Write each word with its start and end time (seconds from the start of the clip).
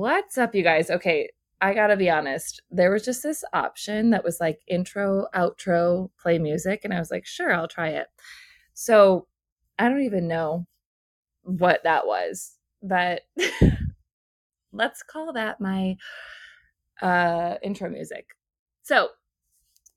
What's 0.00 0.38
up, 0.38 0.54
you 0.54 0.62
guys? 0.62 0.88
Okay, 0.88 1.28
I 1.60 1.74
gotta 1.74 1.94
be 1.94 2.08
honest. 2.08 2.62
There 2.70 2.90
was 2.90 3.04
just 3.04 3.22
this 3.22 3.44
option 3.52 4.08
that 4.10 4.24
was 4.24 4.40
like 4.40 4.60
intro, 4.66 5.26
outro, 5.34 6.08
play 6.18 6.38
music, 6.38 6.80
and 6.84 6.94
I 6.94 6.98
was 6.98 7.10
like, 7.10 7.26
sure, 7.26 7.52
I'll 7.52 7.68
try 7.68 7.88
it. 7.88 8.06
So 8.72 9.26
I 9.78 9.90
don't 9.90 10.00
even 10.00 10.26
know 10.26 10.66
what 11.42 11.82
that 11.84 12.06
was, 12.06 12.56
but 12.82 13.24
let's 14.72 15.02
call 15.02 15.34
that 15.34 15.60
my 15.60 15.98
uh, 17.02 17.56
intro 17.62 17.90
music. 17.90 18.28
So 18.80 19.08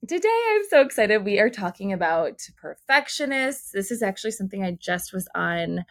today 0.06 0.38
I'm 0.50 0.64
so 0.68 0.82
excited. 0.82 1.24
We 1.24 1.40
are 1.40 1.48
talking 1.48 1.94
about 1.94 2.42
perfectionists. 2.58 3.70
This 3.70 3.90
is 3.90 4.02
actually 4.02 4.32
something 4.32 4.62
I 4.62 4.72
just 4.72 5.14
was 5.14 5.26
on 5.34 5.86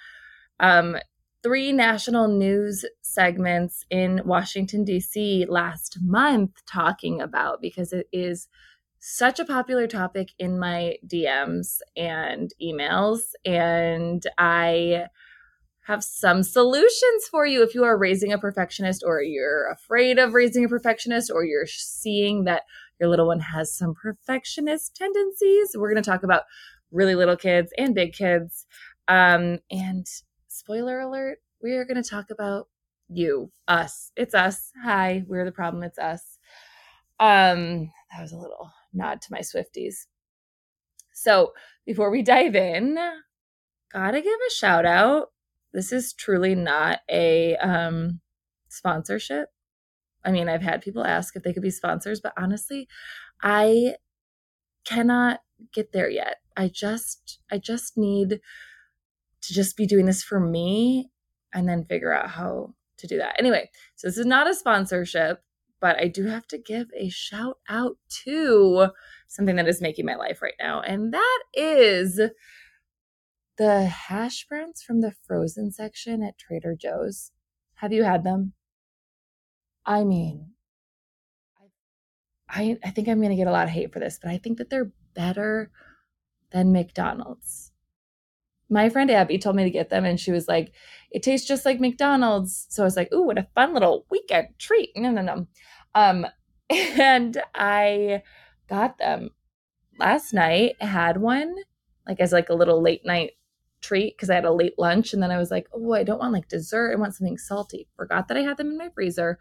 um, 0.59 0.97
three 1.43 1.73
national 1.73 2.29
news 2.29 2.85
segments 3.01 3.85
in 3.89 4.21
Washington, 4.25 4.85
D.C. 4.85 5.45
last 5.49 5.97
month 6.01 6.51
talking 6.65 7.21
about 7.21 7.61
because 7.61 7.91
it 7.93 8.07
is 8.11 8.47
such 8.99 9.37
a 9.37 9.45
popular 9.45 9.85
topic 9.85 10.29
in 10.39 10.57
my 10.57 10.95
DMs 11.05 11.79
and 11.97 12.51
emails. 12.61 13.19
And 13.45 14.25
I 14.37 15.07
have 15.81 16.01
some 16.01 16.43
solutions 16.43 17.27
for 17.29 17.45
you 17.45 17.61
if 17.61 17.75
you 17.75 17.83
are 17.83 17.97
raising 17.97 18.31
a 18.31 18.37
perfectionist 18.37 19.03
or 19.05 19.21
you're 19.21 19.69
afraid 19.69 20.17
of 20.17 20.33
raising 20.33 20.63
a 20.63 20.69
perfectionist 20.69 21.29
or 21.29 21.43
you're 21.43 21.67
seeing 21.67 22.45
that 22.45 22.63
your 23.01 23.09
little 23.09 23.27
one 23.27 23.41
has 23.41 23.75
some 23.75 23.93
perfectionist 23.93 24.95
tendencies. 24.95 25.75
We're 25.75 25.91
going 25.91 26.01
to 26.01 26.09
talk 26.09 26.23
about 26.23 26.43
really 26.93 27.15
little 27.15 27.35
kids 27.35 27.73
and 27.77 27.93
big 27.93 28.13
kids. 28.13 28.65
Um, 29.09 29.59
and 29.69 30.07
spoiler 30.53 30.99
alert, 30.99 31.39
we 31.63 31.73
are 31.73 31.83
going 31.83 32.01
to 32.01 32.07
talk 32.07 32.29
about 32.29 32.67
you, 33.09 33.51
us. 33.67 34.11
It's 34.15 34.35
us. 34.35 34.71
Hi, 34.83 35.23
we're 35.27 35.45
the 35.45 35.51
problem. 35.51 35.81
It's 35.81 35.97
us. 35.97 36.37
Um, 37.19 37.91
that 38.11 38.21
was 38.21 38.33
a 38.33 38.37
little 38.37 38.71
nod 38.93 39.21
to 39.21 39.31
my 39.31 39.39
Swifties. 39.39 40.05
So 41.11 41.53
before 41.87 42.11
we 42.11 42.21
dive 42.21 42.55
in, 42.55 42.97
gotta 43.91 44.21
give 44.21 44.39
a 44.47 44.53
shout 44.53 44.85
out. 44.85 45.29
This 45.73 45.91
is 45.91 46.13
truly 46.13 46.53
not 46.53 46.99
a 47.09 47.55
um, 47.57 48.19
sponsorship. 48.69 49.49
I 50.23 50.31
mean, 50.31 50.49
I've 50.49 50.61
had 50.61 50.81
people 50.81 51.03
ask 51.03 51.35
if 51.35 51.41
they 51.43 51.53
could 51.53 51.63
be 51.63 51.71
sponsors, 51.71 52.21
but 52.21 52.33
honestly, 52.37 52.87
I 53.41 53.95
cannot 54.85 55.41
get 55.73 55.93
there 55.93 56.09
yet. 56.09 56.37
I 56.55 56.67
just 56.67 57.39
I 57.51 57.57
just 57.57 57.97
need 57.97 58.39
to 59.43 59.53
just 59.53 59.77
be 59.77 59.85
doing 59.85 60.05
this 60.05 60.23
for 60.23 60.39
me 60.39 61.11
and 61.53 61.67
then 61.67 61.85
figure 61.85 62.13
out 62.13 62.29
how 62.29 62.73
to 62.97 63.07
do 63.07 63.17
that. 63.17 63.35
Anyway, 63.37 63.69
so 63.95 64.07
this 64.07 64.17
is 64.17 64.25
not 64.25 64.49
a 64.49 64.53
sponsorship, 64.53 65.43
but 65.81 65.97
I 65.97 66.07
do 66.07 66.25
have 66.27 66.47
to 66.47 66.57
give 66.57 66.87
a 66.97 67.09
shout 67.09 67.57
out 67.69 67.97
to 68.23 68.87
something 69.27 69.57
that 69.57 69.67
is 69.67 69.81
making 69.81 70.05
my 70.05 70.15
life 70.15 70.41
right 70.41 70.53
now, 70.59 70.81
and 70.81 71.13
that 71.13 71.39
is 71.53 72.21
the 73.57 73.85
hash 73.85 74.47
browns 74.47 74.81
from 74.81 75.01
the 75.01 75.13
frozen 75.27 75.71
section 75.71 76.23
at 76.23 76.37
Trader 76.37 76.75
Joe's. 76.79 77.31
Have 77.75 77.91
you 77.91 78.03
had 78.03 78.23
them? 78.23 78.53
I 79.85 80.05
mean, 80.05 80.51
I 82.49 82.77
I 82.83 82.91
think 82.91 83.09
I'm 83.09 83.19
going 83.19 83.31
to 83.31 83.35
get 83.35 83.47
a 83.47 83.51
lot 83.51 83.65
of 83.65 83.71
hate 83.71 83.91
for 83.91 83.99
this, 83.99 84.17
but 84.21 84.31
I 84.31 84.37
think 84.37 84.59
that 84.59 84.69
they're 84.69 84.93
better 85.13 85.69
than 86.51 86.71
McDonald's 86.71 87.72
my 88.69 88.89
friend 88.89 89.11
Abby 89.11 89.37
told 89.37 89.55
me 89.55 89.63
to 89.63 89.69
get 89.69 89.89
them, 89.89 90.05
and 90.05 90.19
she 90.19 90.31
was 90.31 90.47
like, 90.47 90.73
"It 91.11 91.23
tastes 91.23 91.47
just 91.47 91.65
like 91.65 91.79
McDonald's." 91.79 92.65
So 92.69 92.83
I 92.83 92.85
was 92.85 92.95
like, 92.95 93.11
"Ooh, 93.13 93.23
what 93.23 93.37
a 93.37 93.47
fun 93.55 93.73
little 93.73 94.05
weekend 94.09 94.49
treat!" 94.57 94.91
No, 94.95 95.11
no, 95.11 95.21
no. 95.21 95.47
Um, 95.95 96.25
and 96.69 97.41
I 97.55 98.23
got 98.67 98.97
them 98.97 99.29
last 99.99 100.33
night. 100.33 100.81
Had 100.81 101.17
one 101.17 101.55
like 102.07 102.19
as 102.19 102.31
like 102.33 102.49
a 102.49 102.55
little 102.55 102.81
late 102.81 103.05
night 103.05 103.31
treat 103.81 104.15
because 104.15 104.29
I 104.29 104.35
had 104.35 104.45
a 104.45 104.51
late 104.53 104.77
lunch, 104.77 105.13
and 105.13 105.21
then 105.21 105.31
I 105.31 105.37
was 105.37 105.51
like, 105.51 105.67
"Oh, 105.73 105.93
I 105.93 106.03
don't 106.03 106.19
want 106.19 106.33
like 106.33 106.47
dessert. 106.47 106.93
I 106.93 106.99
want 106.99 107.15
something 107.15 107.37
salty." 107.37 107.87
Forgot 107.95 108.27
that 108.27 108.37
I 108.37 108.41
had 108.41 108.57
them 108.57 108.71
in 108.71 108.77
my 108.77 108.89
freezer. 108.89 109.39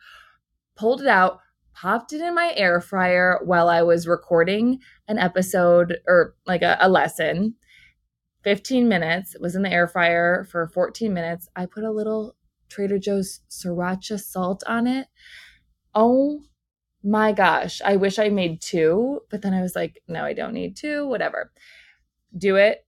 Pulled 0.74 1.02
it 1.02 1.08
out, 1.08 1.40
popped 1.74 2.12
it 2.12 2.20
in 2.20 2.34
my 2.34 2.52
air 2.56 2.80
fryer 2.80 3.40
while 3.44 3.68
I 3.68 3.82
was 3.82 4.06
recording 4.06 4.80
an 5.08 5.18
episode 5.18 5.98
or 6.06 6.34
like 6.46 6.62
a, 6.62 6.76
a 6.80 6.88
lesson 6.88 7.54
15 8.44 8.88
minutes. 8.88 9.34
It 9.34 9.40
was 9.40 9.54
in 9.54 9.62
the 9.62 9.72
air 9.72 9.86
fryer 9.86 10.44
for 10.50 10.68
14 10.68 11.12
minutes. 11.12 11.48
I 11.54 11.66
put 11.66 11.84
a 11.84 11.90
little 11.90 12.36
Trader 12.68 12.98
Joe's 12.98 13.40
sriracha 13.50 14.20
salt 14.20 14.62
on 14.66 14.86
it. 14.86 15.08
Oh 15.94 16.40
my 17.04 17.32
gosh. 17.32 17.80
I 17.84 17.96
wish 17.96 18.18
I 18.18 18.28
made 18.28 18.60
two, 18.60 19.20
but 19.30 19.42
then 19.42 19.54
I 19.54 19.60
was 19.60 19.76
like, 19.76 20.02
no, 20.08 20.24
I 20.24 20.32
don't 20.32 20.54
need 20.54 20.76
two, 20.76 21.06
whatever. 21.06 21.52
Do 22.36 22.56
it 22.56 22.86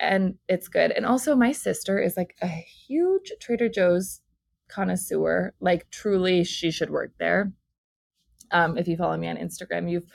and 0.00 0.36
it's 0.48 0.68
good. 0.68 0.90
And 0.90 1.04
also, 1.04 1.36
my 1.36 1.52
sister 1.52 2.00
is 2.00 2.16
like 2.16 2.34
a 2.40 2.48
huge 2.48 3.32
Trader 3.38 3.68
Joe's 3.68 4.22
connoisseur. 4.68 5.54
Like, 5.60 5.90
truly, 5.90 6.42
she 6.42 6.70
should 6.70 6.90
work 6.90 7.12
there. 7.18 7.52
Um, 8.50 8.78
if 8.78 8.88
you 8.88 8.96
follow 8.96 9.16
me 9.16 9.28
on 9.28 9.36
Instagram, 9.36 9.90
you've 9.90 10.06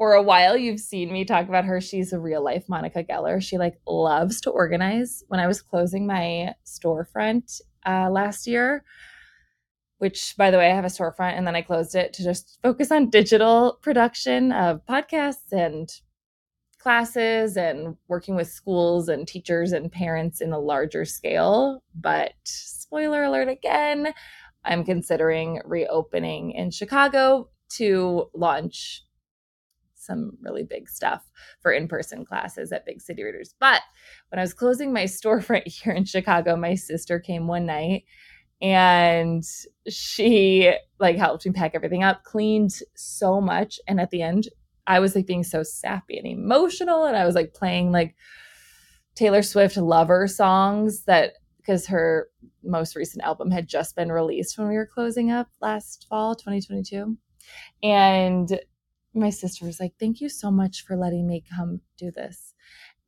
for 0.00 0.14
a 0.14 0.22
while 0.22 0.56
you've 0.56 0.80
seen 0.80 1.12
me 1.12 1.26
talk 1.26 1.46
about 1.46 1.66
her. 1.66 1.78
She's 1.78 2.14
a 2.14 2.18
real 2.18 2.42
life 2.42 2.70
monica 2.70 3.04
geller. 3.04 3.42
She 3.42 3.58
like 3.58 3.78
loves 3.86 4.40
to 4.40 4.50
organize. 4.50 5.22
When 5.28 5.40
i 5.40 5.46
was 5.46 5.60
closing 5.60 6.06
my 6.06 6.54
storefront 6.64 7.60
uh, 7.86 8.08
last 8.08 8.46
year 8.46 8.82
which 9.98 10.34
by 10.38 10.50
the 10.50 10.56
way 10.56 10.70
i 10.70 10.74
have 10.74 10.86
a 10.86 10.88
storefront 10.88 11.36
and 11.36 11.46
then 11.46 11.54
i 11.54 11.60
closed 11.60 11.94
it 11.94 12.14
to 12.14 12.22
just 12.22 12.58
focus 12.62 12.90
on 12.90 13.10
digital 13.10 13.78
production 13.82 14.52
of 14.52 14.84
podcasts 14.86 15.52
and 15.52 15.90
classes 16.78 17.58
and 17.58 17.94
working 18.08 18.34
with 18.34 18.48
schools 18.48 19.10
and 19.10 19.28
teachers 19.28 19.72
and 19.72 19.92
parents 19.92 20.40
in 20.40 20.50
a 20.50 20.58
larger 20.58 21.04
scale. 21.04 21.82
But 21.94 22.32
spoiler 22.44 23.24
alert 23.24 23.48
again 23.48 24.14
i'm 24.64 24.82
considering 24.82 25.60
reopening 25.66 26.52
in 26.52 26.70
chicago 26.70 27.50
to 27.68 28.30
launch 28.34 29.04
some 30.00 30.32
really 30.40 30.64
big 30.64 30.88
stuff 30.88 31.22
for 31.60 31.72
in-person 31.72 32.24
classes 32.24 32.72
at 32.72 32.86
big 32.86 33.00
city 33.00 33.22
readers. 33.22 33.54
But 33.60 33.82
when 34.30 34.38
I 34.38 34.42
was 34.42 34.54
closing 34.54 34.92
my 34.92 35.04
storefront 35.04 35.66
here 35.66 35.92
in 35.92 36.04
Chicago, 36.04 36.56
my 36.56 36.74
sister 36.74 37.18
came 37.18 37.46
one 37.46 37.66
night 37.66 38.04
and 38.62 39.42
she 39.88 40.72
like 40.98 41.16
helped 41.16 41.46
me 41.46 41.52
pack 41.52 41.72
everything 41.74 42.02
up, 42.02 42.24
cleaned 42.24 42.72
so 42.94 43.40
much. 43.40 43.80
And 43.86 44.00
at 44.00 44.10
the 44.10 44.22
end, 44.22 44.48
I 44.86 45.00
was 45.00 45.14
like 45.14 45.26
being 45.26 45.44
so 45.44 45.62
sappy 45.62 46.18
and 46.18 46.26
emotional. 46.26 47.04
And 47.04 47.16
I 47.16 47.24
was 47.24 47.34
like 47.34 47.54
playing 47.54 47.92
like 47.92 48.16
Taylor 49.14 49.42
Swift 49.42 49.76
lover 49.76 50.26
songs 50.26 51.04
that 51.04 51.34
because 51.58 51.86
her 51.86 52.28
most 52.62 52.96
recent 52.96 53.22
album 53.22 53.50
had 53.50 53.68
just 53.68 53.94
been 53.94 54.10
released 54.10 54.58
when 54.58 54.68
we 54.68 54.76
were 54.76 54.86
closing 54.86 55.30
up 55.30 55.48
last 55.60 56.06
fall, 56.08 56.34
2022. 56.34 57.16
And 57.82 58.60
my 59.14 59.30
sister 59.30 59.64
was 59.64 59.80
like, 59.80 59.92
Thank 59.98 60.20
you 60.20 60.28
so 60.28 60.50
much 60.50 60.84
for 60.84 60.96
letting 60.96 61.26
me 61.26 61.44
come 61.56 61.80
do 61.96 62.10
this. 62.10 62.54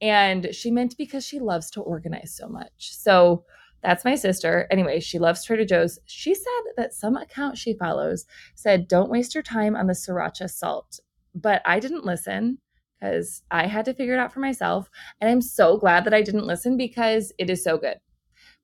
And 0.00 0.52
she 0.52 0.70
meant 0.70 0.96
because 0.98 1.24
she 1.24 1.38
loves 1.38 1.70
to 1.72 1.80
organize 1.80 2.34
so 2.36 2.48
much. 2.48 2.72
So 2.92 3.44
that's 3.82 4.04
my 4.04 4.14
sister. 4.14 4.66
Anyway, 4.70 5.00
she 5.00 5.18
loves 5.18 5.44
Trader 5.44 5.64
Joe's. 5.64 5.98
She 6.06 6.34
said 6.34 6.72
that 6.76 6.94
some 6.94 7.16
account 7.16 7.58
she 7.58 7.74
follows 7.74 8.26
said, 8.54 8.88
Don't 8.88 9.10
waste 9.10 9.34
your 9.34 9.42
time 9.42 9.76
on 9.76 9.86
the 9.86 9.92
sriracha 9.92 10.50
salt. 10.50 11.00
But 11.34 11.62
I 11.64 11.80
didn't 11.80 12.04
listen 12.04 12.58
because 13.00 13.42
I 13.50 13.66
had 13.66 13.84
to 13.86 13.94
figure 13.94 14.14
it 14.14 14.20
out 14.20 14.32
for 14.32 14.40
myself. 14.40 14.88
And 15.20 15.30
I'm 15.30 15.40
so 15.40 15.76
glad 15.76 16.04
that 16.04 16.14
I 16.14 16.22
didn't 16.22 16.46
listen 16.46 16.76
because 16.76 17.32
it 17.38 17.50
is 17.50 17.64
so 17.64 17.76
good. 17.78 17.96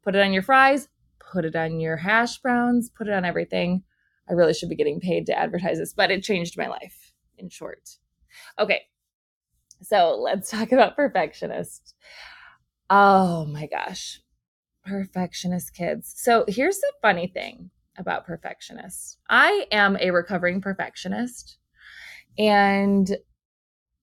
Put 0.04 0.14
it 0.14 0.22
on 0.22 0.32
your 0.32 0.42
fries, 0.42 0.88
put 1.18 1.44
it 1.44 1.56
on 1.56 1.80
your 1.80 1.96
hash 1.96 2.38
browns, 2.38 2.90
put 2.90 3.08
it 3.08 3.14
on 3.14 3.24
everything. 3.24 3.82
I 4.28 4.34
really 4.34 4.54
should 4.54 4.68
be 4.68 4.76
getting 4.76 5.00
paid 5.00 5.26
to 5.26 5.38
advertise 5.38 5.78
this, 5.78 5.92
but 5.92 6.10
it 6.10 6.22
changed 6.22 6.58
my 6.58 6.68
life 6.68 7.07
in 7.38 7.48
short. 7.48 7.90
Okay, 8.58 8.82
so 9.82 10.18
let's 10.20 10.50
talk 10.50 10.72
about 10.72 10.96
perfectionist. 10.96 11.94
Oh 12.90 13.44
my 13.46 13.66
gosh, 13.66 14.20
perfectionist 14.84 15.74
kids. 15.74 16.12
So 16.16 16.44
here's 16.48 16.78
the 16.78 16.92
funny 17.02 17.26
thing 17.26 17.70
about 17.98 18.26
perfectionists 18.26 19.18
I 19.28 19.66
am 19.72 19.96
a 20.00 20.10
recovering 20.10 20.60
perfectionist, 20.60 21.58
and 22.38 23.16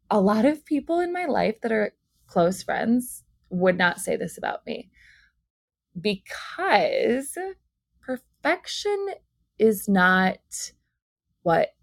a 0.09 0.19
lot 0.19 0.45
of 0.45 0.65
people 0.65 0.99
in 0.99 1.11
my 1.11 1.25
life 1.25 1.61
that 1.61 1.71
are 1.71 1.93
close 2.27 2.63
friends 2.63 3.23
would 3.49 3.77
not 3.77 3.99
say 3.99 4.15
this 4.15 4.37
about 4.37 4.65
me 4.65 4.89
because 5.99 7.37
perfection 8.01 9.07
is 9.57 9.87
not 9.87 10.39
what 11.43 11.74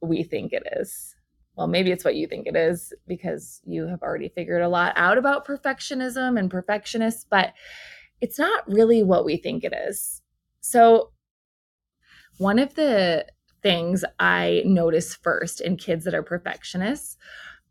we 0.00 0.22
think 0.22 0.52
it 0.52 0.62
is. 0.76 1.14
Well, 1.56 1.66
maybe 1.66 1.90
it's 1.90 2.04
what 2.04 2.14
you 2.14 2.26
think 2.28 2.46
it 2.46 2.54
is 2.54 2.92
because 3.06 3.60
you 3.64 3.86
have 3.88 4.02
already 4.02 4.28
figured 4.28 4.62
a 4.62 4.68
lot 4.68 4.92
out 4.96 5.18
about 5.18 5.46
perfectionism 5.46 6.38
and 6.38 6.50
perfectionists, 6.50 7.26
but 7.28 7.52
it's 8.20 8.38
not 8.38 8.68
really 8.68 9.02
what 9.02 9.24
we 9.24 9.36
think 9.36 9.64
it 9.64 9.74
is. 9.88 10.22
So, 10.60 11.10
one 12.38 12.60
of 12.60 12.74
the 12.74 13.26
things 13.62 14.04
I 14.20 14.62
notice 14.64 15.14
first 15.16 15.60
in 15.60 15.76
kids 15.76 16.04
that 16.04 16.14
are 16.14 16.22
perfectionists 16.22 17.16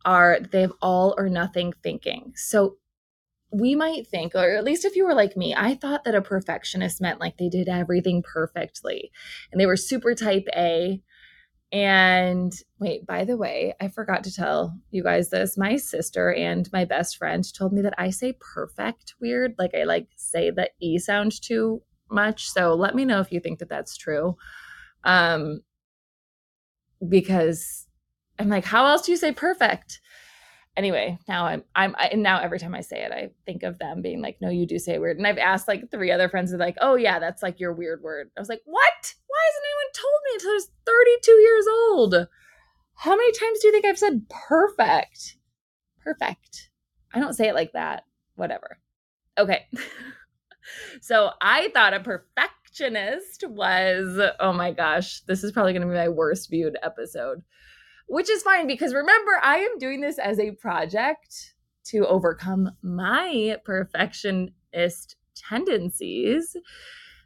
are 0.03 0.39
they 0.51 0.61
have 0.61 0.73
all 0.81 1.15
or 1.17 1.29
nothing 1.29 1.73
thinking. 1.83 2.33
So 2.35 2.77
we 3.51 3.75
might 3.75 4.07
think, 4.07 4.35
or 4.35 4.55
at 4.55 4.63
least 4.63 4.83
if 4.83 4.95
you 4.95 5.05
were 5.05 5.13
like 5.13 5.37
me, 5.37 5.55
I 5.55 5.75
thought 5.75 6.03
that 6.03 6.15
a 6.15 6.21
perfectionist 6.21 6.99
meant 6.99 7.19
like 7.19 7.37
they 7.37 7.49
did 7.49 7.69
everything 7.69 8.21
perfectly 8.21 9.11
and 9.51 9.59
they 9.59 9.65
were 9.65 9.77
super 9.77 10.13
type 10.13 10.47
A. 10.55 11.01
And 11.71 12.53
wait, 12.79 13.05
by 13.05 13.25
the 13.25 13.35
way, 13.35 13.73
I 13.81 13.89
forgot 13.89 14.23
to 14.23 14.33
tell 14.33 14.77
you 14.89 15.03
guys 15.03 15.29
this. 15.29 15.57
My 15.57 15.75
sister 15.75 16.33
and 16.33 16.69
my 16.71 16.85
best 16.85 17.17
friend 17.17 17.43
told 17.53 17.73
me 17.73 17.81
that 17.81 17.95
I 17.97 18.09
say 18.09 18.37
perfect 18.39 19.15
weird. 19.19 19.55
Like 19.57 19.75
I 19.75 19.83
like 19.83 20.07
say 20.15 20.49
the 20.49 20.69
E 20.79 20.97
sound 20.97 21.41
too 21.41 21.81
much. 22.09 22.49
So 22.49 22.73
let 22.73 22.95
me 22.95 23.03
know 23.03 23.19
if 23.19 23.31
you 23.31 23.41
think 23.41 23.59
that 23.59 23.69
that's 23.69 23.97
true. 23.97 24.37
Um, 25.03 25.61
because 27.07 27.87
I'm 28.39 28.49
like, 28.49 28.65
how 28.65 28.85
else 28.85 29.01
do 29.03 29.11
you 29.11 29.17
say 29.17 29.31
perfect? 29.33 29.99
Anyway, 30.77 31.17
now 31.27 31.45
I'm 31.45 31.63
I'm 31.75 31.95
I, 31.97 32.09
and 32.09 32.21
now 32.21 32.39
every 32.39 32.59
time 32.59 32.75
I 32.75 32.81
say 32.81 33.03
it, 33.03 33.11
I 33.11 33.31
think 33.45 33.63
of 33.63 33.79
them 33.79 34.03
being 34.03 34.21
like, 34.21 34.37
no, 34.39 34.49
you 34.49 34.67
do 34.67 34.77
say 34.77 34.99
weird. 34.99 35.17
And 35.17 35.25
I've 35.25 35.39
asked 35.39 35.67
like 35.67 35.89
three 35.89 36.11
other 36.11 36.29
friends, 36.29 36.53
are 36.53 36.57
like, 36.57 36.77
oh 36.79 36.95
yeah, 36.95 37.17
that's 37.17 37.41
like 37.41 37.59
your 37.59 37.73
weird 37.73 38.03
word. 38.03 38.29
I 38.37 38.39
was 38.39 38.47
like, 38.47 38.61
what? 38.65 39.13
Why 39.27 39.39
hasn't 39.47 39.65
anyone 39.65 39.93
told 39.93 40.21
me 40.23 40.31
until 40.35 40.51
I 40.51 40.53
was 40.53 40.71
32 40.85 41.31
years 41.31 41.65
old? 41.67 42.27
How 42.93 43.11
many 43.11 43.31
times 43.31 43.59
do 43.59 43.67
you 43.67 43.73
think 43.73 43.85
I've 43.85 43.97
said 43.97 44.27
perfect? 44.29 45.37
Perfect. 46.03 46.69
I 47.13 47.19
don't 47.19 47.33
say 47.33 47.47
it 47.47 47.55
like 47.55 47.73
that. 47.73 48.03
Whatever. 48.35 48.79
Okay. 49.37 49.65
so 51.01 51.31
I 51.41 51.69
thought 51.73 51.93
a 51.93 51.99
perfectionist 51.99 53.43
was, 53.47 54.19
oh 54.39 54.53
my 54.53 54.71
gosh, 54.71 55.21
this 55.21 55.43
is 55.43 55.51
probably 55.51 55.73
going 55.73 55.81
to 55.81 55.87
be 55.87 55.93
my 55.93 56.09
worst 56.09 56.49
viewed 56.49 56.77
episode, 56.83 57.43
which 58.07 58.29
is 58.29 58.43
fine 58.43 58.67
because 58.67 58.93
remember, 58.93 59.39
I 59.41 59.57
am 59.57 59.77
doing 59.77 60.01
this 60.01 60.17
as 60.17 60.39
a 60.39 60.51
project 60.51 61.53
to 61.85 62.05
overcome 62.05 62.71
my 62.81 63.57
perfectionist 63.63 65.15
tendencies 65.35 66.55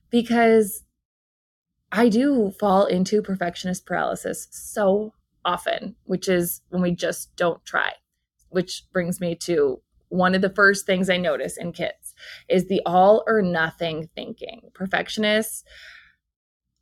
because 0.09 0.83
I 1.91 2.09
do 2.09 2.53
fall 2.59 2.85
into 2.85 3.21
perfectionist 3.21 3.85
paralysis 3.85 4.47
so 4.51 5.13
often, 5.43 5.95
which 6.05 6.29
is 6.29 6.61
when 6.69 6.81
we 6.81 6.91
just 6.91 7.35
don't 7.35 7.63
try, 7.65 7.93
which 8.49 8.83
brings 8.93 9.19
me 9.19 9.35
to 9.35 9.81
one 10.09 10.35
of 10.35 10.41
the 10.41 10.49
first 10.49 10.85
things 10.85 11.09
I 11.09 11.17
notice 11.17 11.57
in 11.57 11.71
kids 11.71 12.13
is 12.49 12.67
the 12.67 12.81
all 12.85 13.23
or 13.27 13.41
nothing 13.41 14.09
thinking. 14.13 14.69
Perfectionists 14.73 15.63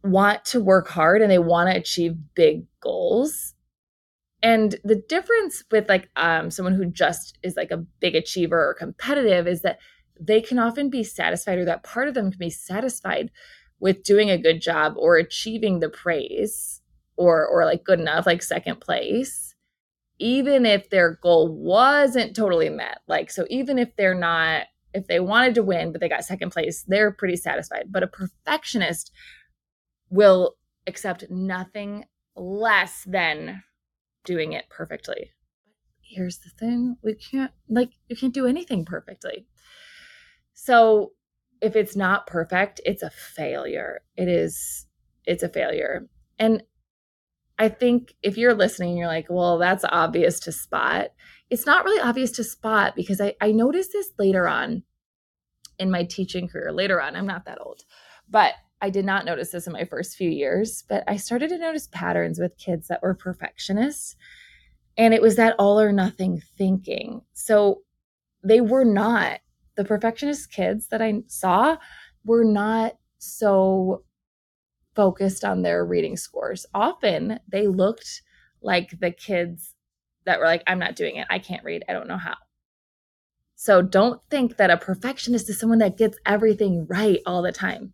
want 0.04 0.46
to 0.46 0.60
work 0.60 0.88
hard 0.88 1.22
and 1.22 1.30
they 1.30 1.40
want 1.40 1.72
to 1.72 1.78
achieve 1.78 2.16
big 2.34 2.66
goals. 2.82 3.54
And 4.42 4.76
the 4.84 4.96
difference 4.96 5.64
with 5.72 5.90
like 5.90 6.10
um, 6.16 6.50
someone 6.50 6.74
who 6.74 6.86
just 6.86 7.38
is 7.44 7.56
like 7.56 7.72
a 7.72 7.86
big 8.00 8.16
achiever 8.16 8.70
or 8.70 8.74
competitive 8.74 9.48
is 9.48 9.62
that 9.64 9.80
they 10.20 10.42
can 10.42 10.60
often 10.60 10.90
be 10.90 11.04
satisfied, 11.04 11.58
or 11.58 11.66
that 11.66 11.84
part 11.84 12.08
of 12.08 12.14
them 12.14 12.32
can 12.32 12.40
be 12.40 12.50
satisfied 12.50 13.32
with 13.80 14.04
doing 14.04 14.30
a 14.30 14.38
good 14.38 14.62
job 14.62 14.94
or 14.98 15.18
achieving 15.18 15.80
the 15.80 15.90
praise 15.90 16.82
or 17.18 17.46
or 17.46 17.66
like 17.66 17.84
good 17.84 18.00
enough, 18.00 18.26
like 18.26 18.42
second 18.42 18.80
place 18.80 19.50
even 20.20 20.66
if 20.66 20.90
their 20.90 21.18
goal 21.24 21.50
wasn't 21.50 22.36
totally 22.36 22.70
met. 22.70 23.00
Like, 23.08 23.32
so 23.32 23.46
even 23.50 23.80
if 23.80 23.96
they're 23.96 24.14
not, 24.14 24.68
if 24.94 25.08
they 25.08 25.20
wanted 25.20 25.56
to 25.56 25.64
win, 25.64 25.92
but 25.92 26.02
they 26.02 26.10
got 26.10 26.26
second 26.26 26.52
place, 26.52 26.84
they're 26.88 27.12
pretty 27.12 27.38
satisfied. 27.38 27.86
But 27.90 28.04
a 28.04 28.08
perfectionist 28.08 29.12
will 30.10 30.56
accept 30.88 31.30
nothing 31.30 32.06
less 32.36 33.04
than 33.08 33.64
doing 34.30 34.54
it 34.54 34.70
perfectly. 34.70 35.32
Here's 36.02 36.38
the 36.38 36.52
thing 36.52 36.98
we 37.04 37.16
can't, 37.16 37.52
like, 37.68 37.90
you 38.08 38.16
can't 38.16 38.34
do 38.34 38.46
anything 38.46 38.86
perfectly. 38.86 39.48
So 40.54 41.14
if 41.62 41.76
it's 41.76 41.96
not 41.96 42.28
perfect, 42.28 42.80
it's 42.86 43.02
a 43.02 43.10
failure. 43.10 44.02
It 44.16 44.28
is, 44.28 44.86
it's 45.26 45.42
a 45.42 45.50
failure. 45.50 46.08
And 46.38 46.62
I 47.58 47.70
think 47.70 48.14
if 48.22 48.38
you're 48.38 48.54
listening, 48.54 48.98
you're 48.98 49.08
like, 49.08 49.26
well, 49.32 49.58
that's 49.58 49.84
obvious 49.90 50.40
to 50.42 50.52
spot. 50.52 51.08
It's 51.50 51.66
not 51.66 51.86
really 51.86 52.00
obvious 52.00 52.32
to 52.34 52.44
spot 52.44 52.96
because 52.96 53.20
I, 53.20 53.34
I 53.42 53.52
noticed 53.52 53.94
this 53.94 54.12
later 54.20 54.48
on 54.48 54.84
in 55.80 55.90
my 55.90 56.04
teaching 56.04 56.48
career. 56.48 56.72
Later 56.72 57.02
on, 57.02 57.16
I'm 57.16 57.26
not 57.26 57.46
that 57.46 57.60
old, 57.60 57.82
but 58.30 58.54
I 58.82 58.90
did 58.90 59.06
not 59.06 59.26
notice 59.26 59.52
this 59.52 59.68
in 59.68 59.74
my 59.74 59.86
first 59.86 60.16
few 60.16 60.30
years. 60.30 60.84
But 60.88 61.04
I 61.08 61.18
started 61.18 61.50
to 61.50 61.58
notice 61.58 61.88
patterns 61.92 62.40
with 62.40 62.58
kids 62.58 62.88
that 62.88 63.02
were 63.02 63.14
perfectionists. 63.14 64.16
And 64.98 65.14
it 65.14 65.22
was 65.22 65.36
that 65.36 65.56
all 65.60 65.80
or 65.80 65.92
nothing 65.92 66.42
thinking. 66.58 67.22
So 67.34 67.82
they 68.44 68.62
were 68.62 68.86
not, 68.86 69.40
the 69.76 69.86
perfectionist 69.86 70.52
kids 70.52 70.88
that 70.88 71.02
I 71.02 71.22
saw 71.28 71.78
were 72.26 72.44
not 72.44 72.98
so 73.18 74.04
focused 74.96 75.46
on 75.46 75.62
their 75.62 75.86
reading 75.86 76.18
scores. 76.18 76.66
Often 76.74 77.40
they 77.48 77.68
looked 77.68 78.22
like 78.62 79.00
the 79.00 79.12
kids 79.12 79.76
that 80.26 80.40
were 80.40 80.46
like, 80.46 80.64
I'm 80.68 80.80
not 80.80 80.96
doing 80.96 81.16
it. 81.16 81.28
I 81.30 81.40
can't 81.40 81.64
read. 81.64 81.84
I 81.88 81.94
don't 81.94 82.08
know 82.08 82.18
how. 82.18 82.36
So 83.56 83.82
don't 83.82 84.22
think 84.30 84.58
that 84.58 84.70
a 84.70 84.78
perfectionist 84.78 85.50
is 85.50 85.60
someone 85.60 85.80
that 85.80 85.98
gets 85.98 86.18
everything 86.26 86.86
right 86.88 87.20
all 87.26 87.42
the 87.42 87.52
time. 87.52 87.94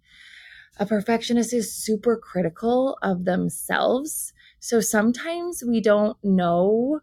A 0.78 0.86
perfectionist 0.86 1.54
is 1.54 1.74
super 1.74 2.18
critical 2.18 2.98
of 3.02 3.26
themselves. 3.26 4.34
So 4.60 4.82
sometimes 4.82 5.64
we 5.66 5.80
don't 5.80 6.18
know, 6.24 7.02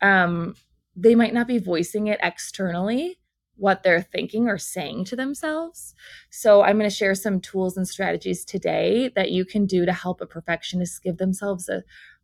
um, 0.00 0.54
they 0.94 1.14
might 1.14 1.34
not 1.34 1.48
be 1.48 1.58
voicing 1.58 2.06
it 2.06 2.20
externally, 2.22 3.18
what 3.56 3.82
they're 3.82 4.02
thinking 4.02 4.48
or 4.48 4.58
saying 4.58 5.04
to 5.06 5.16
themselves. 5.16 5.94
So, 6.30 6.62
I'm 6.62 6.78
going 6.78 6.88
to 6.88 6.94
share 6.94 7.14
some 7.14 7.40
tools 7.40 7.76
and 7.76 7.88
strategies 7.88 8.44
today 8.44 9.10
that 9.16 9.30
you 9.30 9.44
can 9.44 9.66
do 9.66 9.86
to 9.86 9.92
help 9.92 10.20
a 10.20 10.26
perfectionist 10.26 11.02
give 11.02 11.16
themselves 11.16 11.68
a, 11.68 11.82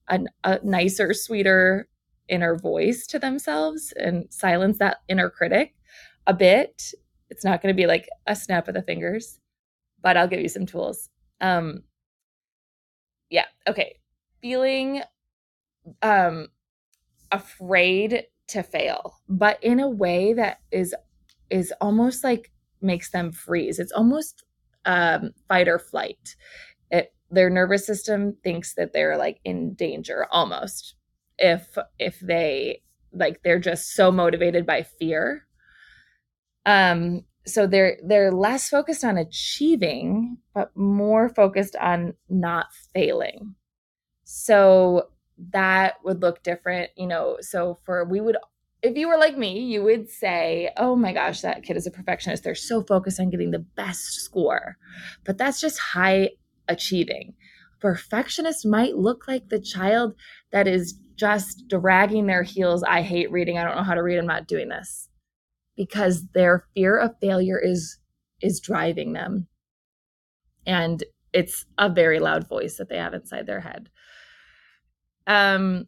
a, 0.08 0.20
a 0.44 0.60
nicer, 0.62 1.14
sweeter 1.14 1.88
inner 2.28 2.56
voice 2.56 3.06
to 3.08 3.18
themselves 3.18 3.92
and 3.96 4.26
silence 4.30 4.78
that 4.78 4.98
inner 5.08 5.30
critic 5.30 5.74
a 6.26 6.34
bit. 6.34 6.92
It's 7.30 7.44
not 7.44 7.62
going 7.62 7.74
to 7.74 7.80
be 7.80 7.86
like 7.86 8.08
a 8.26 8.36
snap 8.36 8.68
of 8.68 8.74
the 8.74 8.82
fingers, 8.82 9.40
but 10.02 10.16
I'll 10.16 10.28
give 10.28 10.40
you 10.40 10.48
some 10.48 10.66
tools. 10.66 11.08
Um, 11.40 11.82
yeah, 13.30 13.46
okay. 13.68 13.98
Feeling 14.40 15.02
um, 16.02 16.48
afraid 17.30 18.24
to 18.48 18.62
fail, 18.62 19.18
but 19.28 19.62
in 19.62 19.80
a 19.80 19.88
way 19.88 20.32
that 20.34 20.58
is 20.70 20.94
is 21.50 21.72
almost 21.80 22.24
like 22.24 22.50
makes 22.80 23.10
them 23.10 23.32
freeze. 23.32 23.78
It's 23.78 23.92
almost 23.92 24.44
um, 24.84 25.30
fight 25.48 25.68
or 25.68 25.78
flight. 25.78 26.34
It, 26.90 27.14
their 27.30 27.50
nervous 27.50 27.86
system 27.86 28.36
thinks 28.42 28.74
that 28.74 28.92
they're 28.92 29.16
like 29.16 29.40
in 29.44 29.74
danger 29.74 30.26
almost 30.30 30.94
if 31.38 31.76
if 31.98 32.20
they 32.20 32.82
like 33.12 33.42
they're 33.42 33.58
just 33.58 33.94
so 33.94 34.10
motivated 34.10 34.66
by 34.66 34.82
fear. 34.82 35.46
Um, 36.64 37.24
so 37.46 37.66
they're 37.66 37.98
they're 38.04 38.32
less 38.32 38.68
focused 38.68 39.04
on 39.04 39.18
achieving, 39.18 40.38
but 40.54 40.76
more 40.76 41.28
focused 41.28 41.76
on 41.76 42.14
not 42.28 42.66
failing. 42.94 43.54
So 44.24 45.08
that 45.50 45.94
would 46.04 46.22
look 46.22 46.42
different, 46.42 46.90
you 46.96 47.06
know. 47.06 47.38
So 47.40 47.78
for 47.84 48.04
we 48.04 48.20
would 48.20 48.36
if 48.82 48.96
you 48.96 49.08
were 49.08 49.16
like 49.16 49.38
me, 49.38 49.60
you 49.60 49.82
would 49.82 50.08
say, 50.08 50.70
oh 50.76 50.96
my 50.96 51.12
gosh, 51.12 51.40
that 51.42 51.62
kid 51.62 51.76
is 51.76 51.86
a 51.86 51.90
perfectionist. 51.90 52.42
They're 52.42 52.54
so 52.54 52.82
focused 52.82 53.20
on 53.20 53.30
getting 53.30 53.52
the 53.52 53.60
best 53.60 54.20
score. 54.20 54.76
But 55.24 55.38
that's 55.38 55.60
just 55.60 55.78
high 55.78 56.30
achieving. 56.68 57.34
Perfectionist 57.80 58.66
might 58.66 58.96
look 58.96 59.28
like 59.28 59.48
the 59.48 59.60
child 59.60 60.14
that 60.50 60.66
is 60.66 60.98
just 61.14 61.68
dragging 61.68 62.26
their 62.26 62.42
heels. 62.42 62.82
I 62.82 63.02
hate 63.02 63.30
reading. 63.30 63.58
I 63.58 63.64
don't 63.64 63.76
know 63.76 63.82
how 63.84 63.94
to 63.94 64.02
read. 64.02 64.18
I'm 64.18 64.26
not 64.26 64.48
doing 64.48 64.68
this. 64.68 65.08
Because 65.76 66.26
their 66.34 66.66
fear 66.74 66.98
of 66.98 67.18
failure 67.20 67.58
is 67.58 67.98
is 68.40 68.60
driving 68.60 69.12
them. 69.12 69.46
And 70.66 71.02
it's 71.32 71.64
a 71.78 71.88
very 71.88 72.18
loud 72.18 72.48
voice 72.48 72.76
that 72.76 72.88
they 72.88 72.98
have 72.98 73.14
inside 73.14 73.46
their 73.46 73.60
head. 73.60 73.88
Um 75.26 75.86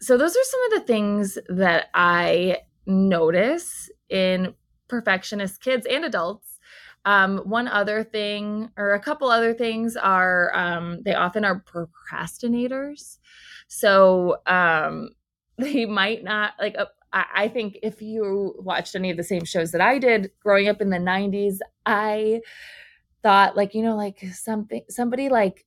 so 0.00 0.18
those 0.18 0.36
are 0.36 0.44
some 0.44 0.60
of 0.64 0.70
the 0.72 0.86
things 0.86 1.38
that 1.48 1.86
I 1.94 2.58
notice 2.86 3.90
in 4.10 4.54
perfectionist 4.88 5.62
kids 5.62 5.86
and 5.88 6.04
adults. 6.04 6.58
Um, 7.06 7.38
one 7.38 7.68
other 7.68 8.02
thing, 8.02 8.70
or 8.76 8.92
a 8.92 9.00
couple 9.00 9.28
other 9.30 9.54
things, 9.54 9.96
are 9.96 10.54
um, 10.54 11.02
they 11.04 11.14
often 11.14 11.44
are 11.44 11.62
procrastinators. 11.62 13.18
So 13.68 14.38
um, 14.46 15.10
they 15.58 15.86
might 15.86 16.24
not 16.24 16.52
like. 16.58 16.76
Uh, 16.78 16.86
I, 17.14 17.24
I 17.34 17.48
think 17.48 17.78
if 17.82 18.02
you 18.02 18.54
watched 18.58 18.94
any 18.94 19.10
of 19.10 19.16
the 19.16 19.22
same 19.22 19.44
shows 19.44 19.70
that 19.72 19.80
I 19.80 19.98
did 19.98 20.32
growing 20.40 20.68
up 20.68 20.82
in 20.82 20.90
the 20.90 20.98
'90s, 20.98 21.58
I 21.86 22.40
thought 23.22 23.56
like 23.56 23.74
you 23.74 23.82
know 23.82 23.96
like 23.96 24.20
something 24.34 24.82
somebody 24.90 25.30
like 25.30 25.64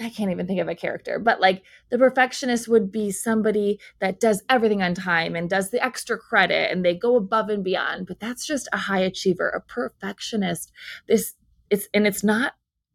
I 0.00 0.08
can't 0.08 0.32
even 0.32 0.48
think 0.48 0.60
of 0.60 0.66
a 0.66 0.74
character, 0.74 1.20
but 1.20 1.40
like 1.40 1.62
the 1.90 1.98
perfectionist 1.98 2.66
would 2.66 2.90
be 2.90 3.12
somebody 3.12 3.78
that 4.00 4.18
does 4.18 4.42
everything 4.48 4.82
on 4.82 4.94
time 4.94 5.36
and 5.36 5.48
does 5.48 5.70
the 5.70 5.84
extra 5.84 6.18
credit 6.18 6.72
and 6.72 6.84
they 6.84 6.96
go 6.96 7.14
above 7.14 7.48
and 7.48 7.62
beyond. 7.62 8.08
But 8.08 8.18
that's 8.18 8.44
just 8.44 8.68
a 8.72 8.76
high 8.76 9.00
achiever, 9.00 9.48
a 9.50 9.60
perfectionist. 9.60 10.72
This 11.06 11.34
it's 11.70 11.88
and 11.94 12.06
it's 12.06 12.24
not, 12.24 12.54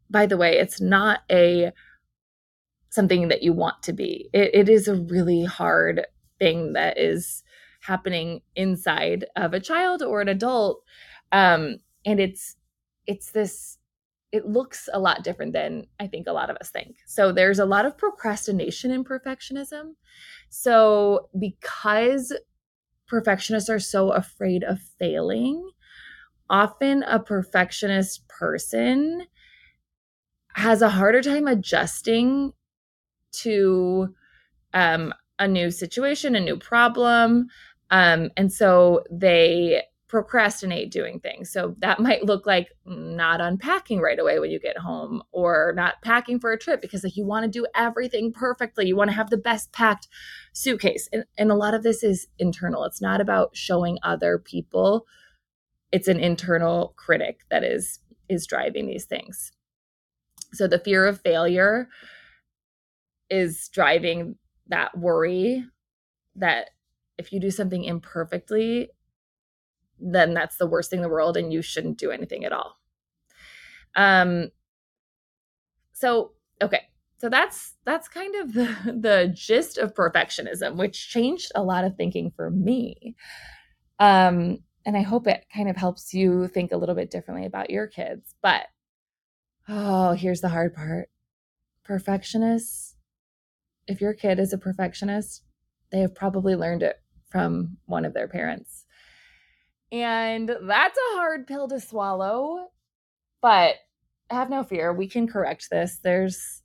by 0.10 0.26
the 0.26 0.38
way, 0.38 0.58
it's 0.58 0.82
not 0.82 1.22
a 1.32 1.72
something 2.90 3.28
that 3.30 3.44
you 3.44 3.54
want 3.54 3.82
to 3.84 3.94
be. 3.94 4.30
It, 4.34 4.52
it 4.54 4.70
is 4.70 4.88
a 4.88 4.96
really 4.96 5.46
hard 5.46 6.06
thing 6.40 6.74
that 6.74 6.98
is 6.98 7.44
happening 7.80 8.42
inside 8.56 9.26
of 9.36 9.54
a 9.54 9.60
child 9.60 10.02
or 10.02 10.22
an 10.22 10.28
adult. 10.28 10.84
Um, 11.32 11.78
and 12.06 12.20
it's 12.20 12.56
it's 13.08 13.32
this 13.32 13.78
it 14.32 14.46
looks 14.46 14.88
a 14.94 15.00
lot 15.00 15.24
different 15.24 15.54
than 15.54 15.88
I 16.00 16.08
think 16.08 16.28
a 16.28 16.34
lot 16.34 16.50
of 16.50 16.58
us 16.58 16.70
think. 16.70 16.98
So 17.08 17.32
there's 17.32 17.58
a 17.58 17.66
lot 17.66 17.86
of 17.86 17.98
procrastination 17.98 18.92
in 18.92 19.04
perfectionism. 19.04 19.94
So 20.50 21.30
because 21.40 22.32
perfectionists 23.08 23.70
are 23.70 23.80
so 23.80 24.12
afraid 24.12 24.64
of 24.64 24.80
failing, 25.00 25.68
often 26.50 27.04
a 27.04 27.20
perfectionist 27.20 28.28
person 28.28 29.26
has 30.54 30.82
a 30.82 30.90
harder 30.90 31.22
time 31.22 31.48
adjusting 31.48 32.54
to 33.32 34.14
um, 34.74 35.14
a 35.40 35.48
new 35.48 35.72
situation, 35.72 36.36
a 36.36 36.40
new 36.40 36.58
problem. 36.58 37.48
Um, 37.92 38.30
and 38.38 38.52
so 38.52 39.04
they 39.12 39.84
procrastinate 40.10 40.92
doing 40.92 41.20
things. 41.20 41.52
So 41.52 41.76
that 41.80 42.00
might 42.02 42.26
look 42.26 42.46
like 42.46 42.70
not 42.86 43.40
unpacking 43.40 44.02
right 44.02 44.20
away 44.20 44.40
when 44.40 44.52
you 44.52 44.60
get 44.60 44.78
home 44.78 45.24
or 45.32 45.74
not 45.76 46.02
packing 46.02 46.40
for 46.40 46.52
a 46.52 46.60
trip 46.60 46.82
because 46.82 47.04
like 47.04 47.16
you 47.16 47.26
want 47.26 47.46
to 47.46 47.50
do 47.50 47.66
everything 47.76 48.34
perfectly. 48.34 48.88
You 48.88 48.98
want 48.98 49.12
to 49.12 49.16
have 49.16 49.30
the 49.30 49.38
best 49.38 49.72
packed 49.72 50.10
suitcase. 50.52 51.08
And, 51.14 51.24
and 51.38 51.52
a 51.52 51.56
lot 51.56 51.74
of 51.74 51.84
this 51.84 52.04
is 52.04 52.28
internal. 52.38 52.84
It's 52.84 53.02
not 53.02 53.22
about 53.22 53.56
showing 53.56 54.00
other 54.04 54.38
people. 54.38 55.06
It's 55.92 56.08
an 56.08 56.20
internal 56.20 56.94
critic 56.98 57.42
that 57.50 57.64
is 57.64 58.00
is 58.28 58.46
driving 58.46 58.86
these 58.86 59.06
things. 59.06 59.52
So 60.54 60.68
the 60.68 60.78
fear 60.78 61.08
of 61.08 61.22
failure 61.22 61.90
is 63.30 63.70
driving 63.70 64.36
that 64.68 64.96
worry 64.96 65.66
that 66.36 66.70
if 67.20 67.34
you 67.34 67.40
do 67.40 67.52
something 67.52 67.84
imperfectly, 67.84 68.90
then 70.00 70.34
that's 70.34 70.56
the 70.56 70.66
worst 70.66 70.90
thing 70.90 71.00
in 71.00 71.04
the 71.04 71.10
world 71.10 71.36
and 71.36 71.52
you 71.52 71.62
shouldn't 71.62 71.98
do 71.98 72.10
anything 72.10 72.46
at 72.46 72.54
all. 72.54 72.80
Um 73.96 74.50
so 75.92 76.32
okay, 76.62 76.84
so 77.18 77.30
that's 77.30 77.76
that's 77.86 78.08
kind 78.08 78.36
of 78.36 78.54
the 78.54 78.76
the 79.00 79.32
gist 79.36 79.78
of 79.78 79.94
perfectionism, 79.94 80.78
which 80.78 81.10
changed 81.10 81.52
a 81.54 81.62
lot 81.62 81.84
of 81.84 81.96
thinking 81.96 82.32
for 82.36 82.50
me. 82.50 83.16
Um 84.00 84.60
and 84.86 84.96
I 84.96 85.02
hope 85.02 85.28
it 85.28 85.46
kind 85.54 85.70
of 85.70 85.76
helps 85.76 86.14
you 86.14 86.48
think 86.48 86.72
a 86.72 86.78
little 86.78 86.96
bit 86.96 87.12
differently 87.12 87.46
about 87.46 87.70
your 87.70 87.86
kids. 87.86 88.34
But 88.42 88.68
oh, 89.68 90.14
here's 90.14 90.40
the 90.40 90.50
hard 90.50 90.74
part. 90.74 91.10
Perfectionists, 91.84 92.96
if 93.88 94.00
your 94.00 94.14
kid 94.14 94.40
is 94.40 94.54
a 94.54 94.58
perfectionist, 94.58 95.44
they 95.92 96.00
have 96.00 96.16
probably 96.16 96.56
learned 96.56 96.84
it 96.84 97.02
from 97.30 97.78
one 97.86 98.06
of 98.06 98.14
their 98.14 98.28
parents. 98.28 98.86
And 99.92 100.50
that's 100.50 100.98
a 100.98 101.16
hard 101.16 101.48
pill 101.48 101.68
to 101.70 101.80
swallow, 101.80 102.68
but 103.42 103.76
have 104.30 104.50
no 104.50 104.64
fear. 104.64 104.94
We 104.94 105.08
can 105.08 105.28
correct 105.28 105.70
this. 105.72 106.00
There's, 106.04 106.62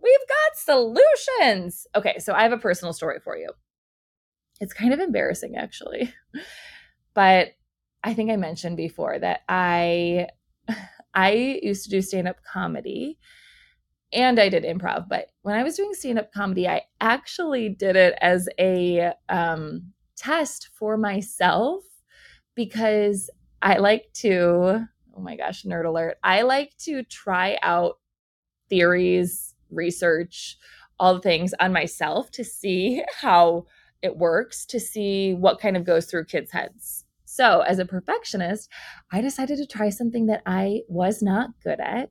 we've 0.00 0.28
got 0.28 0.56
solutions. 0.56 1.86
Okay, 1.96 2.18
so 2.18 2.32
I 2.32 2.42
have 2.42 2.52
a 2.52 2.58
personal 2.58 2.92
story 2.92 3.18
for 3.22 3.36
you. 3.36 3.50
It's 4.60 4.72
kind 4.72 4.92
of 4.92 5.00
embarrassing, 5.00 5.56
actually. 5.56 6.12
But 7.14 7.48
I 8.02 8.14
think 8.14 8.30
I 8.30 8.36
mentioned 8.36 8.76
before 8.76 9.18
that 9.18 9.40
I 9.48 10.28
I 11.14 11.58
used 11.62 11.84
to 11.84 11.90
do 11.90 12.02
stand-up 12.02 12.36
comedy 12.44 13.18
and 14.12 14.38
I 14.38 14.48
did 14.48 14.64
improv, 14.64 15.08
but 15.08 15.26
when 15.42 15.56
I 15.56 15.62
was 15.64 15.76
doing 15.76 15.92
stand-up 15.92 16.32
comedy, 16.32 16.68
I 16.68 16.82
actually 17.00 17.68
did 17.68 17.96
it 17.96 18.14
as 18.20 18.48
a 18.58 19.12
um, 19.28 19.92
test 20.20 20.68
for 20.74 20.96
myself 20.96 21.82
because 22.54 23.30
I 23.62 23.78
like 23.78 24.12
to, 24.14 24.86
oh 25.16 25.20
my 25.20 25.36
gosh, 25.36 25.64
nerd 25.64 25.86
alert. 25.86 26.18
I 26.22 26.42
like 26.42 26.76
to 26.84 27.02
try 27.04 27.58
out 27.62 27.98
theories, 28.68 29.54
research, 29.70 30.58
all 30.98 31.14
the 31.14 31.20
things 31.20 31.54
on 31.58 31.72
myself 31.72 32.30
to 32.32 32.44
see 32.44 33.02
how 33.20 33.66
it 34.02 34.16
works, 34.16 34.66
to 34.66 34.78
see 34.80 35.34
what 35.34 35.60
kind 35.60 35.76
of 35.76 35.84
goes 35.84 36.06
through 36.06 36.24
kids' 36.26 36.52
heads. 36.52 37.04
So, 37.24 37.60
as 37.60 37.78
a 37.78 37.86
perfectionist, 37.86 38.68
I 39.12 39.20
decided 39.20 39.56
to 39.58 39.66
try 39.66 39.88
something 39.88 40.26
that 40.26 40.42
I 40.46 40.80
was 40.88 41.22
not 41.22 41.50
good 41.62 41.80
at 41.80 42.10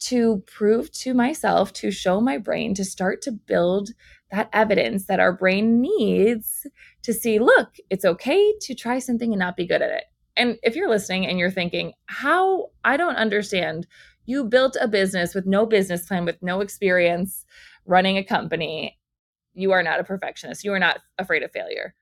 to 0.00 0.42
prove 0.46 0.92
to 0.92 1.14
myself, 1.14 1.72
to 1.74 1.90
show 1.90 2.20
my 2.20 2.38
brain, 2.38 2.74
to 2.74 2.84
start 2.84 3.22
to 3.22 3.32
build 3.32 3.90
that 4.30 4.48
evidence 4.52 5.06
that 5.06 5.20
our 5.20 5.32
brain 5.32 5.80
needs 5.80 6.66
to 7.02 7.12
see 7.12 7.38
look, 7.38 7.76
it's 7.88 8.04
okay 8.04 8.54
to 8.60 8.74
try 8.74 8.98
something 8.98 9.32
and 9.32 9.38
not 9.38 9.56
be 9.56 9.66
good 9.66 9.82
at 9.82 9.90
it. 9.90 10.04
And 10.36 10.58
if 10.62 10.76
you're 10.76 10.88
listening 10.88 11.26
and 11.26 11.38
you're 11.38 11.50
thinking, 11.50 11.92
how 12.06 12.70
I 12.84 12.96
don't 12.96 13.16
understand, 13.16 13.86
you 14.26 14.44
built 14.44 14.76
a 14.80 14.88
business 14.88 15.34
with 15.34 15.46
no 15.46 15.66
business 15.66 16.06
plan, 16.06 16.24
with 16.24 16.42
no 16.42 16.60
experience 16.60 17.44
running 17.84 18.16
a 18.16 18.24
company. 18.24 18.98
You 19.54 19.72
are 19.72 19.82
not 19.82 20.00
a 20.00 20.04
perfectionist. 20.04 20.64
You 20.64 20.72
are 20.72 20.78
not 20.78 21.00
afraid 21.18 21.42
of 21.42 21.50
failure. 21.50 21.94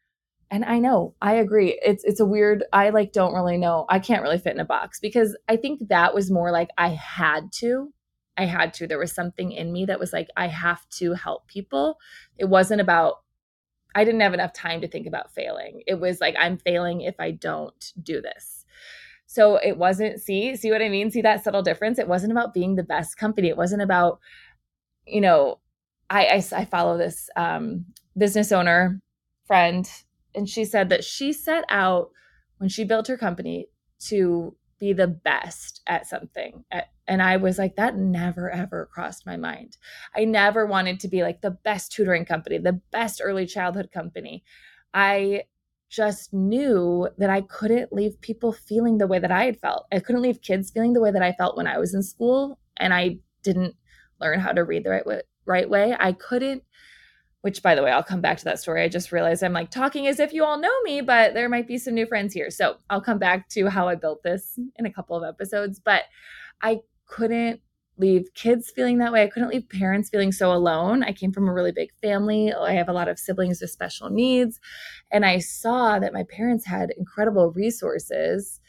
And 0.51 0.65
I 0.65 0.79
know, 0.79 1.15
I 1.21 1.35
agree. 1.35 1.79
It's 1.85 2.05
it's 2.05 2.21
a 2.21 2.27
weird 2.27 2.65
I 2.73 2.91
like 2.91 3.13
don't 3.13 3.35
really 3.35 3.59
know. 3.59 3.85
I 3.89 3.99
can't 3.99 4.23
really 4.23 4.39
fit 4.39 4.55
in 4.55 4.61
a 4.61 4.65
box 4.65 4.99
because 4.99 5.37
I 5.49 5.57
think 5.57 5.89
that 5.89 6.15
was 6.15 6.31
more 6.31 6.51
like 6.51 6.71
I 6.79 6.89
had 6.89 7.53
to. 7.57 7.93
I 8.39 8.45
had 8.45 8.73
to. 8.75 8.87
There 8.87 8.99
was 8.99 9.13
something 9.13 9.53
in 9.53 9.73
me 9.73 9.85
that 9.87 9.99
was 9.99 10.13
like 10.13 10.29
I 10.37 10.47
have 10.47 10.89
to 10.91 11.13
help 11.15 11.49
people. 11.49 11.99
It 12.39 12.47
wasn't 12.47 12.81
about 12.81 13.23
I 13.95 14.05
didn't 14.05 14.21
have 14.21 14.35
enough 14.35 14.53
time 14.53 14.81
to 14.81 14.89
think 14.89 15.07
about 15.07 15.35
failing. 15.35 15.83
It 15.87 15.99
was 16.01 16.21
like 16.21 16.37
I'm 16.39 16.57
failing 16.57 17.01
if 17.01 17.17
I 17.19 17.33
don't 17.33 17.93
do 18.03 18.21
this. 18.21 18.65
So 19.27 19.57
it 19.57 19.77
wasn't 19.77 20.21
see 20.21 20.57
see 20.57 20.71
what 20.71 20.83
I 20.83 20.89
mean? 20.89 21.11
See 21.11 21.23
that 21.23 21.43
subtle 21.43 21.63
difference? 21.63 21.99
It 21.99 22.09
wasn't 22.09 22.33
about 22.33 22.55
being 22.55 22.77
the 22.77 22.83
best 22.85 23.17
company. 23.17 23.49
It 23.49 23.57
wasn't 23.57 23.83
about 23.83 24.21
you 25.07 25.21
know 25.21 25.59
I 26.09 26.27
I, 26.27 26.45
I 26.53 26.65
follow 26.65 26.97
this 26.97 27.29
um, 27.37 27.87
business 28.17 28.53
owner 28.53 29.01
friend 29.47 29.91
and 30.35 30.49
she 30.49 30.65
said 30.65 30.91
that 30.91 31.05
she 31.05 31.33
set 31.33 31.65
out 31.69 32.11
when 32.59 32.69
she 32.69 32.85
built 32.85 33.09
her 33.09 33.17
company 33.17 33.67
to 34.01 34.55
be 34.79 34.93
the 34.93 35.07
best 35.07 35.83
at 35.87 36.07
something. 36.07 36.65
And 37.07 37.23
I 37.23 37.37
was 37.37 37.59
like, 37.59 37.77
that 37.77 37.97
never 37.97 38.51
ever 38.51 38.89
crossed 38.93 39.27
my 39.27 39.37
mind. 39.37 39.77
I 40.17 40.25
never 40.25 40.67
wanted 40.67 41.01
to 41.01 41.09
be 41.09 41.23
like 41.23 41.41
the 41.41 41.51
best 41.51 41.93
tutoring 41.93 42.25
company, 42.25 42.59
the 42.59 42.81
best 42.93 43.21
early 43.23 43.47
childhood 43.47 43.91
company. 43.93 44.45
I 44.95 45.45
just 45.91 46.35
knew 46.35 47.09
that 47.17 47.31
I 47.31 47.41
couldn't 47.41 47.93
leave 47.93 48.21
people 48.21 48.53
feeling 48.53 48.99
the 48.99 49.07
way 49.07 49.19
that 49.19 49.33
I 49.33 49.45
had 49.45 49.59
felt. 49.59 49.87
I 49.91 50.01
couldn't 50.01 50.23
leave 50.23 50.43
kids 50.43 50.71
feeling 50.71 50.93
the 50.93 51.01
way 51.01 51.11
that 51.11 51.23
I 51.23 51.33
felt 51.33 51.57
when 51.57 51.67
I 51.67 51.79
was 51.79 51.95
in 51.95 52.03
school 52.03 52.59
and 52.77 52.93
I 52.93 53.19
didn't 53.43 53.75
learn 54.21 54.41
how 54.41 54.53
to 54.53 54.65
read 54.65 54.85
the 54.85 54.91
right 54.91 55.07
way, 55.07 55.23
right 55.47 55.69
way. 55.69 55.97
I 55.99 56.13
couldn't 56.13 56.63
which 57.43 57.63
by 57.63 57.75
the 57.75 57.83
way, 57.83 57.91
I'll 57.91 58.03
come 58.03 58.21
back 58.21 58.39
to 58.39 58.45
that 58.45 58.61
story. 58.61 58.83
I 58.83 58.89
just 58.89 59.13
realized 59.13 59.43
I'm 59.43 59.53
like 59.53 59.71
talking 59.71 60.07
as 60.07 60.19
if 60.19 60.33
you 60.33 60.45
all 60.45 60.59
know 60.59 60.83
me, 60.83 61.01
but 61.01 61.35
there 61.35 61.49
might 61.49 61.69
be 61.69 61.79
some 61.79 61.95
new 61.95 62.07
friends 62.07 62.35
here. 62.35 62.51
So 62.51 62.77
I'll 62.91 63.01
come 63.01 63.19
back 63.19 63.49
to 63.51 63.69
how 63.69 63.89
I 63.89 63.95
built 63.95 64.23
this 64.23 64.59
in 64.77 64.87
a 64.87 64.93
couple 64.93 65.17
of 65.17 65.23
episodes. 65.23 65.79
But 65.79 66.05
I 66.63 66.81
couldn't 67.07 67.61
leave 67.97 68.33
kids 68.35 68.71
feeling 68.71 68.99
that 68.99 69.13
way. 69.13 69.23
I 69.23 69.29
couldn't 69.29 69.49
leave 69.49 69.69
parents 69.69 70.09
feeling 70.09 70.33
so 70.33 70.53
alone. 70.53 71.03
I 71.03 71.13
came 71.13 71.33
from 71.33 71.49
a 71.49 71.53
really 71.53 71.73
big 71.73 71.91
family. 72.01 72.53
I 72.53 72.73
have 72.73 72.89
a 72.89 72.93
lot 72.93 73.09
of 73.09 73.19
siblings 73.19 73.61
with 73.61 73.71
special 73.71 74.09
needs. 74.09 74.61
And 75.11 75.25
I 75.25 75.39
saw 75.39 75.99
that 75.99 76.13
my 76.13 76.25
parents 76.25 76.65
had 76.65 76.91
incredible 76.97 77.51
resources, 77.53 78.61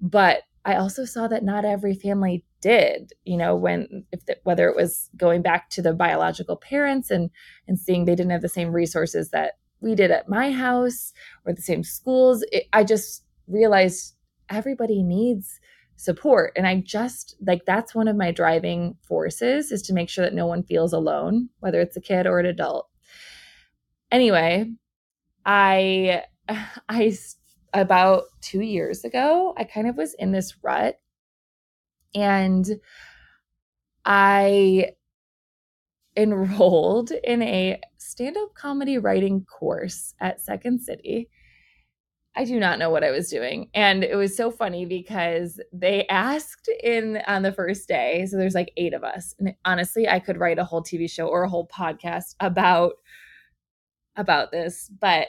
but 0.00 0.42
I 0.68 0.76
also 0.76 1.06
saw 1.06 1.28
that 1.28 1.42
not 1.42 1.64
every 1.64 1.94
family 1.94 2.44
did 2.60 3.12
you 3.24 3.36
know 3.36 3.56
when 3.56 4.04
if 4.12 4.26
the, 4.26 4.36
whether 4.42 4.68
it 4.68 4.76
was 4.76 5.08
going 5.16 5.40
back 5.40 5.70
to 5.70 5.80
the 5.80 5.94
biological 5.94 6.56
parents 6.56 7.10
and 7.10 7.30
and 7.66 7.78
seeing 7.78 8.04
they 8.04 8.14
didn't 8.14 8.32
have 8.32 8.42
the 8.42 8.48
same 8.48 8.70
resources 8.70 9.30
that 9.30 9.52
we 9.80 9.94
did 9.94 10.10
at 10.10 10.28
my 10.28 10.50
house 10.50 11.12
or 11.46 11.54
the 11.54 11.62
same 11.62 11.82
schools 11.82 12.44
it, 12.52 12.64
i 12.72 12.84
just 12.84 13.24
realized 13.46 14.14
everybody 14.50 15.02
needs 15.02 15.58
support. 15.96 16.52
And 16.54 16.66
i 16.66 16.80
just 16.80 17.34
like 17.44 17.64
that's 17.64 17.94
one 17.94 18.06
of 18.06 18.16
my 18.16 18.30
driving 18.30 18.94
forces 19.02 19.72
is 19.72 19.82
to 19.82 19.94
make 19.94 20.08
sure 20.08 20.24
that 20.24 20.34
no 20.34 20.46
one 20.46 20.62
feels 20.62 20.92
alone 20.92 21.48
whether 21.60 21.80
it's 21.80 21.96
a 21.96 22.00
kid 22.00 22.26
or 22.26 22.38
an 22.38 22.46
adult. 22.46 22.88
Anyway 24.12 24.70
i 25.46 26.22
i 26.88 27.16
about 27.74 28.24
2 28.42 28.60
years 28.60 29.04
ago 29.04 29.54
i 29.56 29.64
kind 29.64 29.88
of 29.88 29.96
was 29.96 30.14
in 30.14 30.32
this 30.32 30.56
rut 30.62 30.98
And 32.14 32.80
I 34.04 34.92
enrolled 36.16 37.10
in 37.10 37.42
a 37.42 37.80
stand 37.98 38.36
up 38.36 38.54
comedy 38.54 38.98
writing 38.98 39.44
course 39.44 40.14
at 40.20 40.40
Second 40.40 40.80
City. 40.80 41.28
I 42.36 42.44
do 42.44 42.60
not 42.60 42.78
know 42.78 42.90
what 42.90 43.04
I 43.04 43.10
was 43.10 43.28
doing. 43.28 43.68
And 43.74 44.04
it 44.04 44.14
was 44.16 44.36
so 44.36 44.50
funny 44.50 44.86
because 44.86 45.60
they 45.72 46.06
asked 46.06 46.70
in 46.82 47.18
on 47.26 47.42
the 47.42 47.52
first 47.52 47.88
day. 47.88 48.26
So 48.26 48.36
there's 48.36 48.54
like 48.54 48.72
eight 48.76 48.94
of 48.94 49.02
us. 49.02 49.34
And 49.38 49.54
honestly, 49.64 50.08
I 50.08 50.20
could 50.20 50.38
write 50.38 50.58
a 50.58 50.64
whole 50.64 50.82
TV 50.82 51.10
show 51.10 51.26
or 51.26 51.42
a 51.42 51.48
whole 51.48 51.68
podcast 51.68 52.34
about 52.40 52.94
about 54.16 54.50
this, 54.50 54.90
but 55.00 55.28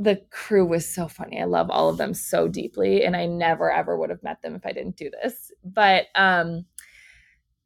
the 0.00 0.16
crew 0.30 0.64
was 0.64 0.88
so 0.88 1.06
funny. 1.06 1.42
I 1.42 1.44
love 1.44 1.68
all 1.68 1.90
of 1.90 1.98
them 1.98 2.14
so 2.14 2.48
deeply 2.48 3.04
and 3.04 3.14
I 3.14 3.26
never 3.26 3.70
ever 3.70 3.98
would 3.98 4.08
have 4.08 4.22
met 4.22 4.40
them 4.40 4.54
if 4.54 4.64
I 4.64 4.72
didn't 4.72 4.96
do 4.96 5.10
this. 5.10 5.52
But 5.62 6.06
um 6.14 6.64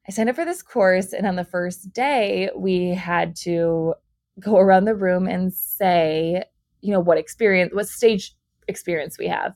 I 0.07 0.11
signed 0.11 0.29
up 0.29 0.35
for 0.35 0.45
this 0.45 0.61
course 0.61 1.13
and 1.13 1.29
on 1.29 1.37
the 1.37 1.45
first 1.45 1.93
day 1.93 2.51
we 2.57 2.89
had 2.89 3.37
to 3.37 3.95
go 4.41 4.57
around 4.57 4.85
the 4.85 4.97
room 4.97 5.29
and 5.29 5.55
say, 5.55 6.43
you 6.81 6.91
know, 6.93 6.99
what 6.99 7.19
experience, 7.19 7.73
what 7.73 7.89
stage 7.89 8.35
experience 8.67 9.17
we 9.17 9.29
have. 9.29 9.55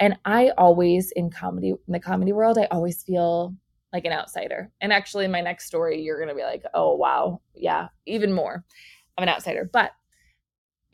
And 0.00 0.16
I 0.24 0.50
always 0.56 1.12
in 1.14 1.28
comedy 1.30 1.68
in 1.68 1.92
the 1.92 2.00
comedy 2.00 2.32
world, 2.32 2.56
I 2.56 2.68
always 2.70 3.02
feel 3.02 3.54
like 3.92 4.06
an 4.06 4.12
outsider. 4.12 4.72
And 4.80 4.94
actually 4.94 5.26
in 5.26 5.30
my 5.30 5.42
next 5.42 5.66
story 5.66 6.00
you're 6.00 6.16
going 6.16 6.30
to 6.30 6.34
be 6.34 6.42
like, 6.42 6.62
"Oh 6.72 6.96
wow, 6.96 7.42
yeah, 7.54 7.88
even 8.06 8.32
more 8.32 8.64
of 9.18 9.22
an 9.22 9.28
outsider." 9.28 9.68
But 9.70 9.90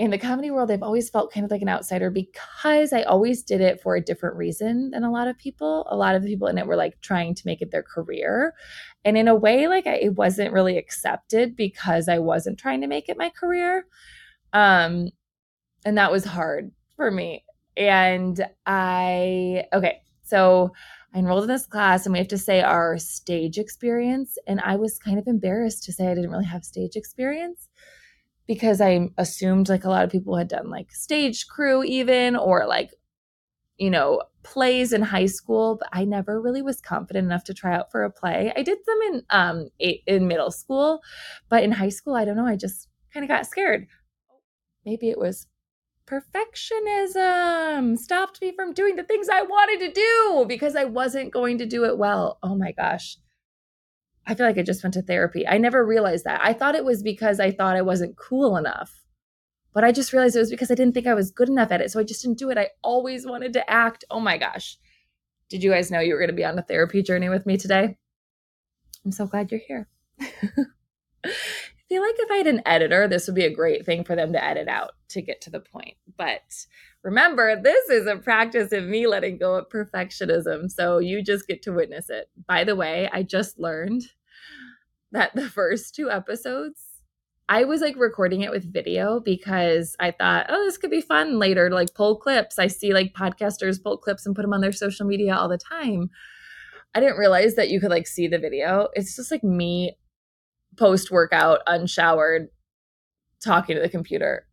in 0.00 0.10
the 0.10 0.16
comedy 0.16 0.50
world, 0.50 0.70
I've 0.70 0.82
always 0.82 1.10
felt 1.10 1.30
kind 1.30 1.44
of 1.44 1.50
like 1.50 1.60
an 1.60 1.68
outsider 1.68 2.08
because 2.08 2.90
I 2.90 3.02
always 3.02 3.42
did 3.42 3.60
it 3.60 3.82
for 3.82 3.96
a 3.96 4.00
different 4.00 4.34
reason 4.34 4.92
than 4.92 5.04
a 5.04 5.10
lot 5.10 5.28
of 5.28 5.36
people. 5.36 5.86
A 5.90 5.96
lot 5.96 6.14
of 6.14 6.22
the 6.22 6.28
people 6.28 6.48
in 6.48 6.56
it 6.56 6.66
were 6.66 6.74
like 6.74 6.98
trying 7.02 7.34
to 7.34 7.42
make 7.44 7.60
it 7.60 7.70
their 7.70 7.82
career. 7.82 8.54
And 9.04 9.18
in 9.18 9.28
a 9.28 9.34
way, 9.34 9.68
like 9.68 9.86
I, 9.86 9.96
it 9.96 10.14
wasn't 10.14 10.54
really 10.54 10.78
accepted 10.78 11.54
because 11.54 12.08
I 12.08 12.18
wasn't 12.18 12.58
trying 12.58 12.80
to 12.80 12.86
make 12.86 13.10
it 13.10 13.18
my 13.18 13.28
career. 13.28 13.84
Um, 14.54 15.10
and 15.84 15.98
that 15.98 16.10
was 16.10 16.24
hard 16.24 16.70
for 16.96 17.10
me. 17.10 17.44
And 17.76 18.42
I, 18.64 19.64
okay, 19.74 20.00
so 20.22 20.72
I 21.14 21.18
enrolled 21.18 21.42
in 21.42 21.48
this 21.48 21.66
class 21.66 22.06
and 22.06 22.14
we 22.14 22.20
have 22.20 22.28
to 22.28 22.38
say 22.38 22.62
our 22.62 22.96
stage 22.96 23.58
experience. 23.58 24.38
And 24.46 24.62
I 24.62 24.76
was 24.76 24.98
kind 24.98 25.18
of 25.18 25.26
embarrassed 25.26 25.84
to 25.84 25.92
say 25.92 26.06
I 26.06 26.14
didn't 26.14 26.30
really 26.30 26.46
have 26.46 26.64
stage 26.64 26.96
experience 26.96 27.68
because 28.50 28.80
I 28.80 29.08
assumed 29.16 29.68
like 29.68 29.84
a 29.84 29.88
lot 29.88 30.02
of 30.02 30.10
people 30.10 30.36
had 30.36 30.48
done 30.48 30.70
like 30.70 30.90
stage 30.90 31.46
crew 31.46 31.84
even 31.84 32.34
or 32.34 32.66
like 32.66 32.90
you 33.76 33.90
know 33.90 34.24
plays 34.42 34.92
in 34.92 35.02
high 35.02 35.26
school 35.26 35.76
but 35.78 35.88
I 35.92 36.04
never 36.04 36.40
really 36.40 36.60
was 36.60 36.80
confident 36.80 37.26
enough 37.26 37.44
to 37.44 37.54
try 37.54 37.76
out 37.76 37.92
for 37.92 38.02
a 38.02 38.10
play. 38.10 38.52
I 38.56 38.64
did 38.64 38.78
some 38.84 38.98
in 39.02 39.22
um 39.30 39.68
in 39.78 40.26
middle 40.26 40.50
school, 40.50 41.00
but 41.48 41.62
in 41.62 41.70
high 41.70 41.90
school 41.90 42.16
I 42.16 42.24
don't 42.24 42.34
know, 42.34 42.44
I 42.44 42.56
just 42.56 42.88
kind 43.14 43.22
of 43.22 43.28
got 43.28 43.46
scared. 43.46 43.86
Maybe 44.84 45.10
it 45.10 45.18
was 45.18 45.46
perfectionism 46.08 47.96
stopped 47.96 48.42
me 48.42 48.50
from 48.50 48.72
doing 48.72 48.96
the 48.96 49.04
things 49.04 49.28
I 49.28 49.42
wanted 49.42 49.78
to 49.86 49.92
do 49.92 50.44
because 50.48 50.74
I 50.74 50.86
wasn't 50.86 51.32
going 51.32 51.58
to 51.58 51.66
do 51.66 51.84
it 51.84 51.98
well. 51.98 52.40
Oh 52.42 52.56
my 52.56 52.72
gosh. 52.72 53.16
I 54.26 54.34
feel 54.34 54.46
like 54.46 54.58
I 54.58 54.62
just 54.62 54.82
went 54.82 54.94
to 54.94 55.02
therapy. 55.02 55.46
I 55.46 55.58
never 55.58 55.84
realized 55.84 56.24
that. 56.24 56.40
I 56.42 56.52
thought 56.52 56.74
it 56.74 56.84
was 56.84 57.02
because 57.02 57.40
I 57.40 57.50
thought 57.50 57.76
I 57.76 57.82
wasn't 57.82 58.16
cool 58.16 58.56
enough. 58.56 59.02
But 59.72 59.84
I 59.84 59.92
just 59.92 60.12
realized 60.12 60.36
it 60.36 60.40
was 60.40 60.50
because 60.50 60.70
I 60.70 60.74
didn't 60.74 60.94
think 60.94 61.06
I 61.06 61.14
was 61.14 61.30
good 61.30 61.48
enough 61.48 61.70
at 61.70 61.80
it. 61.80 61.90
So 61.90 62.00
I 62.00 62.04
just 62.04 62.22
didn't 62.22 62.38
do 62.38 62.50
it. 62.50 62.58
I 62.58 62.70
always 62.82 63.26
wanted 63.26 63.52
to 63.54 63.70
act. 63.70 64.04
Oh 64.10 64.20
my 64.20 64.36
gosh. 64.36 64.76
Did 65.48 65.62
you 65.62 65.70
guys 65.70 65.90
know 65.90 66.00
you 66.00 66.14
were 66.14 66.20
going 66.20 66.30
to 66.30 66.34
be 66.34 66.44
on 66.44 66.58
a 66.58 66.62
therapy 66.62 67.02
journey 67.02 67.28
with 67.28 67.46
me 67.46 67.56
today? 67.56 67.96
I'm 69.04 69.12
so 69.12 69.26
glad 69.26 69.50
you're 69.50 69.60
here. 69.66 69.88
I 70.20 71.32
feel 71.88 72.02
like 72.02 72.16
if 72.18 72.30
I 72.30 72.36
had 72.36 72.46
an 72.46 72.62
editor, 72.66 73.08
this 73.08 73.26
would 73.26 73.34
be 73.34 73.44
a 73.44 73.54
great 73.54 73.84
thing 73.84 74.04
for 74.04 74.14
them 74.14 74.32
to 74.32 74.44
edit 74.44 74.68
out 74.68 74.92
to 75.08 75.22
get 75.22 75.40
to 75.42 75.50
the 75.50 75.60
point. 75.60 75.96
But 76.16 76.66
remember, 77.02 77.60
this 77.60 77.88
is 77.88 78.06
a 78.06 78.16
practice 78.16 78.72
of 78.72 78.84
me 78.84 79.06
letting 79.06 79.38
go 79.38 79.56
of 79.56 79.68
perfectionism. 79.68 80.70
So 80.70 80.98
you 80.98 81.22
just 81.22 81.46
get 81.46 81.62
to 81.62 81.72
witness 81.72 82.10
it. 82.10 82.28
By 82.46 82.64
the 82.64 82.76
way, 82.76 83.08
I 83.12 83.22
just 83.22 83.58
learned 83.58 84.02
that 85.12 85.34
the 85.34 85.48
first 85.48 85.94
two 85.94 86.10
episodes, 86.10 86.84
I 87.48 87.64
was 87.64 87.80
like 87.80 87.96
recording 87.96 88.42
it 88.42 88.50
with 88.50 88.72
video 88.72 89.18
because 89.18 89.96
I 89.98 90.12
thought, 90.12 90.46
oh, 90.48 90.64
this 90.64 90.78
could 90.78 90.90
be 90.90 91.00
fun 91.00 91.38
later 91.38 91.68
to 91.68 91.74
like 91.74 91.94
pull 91.94 92.16
clips. 92.16 92.58
I 92.58 92.68
see 92.68 92.92
like 92.92 93.12
podcasters 93.12 93.82
pull 93.82 93.98
clips 93.98 94.24
and 94.24 94.36
put 94.36 94.42
them 94.42 94.52
on 94.52 94.60
their 94.60 94.72
social 94.72 95.06
media 95.06 95.34
all 95.34 95.48
the 95.48 95.58
time. 95.58 96.10
I 96.94 97.00
didn't 97.00 97.18
realize 97.18 97.54
that 97.56 97.70
you 97.70 97.80
could 97.80 97.90
like 97.90 98.06
see 98.06 98.28
the 98.28 98.38
video. 98.38 98.88
It's 98.94 99.16
just 99.16 99.30
like 99.30 99.42
me 99.42 99.96
post 100.76 101.10
workout, 101.10 101.60
unshowered, 101.66 102.48
talking 103.42 103.74
to 103.74 103.82
the 103.82 103.88
computer 103.88 104.46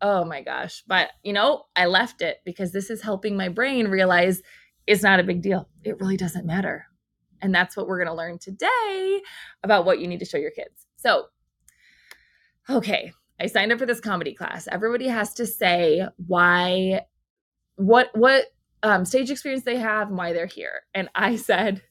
oh 0.00 0.24
my 0.24 0.42
gosh. 0.42 0.82
But, 0.86 1.10
you 1.22 1.32
know, 1.32 1.64
I 1.74 1.86
left 1.86 2.22
it 2.22 2.38
because 2.44 2.72
this 2.72 2.90
is 2.90 3.02
helping 3.02 3.36
my 3.36 3.48
brain 3.48 3.88
realize 3.88 4.42
it's 4.86 5.02
not 5.02 5.20
a 5.20 5.24
big 5.24 5.42
deal. 5.42 5.68
It 5.84 6.00
really 6.00 6.16
doesn't 6.16 6.46
matter. 6.46 6.86
And 7.42 7.54
that's 7.54 7.76
what 7.76 7.86
we're 7.86 7.98
going 7.98 8.08
to 8.08 8.14
learn 8.14 8.38
today 8.38 9.20
about 9.62 9.84
what 9.84 10.00
you 10.00 10.06
need 10.06 10.20
to 10.20 10.24
show 10.24 10.38
your 10.38 10.50
kids. 10.50 10.86
So, 10.96 11.26
okay, 12.68 13.12
I 13.40 13.46
signed 13.46 13.72
up 13.72 13.78
for 13.78 13.86
this 13.86 14.00
comedy 14.00 14.34
class. 14.34 14.68
Everybody 14.70 15.08
has 15.08 15.34
to 15.34 15.46
say 15.46 16.06
why, 16.26 17.02
what, 17.76 18.10
what 18.14 18.46
um, 18.82 19.04
stage 19.04 19.30
experience 19.30 19.64
they 19.64 19.76
have 19.76 20.08
and 20.08 20.16
why 20.16 20.32
they're 20.32 20.46
here. 20.46 20.82
And 20.94 21.08
I 21.14 21.36
said, 21.36 21.82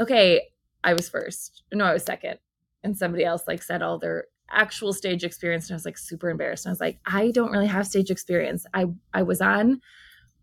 okay, 0.00 0.48
I 0.82 0.94
was 0.94 1.08
first. 1.08 1.62
No, 1.72 1.84
I 1.84 1.92
was 1.92 2.04
second. 2.04 2.38
And 2.82 2.96
somebody 2.96 3.24
else 3.24 3.42
like 3.46 3.62
said 3.62 3.82
all 3.82 3.98
their 3.98 4.26
actual 4.50 4.92
stage 4.92 5.24
experience 5.24 5.68
and 5.68 5.74
I 5.74 5.76
was 5.76 5.84
like 5.84 5.98
super 5.98 6.30
embarrassed. 6.30 6.66
And 6.66 6.70
I 6.70 6.72
was 6.72 6.80
like, 6.80 6.98
I 7.06 7.30
don't 7.30 7.50
really 7.50 7.66
have 7.66 7.86
stage 7.86 8.10
experience. 8.10 8.66
I 8.74 8.86
I 9.12 9.22
was 9.22 9.40
on 9.40 9.80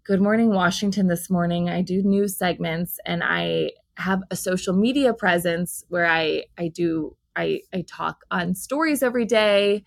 Good 0.03 0.21
Morning 0.21 0.49
Washington 0.49 1.07
this 1.07 1.29
morning. 1.29 1.69
I 1.69 1.81
do 1.81 2.03
news 2.03 2.37
segments 2.37 2.99
and 3.05 3.23
I 3.23 3.71
have 3.97 4.21
a 4.29 4.35
social 4.35 4.73
media 4.73 5.13
presence 5.13 5.83
where 5.89 6.05
I 6.05 6.43
I 6.57 6.67
do 6.67 7.15
I 7.35 7.61
I 7.73 7.81
talk 7.81 8.25
on 8.31 8.53
stories 8.53 9.01
every 9.01 9.25
day 9.25 9.83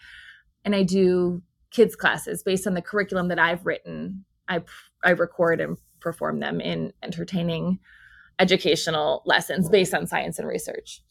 and 0.65 0.75
I 0.75 0.83
do 0.83 1.43
kids 1.71 1.95
classes 1.95 2.43
based 2.43 2.67
on 2.67 2.75
the 2.75 2.83
curriculum 2.83 3.29
that 3.29 3.39
I've 3.39 3.67
written. 3.67 4.25
I 4.49 4.63
I 5.05 5.11
record 5.11 5.61
and 5.61 5.77
perform 6.01 6.41
them 6.41 6.61
in 6.61 6.93
entertaining 7.03 7.79
educational 8.39 9.23
lessons 9.27 9.69
based 9.69 9.95
on 9.95 10.07
science 10.07 10.39
and 10.39 10.49
research. 10.49 11.03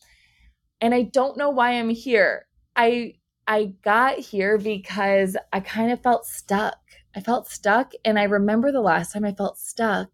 And 0.80 0.94
I 0.94 1.04
don't 1.04 1.38
know 1.38 1.50
why 1.50 1.72
I'm 1.72 1.90
here. 1.90 2.46
I 2.78 3.16
I 3.48 3.74
got 3.84 4.20
here 4.20 4.58
because 4.58 5.36
I 5.52 5.60
kind 5.62 5.92
of 5.92 6.02
felt 6.02 6.26
stuck. 6.26 6.78
I 7.16 7.22
felt 7.22 7.48
stuck 7.50 7.94
and 8.06 8.20
I 8.20 8.24
remember 8.24 8.72
the 8.72 8.82
last 8.82 9.14
time 9.14 9.26
I 9.26 9.34
felt 9.34 9.58
stuck 9.58 10.10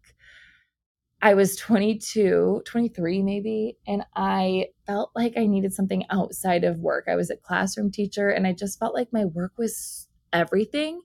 I 1.24 1.32
was 1.32 1.56
22, 1.56 2.62
23 2.66 3.22
maybe, 3.22 3.78
and 3.86 4.04
I 4.14 4.66
felt 4.86 5.10
like 5.16 5.32
I 5.38 5.46
needed 5.46 5.72
something 5.72 6.04
outside 6.10 6.64
of 6.64 6.80
work. 6.80 7.06
I 7.08 7.16
was 7.16 7.30
a 7.30 7.36
classroom 7.36 7.90
teacher 7.90 8.28
and 8.28 8.46
I 8.46 8.52
just 8.52 8.78
felt 8.78 8.94
like 8.94 9.08
my 9.10 9.24
work 9.24 9.52
was 9.56 10.06
everything. 10.34 11.00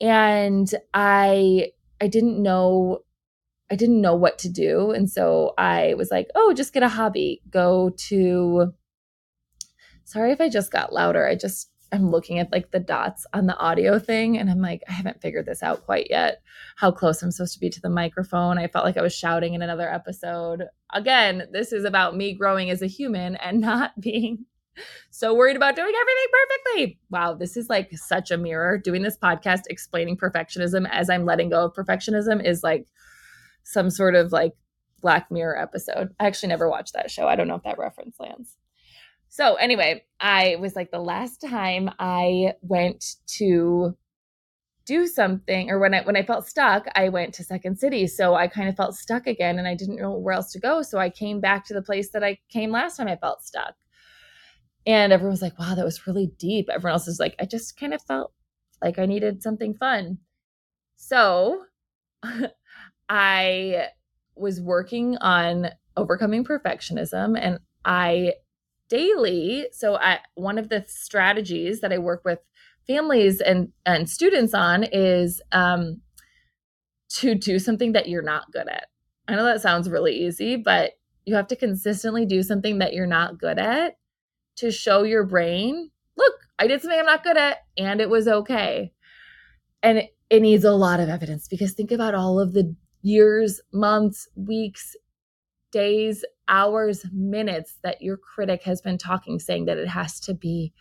And 0.00 0.68
I 0.92 1.70
I 2.00 2.08
didn't 2.08 2.42
know 2.42 3.04
I 3.70 3.76
didn't 3.76 4.00
know 4.00 4.16
what 4.16 4.38
to 4.40 4.48
do. 4.48 4.90
And 4.90 5.08
so 5.08 5.54
I 5.56 5.94
was 5.94 6.10
like, 6.10 6.28
oh, 6.34 6.52
just 6.52 6.72
get 6.72 6.82
a 6.82 6.88
hobby. 6.88 7.40
Go 7.48 7.90
to 8.08 8.74
Sorry 10.08 10.32
if 10.32 10.40
I 10.40 10.48
just 10.48 10.72
got 10.72 10.90
louder. 10.90 11.26
I 11.26 11.34
just 11.34 11.68
I'm 11.92 12.10
looking 12.10 12.38
at 12.38 12.50
like 12.50 12.70
the 12.70 12.80
dots 12.80 13.26
on 13.34 13.44
the 13.44 13.56
audio 13.58 13.98
thing 13.98 14.38
and 14.38 14.48
I'm 14.48 14.62
like, 14.62 14.82
I 14.88 14.92
haven't 14.92 15.20
figured 15.20 15.44
this 15.44 15.62
out 15.62 15.84
quite 15.84 16.06
yet. 16.08 16.40
How 16.76 16.90
close 16.90 17.22
I'm 17.22 17.30
supposed 17.30 17.52
to 17.52 17.60
be 17.60 17.68
to 17.68 17.80
the 17.82 17.90
microphone. 17.90 18.56
I 18.56 18.68
felt 18.68 18.86
like 18.86 18.96
I 18.96 19.02
was 19.02 19.14
shouting 19.14 19.52
in 19.52 19.60
another 19.60 19.86
episode. 19.92 20.64
Again, 20.94 21.48
this 21.52 21.74
is 21.74 21.84
about 21.84 22.16
me 22.16 22.32
growing 22.32 22.70
as 22.70 22.80
a 22.80 22.86
human 22.86 23.36
and 23.36 23.60
not 23.70 24.00
being 24.00 24.46
so 25.10 25.34
worried 25.34 25.56
about 25.56 25.76
doing 25.76 25.92
everything 25.94 26.26
perfectly. 26.32 26.98
Wow, 27.10 27.34
this 27.34 27.58
is 27.58 27.68
like 27.68 27.92
such 27.92 28.30
a 28.30 28.38
mirror. 28.38 28.78
Doing 28.78 29.02
this 29.02 29.18
podcast 29.18 29.64
explaining 29.68 30.16
perfectionism 30.16 30.88
as 30.90 31.10
I'm 31.10 31.26
letting 31.26 31.50
go 31.50 31.66
of 31.66 31.74
perfectionism 31.74 32.42
is 32.42 32.62
like 32.62 32.86
some 33.62 33.90
sort 33.90 34.14
of 34.14 34.32
like 34.32 34.54
Black 35.02 35.30
Mirror 35.30 35.58
episode. 35.58 36.14
I 36.18 36.26
actually 36.26 36.48
never 36.48 36.66
watched 36.66 36.94
that 36.94 37.10
show. 37.10 37.28
I 37.28 37.36
don't 37.36 37.46
know 37.46 37.56
if 37.56 37.64
that 37.64 37.78
reference 37.78 38.18
lands. 38.18 38.56
So 39.28 39.54
anyway, 39.56 40.04
I 40.20 40.56
was 40.60 40.74
like 40.74 40.90
the 40.90 40.98
last 40.98 41.40
time 41.40 41.90
I 41.98 42.54
went 42.62 43.16
to 43.38 43.96
do 44.86 45.06
something 45.06 45.70
or 45.70 45.78
when 45.78 45.92
I 45.92 46.02
when 46.02 46.16
I 46.16 46.22
felt 46.22 46.48
stuck, 46.48 46.86
I 46.96 47.10
went 47.10 47.34
to 47.34 47.44
Second 47.44 47.78
City. 47.78 48.06
So 48.06 48.34
I 48.34 48.48
kind 48.48 48.68
of 48.68 48.76
felt 48.76 48.96
stuck 48.96 49.26
again 49.26 49.58
and 49.58 49.68
I 49.68 49.74
didn't 49.74 50.00
know 50.00 50.12
where 50.12 50.34
else 50.34 50.50
to 50.52 50.58
go. 50.58 50.80
So 50.80 50.98
I 50.98 51.10
came 51.10 51.40
back 51.40 51.66
to 51.66 51.74
the 51.74 51.82
place 51.82 52.10
that 52.12 52.24
I 52.24 52.38
came 52.48 52.72
last 52.72 52.96
time 52.96 53.06
I 53.06 53.16
felt 53.16 53.42
stuck. 53.42 53.74
And 54.86 55.12
everyone 55.12 55.32
was 55.32 55.42
like, 55.42 55.58
wow, 55.58 55.74
that 55.74 55.84
was 55.84 56.06
really 56.06 56.32
deep. 56.38 56.70
Everyone 56.70 56.94
else 56.94 57.06
was 57.06 57.20
like, 57.20 57.34
I 57.38 57.44
just 57.44 57.78
kind 57.78 57.92
of 57.92 58.00
felt 58.02 58.32
like 58.82 58.98
I 58.98 59.04
needed 59.04 59.42
something 59.42 59.74
fun. 59.74 60.18
So 60.96 61.64
I 63.10 63.88
was 64.34 64.60
working 64.60 65.18
on 65.18 65.68
overcoming 65.98 66.44
perfectionism 66.44 67.38
and 67.38 67.58
I 67.84 68.32
daily, 68.88 69.68
so 69.72 69.96
I 69.96 70.20
one 70.34 70.58
of 70.58 70.68
the 70.68 70.84
strategies 70.86 71.80
that 71.80 71.92
I 71.92 71.98
work 71.98 72.22
with 72.24 72.38
families 72.86 73.40
and 73.40 73.72
and 73.84 74.08
students 74.08 74.54
on 74.54 74.84
is 74.84 75.42
um 75.52 76.00
to 77.10 77.34
do 77.34 77.58
something 77.58 77.92
that 77.92 78.08
you're 78.08 78.22
not 78.22 78.50
good 78.52 78.68
at. 78.68 78.86
I 79.26 79.34
know 79.34 79.44
that 79.44 79.62
sounds 79.62 79.90
really 79.90 80.14
easy, 80.14 80.56
but 80.56 80.92
you 81.24 81.34
have 81.34 81.48
to 81.48 81.56
consistently 81.56 82.24
do 82.24 82.42
something 82.42 82.78
that 82.78 82.94
you're 82.94 83.06
not 83.06 83.38
good 83.38 83.58
at 83.58 83.96
to 84.56 84.70
show 84.70 85.02
your 85.04 85.24
brain, 85.24 85.90
look, 86.16 86.34
I 86.58 86.66
did 86.66 86.80
something 86.80 86.98
I'm 86.98 87.06
not 87.06 87.22
good 87.22 87.36
at 87.36 87.58
and 87.76 88.00
it 88.00 88.10
was 88.10 88.26
okay. 88.26 88.92
And 89.82 89.98
it, 89.98 90.16
it 90.30 90.42
needs 90.42 90.64
a 90.64 90.72
lot 90.72 91.00
of 91.00 91.08
evidence 91.08 91.46
because 91.46 91.72
think 91.72 91.92
about 91.92 92.14
all 92.14 92.40
of 92.40 92.54
the 92.54 92.74
years, 93.02 93.60
months, 93.72 94.26
weeks, 94.34 94.96
days, 95.70 96.24
hours, 96.48 97.04
minutes 97.12 97.78
that 97.82 98.02
your 98.02 98.16
critic 98.16 98.62
has 98.64 98.80
been 98.80 98.98
talking, 98.98 99.38
saying 99.38 99.66
that 99.66 99.78
it 99.78 99.88
has 99.88 100.18
to 100.20 100.34
be, 100.34 100.72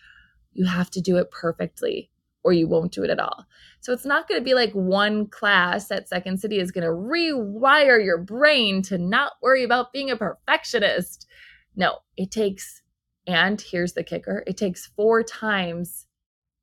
you 0.54 0.66
have 0.66 0.90
to 0.92 1.02
do 1.02 1.18
it 1.18 1.32
perfectly 1.32 2.10
or 2.44 2.54
you 2.54 2.68
won't 2.68 2.94
do 2.94 3.04
it 3.04 3.10
at 3.10 3.20
all. 3.20 3.46
So 3.82 3.92
it's 3.92 4.06
not 4.06 4.28
going 4.28 4.40
to 4.40 4.46
be 4.46 4.54
like 4.54 4.72
one 4.72 5.28
class 5.28 5.92
at 5.92 6.08
Second 6.08 6.40
City 6.40 6.60
is 6.60 6.72
going 6.72 6.86
to 6.86 6.92
rewire 6.92 8.04
your 8.04 8.18
brain 8.18 8.82
to 8.84 8.98
not 8.98 9.34
worry 9.42 9.64
about 9.64 9.92
being 9.92 10.10
a 10.10 10.16
perfectionist. 10.16 11.28
No, 11.76 11.98
it 12.16 12.32
takes, 12.32 12.82
and 13.28 13.60
here's 13.60 13.94
the 13.94 14.04
kicker 14.04 14.44
it 14.48 14.56
takes 14.56 14.86
four 14.86 15.24
times 15.24 16.08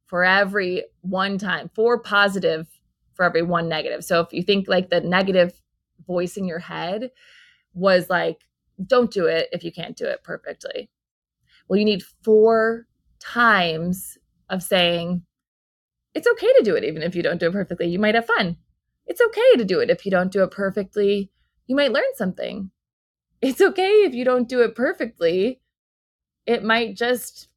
for 0.07 0.25
every 0.25 0.85
one 1.03 1.37
time, 1.39 1.71
four 1.75 2.01
positive 2.01 2.67
for 3.13 3.25
every 3.25 3.43
one 3.43 3.69
negative. 3.69 4.05
So 4.05 4.21
if 4.21 4.33
you 4.33 4.43
think 4.43 4.69
like 4.69 4.89
the 4.89 5.01
negative 5.01 5.53
voice 6.07 6.37
in 6.37 6.47
your 6.47 6.59
head 6.59 7.11
was 7.75 8.09
like, 8.09 8.39
don't 8.87 9.11
do 9.11 9.27
it 9.27 9.49
if 9.53 9.65
you 9.65 9.73
can't 9.73 9.97
do 9.97 10.07
it 10.07 10.23
perfectly. 10.23 10.91
Well, 11.69 11.79
you 11.79 11.85
need 11.85 12.03
four 12.23 12.87
times 13.21 14.19
of 14.51 14.63
saying, 14.63 15.23
it's 16.15 16.29
okay 16.29 16.53
to 16.59 16.63
do 16.65 16.77
it 16.77 16.85
even 16.85 17.03
if 17.03 17.15
you 17.15 17.23
don't 17.23 17.41
do 17.41 17.49
it 17.49 17.53
perfectly. 17.53 17.87
You 17.89 17.99
might 17.99 18.15
have 18.15 18.27
fun. 18.27 18.57
It's 19.07 19.21
okay 19.21 19.57
to 19.57 19.65
do 19.65 19.81
it 19.81 19.91
if 19.91 20.05
you 20.05 20.11
don't 20.11 20.33
do 20.33 20.43
it 20.43 20.51
perfectly. 20.51 21.31
You 21.67 21.77
might 21.77 21.93
learn 21.93 22.05
something. 22.15 22.71
It's 23.41 23.61
okay 23.61 24.05
if 24.05 24.15
you 24.15 24.25
don't 24.25 24.49
do 24.49 24.61
it 24.63 24.75
perfectly. 24.75 25.61
It 26.47 26.63
might 26.63 26.97
just 26.97 27.49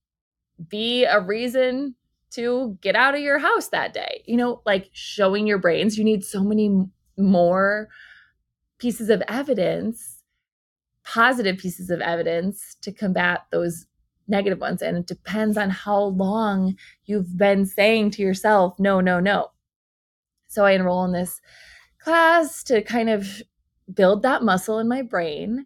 be 0.69 1.03
a 1.05 1.19
reason 1.19 1.95
to 2.31 2.77
get 2.81 2.95
out 2.95 3.15
of 3.15 3.21
your 3.21 3.39
house 3.39 3.69
that 3.69 3.93
day. 3.93 4.23
You 4.25 4.37
know, 4.37 4.61
like 4.65 4.89
showing 4.91 5.47
your 5.47 5.59
brains, 5.59 5.97
you 5.97 6.03
need 6.03 6.25
so 6.25 6.43
many 6.43 6.85
more 7.17 7.89
pieces 8.79 9.09
of 9.09 9.23
evidence, 9.27 10.16
positive 11.13 11.57
pieces 11.57 11.89
of 11.89 12.01
evidence 12.01 12.75
to 12.81 12.91
combat 12.91 13.45
those 13.51 13.85
negative 14.27 14.59
ones. 14.59 14.81
And 14.81 14.97
it 14.97 15.07
depends 15.07 15.57
on 15.57 15.69
how 15.69 16.01
long 16.03 16.75
you've 17.05 17.37
been 17.37 17.65
saying 17.65 18.11
to 18.11 18.21
yourself, 18.21 18.75
no, 18.77 18.99
no, 18.99 19.19
no. 19.19 19.47
So 20.49 20.65
I 20.65 20.71
enroll 20.71 21.05
in 21.05 21.13
this 21.13 21.39
class 21.99 22.61
to 22.65 22.81
kind 22.81 23.09
of 23.09 23.41
build 23.93 24.21
that 24.23 24.43
muscle 24.43 24.79
in 24.79 24.89
my 24.89 25.01
brain 25.01 25.65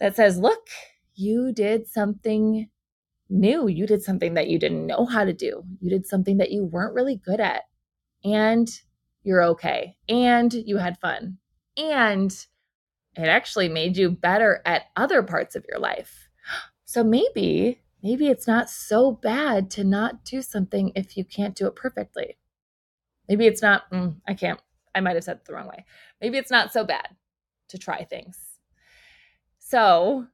that 0.00 0.16
says, 0.16 0.38
look, 0.38 0.68
you 1.14 1.52
did 1.52 1.86
something 1.88 2.68
new. 3.30 3.68
You 3.68 3.86
did 3.86 4.02
something 4.02 4.34
that 4.34 4.48
you 4.48 4.58
didn't 4.58 4.86
know 4.86 5.06
how 5.06 5.24
to 5.24 5.32
do. 5.32 5.62
You 5.80 5.88
did 5.88 6.06
something 6.06 6.36
that 6.38 6.50
you 6.50 6.64
weren't 6.64 6.94
really 6.94 7.16
good 7.16 7.40
at. 7.40 7.62
And 8.22 8.68
you're 9.22 9.42
okay. 9.44 9.96
And 10.08 10.52
you 10.52 10.76
had 10.76 10.98
fun. 10.98 11.38
And 11.78 12.36
it 13.16 13.28
actually 13.28 13.68
made 13.68 13.96
you 13.96 14.10
better 14.10 14.62
at 14.64 14.86
other 14.96 15.22
parts 15.22 15.54
of 15.54 15.64
your 15.68 15.78
life. 15.78 16.28
So 16.84 17.04
maybe, 17.04 17.80
maybe 18.02 18.28
it's 18.28 18.46
not 18.46 18.70
so 18.70 19.12
bad 19.12 19.70
to 19.72 19.84
not 19.84 20.24
do 20.24 20.42
something 20.42 20.92
if 20.94 21.16
you 21.16 21.24
can't 21.24 21.54
do 21.54 21.66
it 21.66 21.76
perfectly. 21.76 22.36
Maybe 23.28 23.46
it's 23.46 23.62
not, 23.62 23.90
mm, 23.90 24.16
I 24.26 24.34
can't, 24.34 24.60
I 24.94 25.00
might 25.00 25.14
have 25.14 25.24
said 25.24 25.36
it 25.36 25.44
the 25.44 25.54
wrong 25.54 25.68
way. 25.68 25.84
Maybe 26.20 26.38
it's 26.38 26.50
not 26.50 26.72
so 26.72 26.84
bad 26.84 27.08
to 27.68 27.78
try 27.78 28.04
things. 28.04 28.38
So 29.58 30.26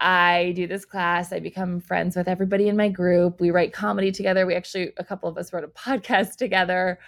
I 0.00 0.52
do 0.54 0.66
this 0.66 0.84
class. 0.84 1.32
I 1.32 1.40
become 1.40 1.80
friends 1.80 2.14
with 2.14 2.28
everybody 2.28 2.68
in 2.68 2.76
my 2.76 2.88
group. 2.88 3.40
We 3.40 3.50
write 3.50 3.72
comedy 3.72 4.12
together. 4.12 4.46
We 4.46 4.54
actually, 4.54 4.92
a 4.96 5.04
couple 5.04 5.28
of 5.28 5.36
us 5.36 5.52
wrote 5.52 5.64
a 5.64 5.68
podcast 5.68 6.36
together. 6.36 6.98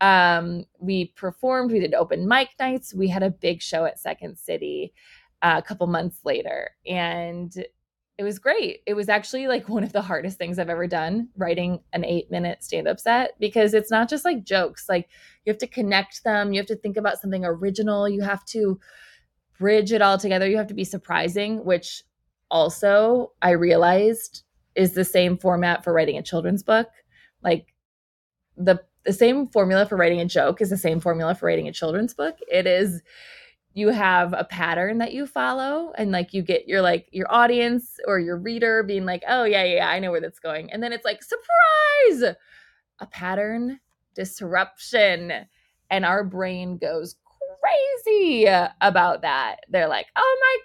Um, 0.00 0.64
we 0.78 1.06
performed, 1.16 1.72
we 1.72 1.80
did 1.80 1.94
open 1.94 2.28
mic 2.28 2.50
nights. 2.58 2.94
We 2.94 3.08
had 3.08 3.22
a 3.22 3.30
big 3.30 3.62
show 3.62 3.84
at 3.84 3.98
Second 3.98 4.38
City 4.38 4.92
uh, 5.42 5.56
a 5.58 5.62
couple 5.62 5.86
months 5.86 6.20
later. 6.24 6.70
And 6.86 7.54
it 8.16 8.22
was 8.22 8.38
great. 8.38 8.80
It 8.86 8.94
was 8.94 9.08
actually 9.08 9.48
like 9.48 9.68
one 9.68 9.82
of 9.82 9.92
the 9.92 10.02
hardest 10.02 10.38
things 10.38 10.58
I've 10.58 10.70
ever 10.70 10.86
done 10.86 11.28
writing 11.36 11.80
an 11.92 12.04
eight 12.04 12.30
minute 12.30 12.62
stand 12.62 12.86
up 12.86 13.00
set 13.00 13.32
because 13.40 13.74
it's 13.74 13.90
not 13.90 14.08
just 14.08 14.24
like 14.24 14.44
jokes. 14.44 14.88
Like 14.88 15.08
you 15.44 15.50
have 15.50 15.58
to 15.58 15.66
connect 15.66 16.22
them, 16.22 16.52
you 16.52 16.60
have 16.60 16.68
to 16.68 16.76
think 16.76 16.96
about 16.96 17.20
something 17.20 17.44
original, 17.44 18.08
you 18.08 18.22
have 18.22 18.44
to 18.46 18.78
bridge 19.58 19.92
it 19.92 20.02
all 20.02 20.18
together, 20.18 20.48
you 20.48 20.56
have 20.56 20.68
to 20.68 20.74
be 20.74 20.84
surprising, 20.84 21.64
which 21.64 22.04
also 22.50 23.32
I 23.42 23.50
realized 23.50 24.44
is 24.74 24.92
the 24.92 25.04
same 25.04 25.36
format 25.36 25.82
for 25.82 25.92
writing 25.92 26.16
a 26.16 26.22
children's 26.22 26.62
book. 26.62 26.88
Like 27.42 27.74
the 28.56 28.80
the 29.04 29.12
same 29.12 29.48
formula 29.48 29.86
for 29.86 29.96
writing 29.96 30.20
a 30.20 30.24
joke 30.24 30.60
is 30.60 30.70
the 30.70 30.76
same 30.76 31.00
formula 31.00 31.34
for 31.34 31.46
writing 31.46 31.68
a 31.68 31.72
children's 31.72 32.14
book. 32.14 32.38
It 32.50 32.66
is 32.66 33.02
you 33.74 33.88
have 33.88 34.32
a 34.32 34.44
pattern 34.44 34.98
that 34.98 35.12
you 35.12 35.26
follow 35.26 35.92
and 35.98 36.12
like 36.12 36.32
you 36.32 36.42
get 36.42 36.68
your 36.68 36.80
like 36.80 37.08
your 37.10 37.26
audience 37.32 37.98
or 38.06 38.20
your 38.20 38.36
reader 38.36 38.84
being 38.84 39.04
like 39.04 39.24
oh 39.28 39.42
yeah 39.42 39.64
yeah 39.64 39.88
i 39.88 39.98
know 39.98 40.12
where 40.12 40.20
that's 40.20 40.38
going. 40.38 40.70
And 40.72 40.82
then 40.82 40.92
it's 40.92 41.04
like 41.04 41.22
surprise! 41.22 42.34
A 43.00 43.06
pattern 43.06 43.80
disruption. 44.14 45.32
And 45.90 46.04
our 46.04 46.24
brain 46.24 46.78
goes 46.78 47.16
crazy 48.04 48.46
about 48.80 49.22
that. 49.22 49.56
They're 49.68 49.88
like 49.88 50.06
oh 50.16 50.58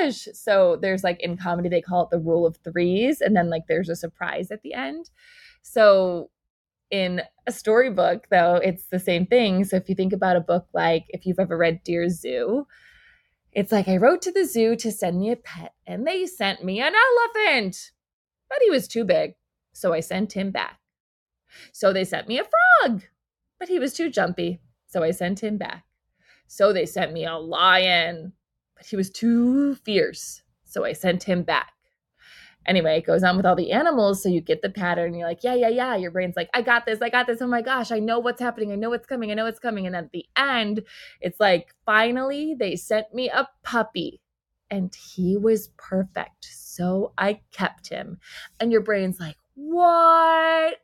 my 0.00 0.06
gosh! 0.06 0.28
So 0.32 0.78
there's 0.80 1.04
like 1.04 1.20
in 1.20 1.36
comedy 1.36 1.68
they 1.68 1.82
call 1.82 2.04
it 2.04 2.10
the 2.10 2.18
rule 2.20 2.46
of 2.46 2.56
threes. 2.58 3.20
And 3.20 3.36
then 3.36 3.50
like 3.50 3.66
there's 3.68 3.88
a 3.88 3.96
surprise 3.96 4.50
at 4.50 4.62
the 4.62 4.74
end. 4.74 5.10
So 5.62 6.30
in 6.90 7.22
a 7.46 7.52
storybook, 7.52 8.26
though, 8.30 8.56
it's 8.56 8.86
the 8.86 8.98
same 8.98 9.26
thing. 9.26 9.64
So 9.64 9.76
if 9.76 9.88
you 9.88 9.94
think 9.94 10.12
about 10.12 10.36
a 10.36 10.40
book 10.40 10.66
like 10.72 11.04
if 11.08 11.26
you've 11.26 11.40
ever 11.40 11.56
read 11.56 11.82
Dear 11.84 12.08
Zoo, 12.08 12.66
it's 13.52 13.72
like 13.72 13.88
I 13.88 13.96
wrote 13.96 14.22
to 14.22 14.32
the 14.32 14.44
zoo 14.44 14.76
to 14.76 14.92
send 14.92 15.18
me 15.18 15.30
a 15.30 15.36
pet, 15.36 15.74
and 15.86 16.06
they 16.06 16.26
sent 16.26 16.64
me 16.64 16.80
an 16.80 16.92
elephant, 16.94 17.92
but 18.48 18.58
he 18.62 18.70
was 18.70 18.86
too 18.86 19.04
big. 19.04 19.34
So 19.72 19.92
I 19.92 20.00
sent 20.00 20.32
him 20.32 20.50
back. 20.50 20.78
So 21.72 21.92
they 21.92 22.04
sent 22.04 22.28
me 22.28 22.38
a 22.38 22.44
frog, 22.44 23.02
but 23.58 23.68
he 23.68 23.78
was 23.78 23.94
too 23.94 24.10
jumpy. 24.10 24.60
So 24.86 25.02
I 25.02 25.10
sent 25.10 25.42
him 25.42 25.56
back. 25.56 25.84
So 26.46 26.72
they 26.72 26.86
sent 26.86 27.12
me 27.12 27.24
a 27.24 27.36
lion, 27.36 28.32
but 28.76 28.86
he 28.86 28.96
was 28.96 29.10
too 29.10 29.74
fierce. 29.76 30.42
So 30.64 30.84
I 30.84 30.92
sent 30.92 31.24
him 31.24 31.42
back 31.42 31.72
anyway, 32.68 32.98
it 32.98 33.06
goes 33.06 33.24
on 33.24 33.36
with 33.36 33.46
all 33.46 33.56
the 33.56 33.72
animals. 33.72 34.22
So 34.22 34.28
you 34.28 34.40
get 34.40 34.62
the 34.62 34.70
pattern. 34.70 35.14
You're 35.14 35.26
like, 35.26 35.42
yeah, 35.42 35.54
yeah, 35.54 35.68
yeah. 35.68 35.96
Your 35.96 36.12
brain's 36.12 36.36
like, 36.36 36.50
I 36.54 36.62
got 36.62 36.86
this. 36.86 37.02
I 37.02 37.08
got 37.08 37.26
this. 37.26 37.42
Oh 37.42 37.48
my 37.48 37.62
gosh, 37.62 37.90
I 37.90 37.98
know 37.98 38.20
what's 38.20 38.40
happening. 38.40 38.70
I 38.70 38.76
know 38.76 38.90
what's 38.90 39.06
coming. 39.06 39.30
I 39.30 39.34
know 39.34 39.44
what's 39.44 39.58
coming. 39.58 39.86
And 39.86 39.96
at 39.96 40.12
the 40.12 40.26
end, 40.36 40.82
it's 41.20 41.40
like, 41.40 41.74
finally, 41.84 42.54
they 42.56 42.76
sent 42.76 43.12
me 43.12 43.30
a 43.30 43.48
puppy 43.64 44.20
and 44.70 44.94
he 44.94 45.36
was 45.36 45.68
perfect. 45.78 46.44
So 46.44 47.12
I 47.18 47.40
kept 47.50 47.88
him. 47.88 48.18
And 48.60 48.70
your 48.70 48.82
brain's 48.82 49.18
like, 49.18 49.36
what? 49.54 50.76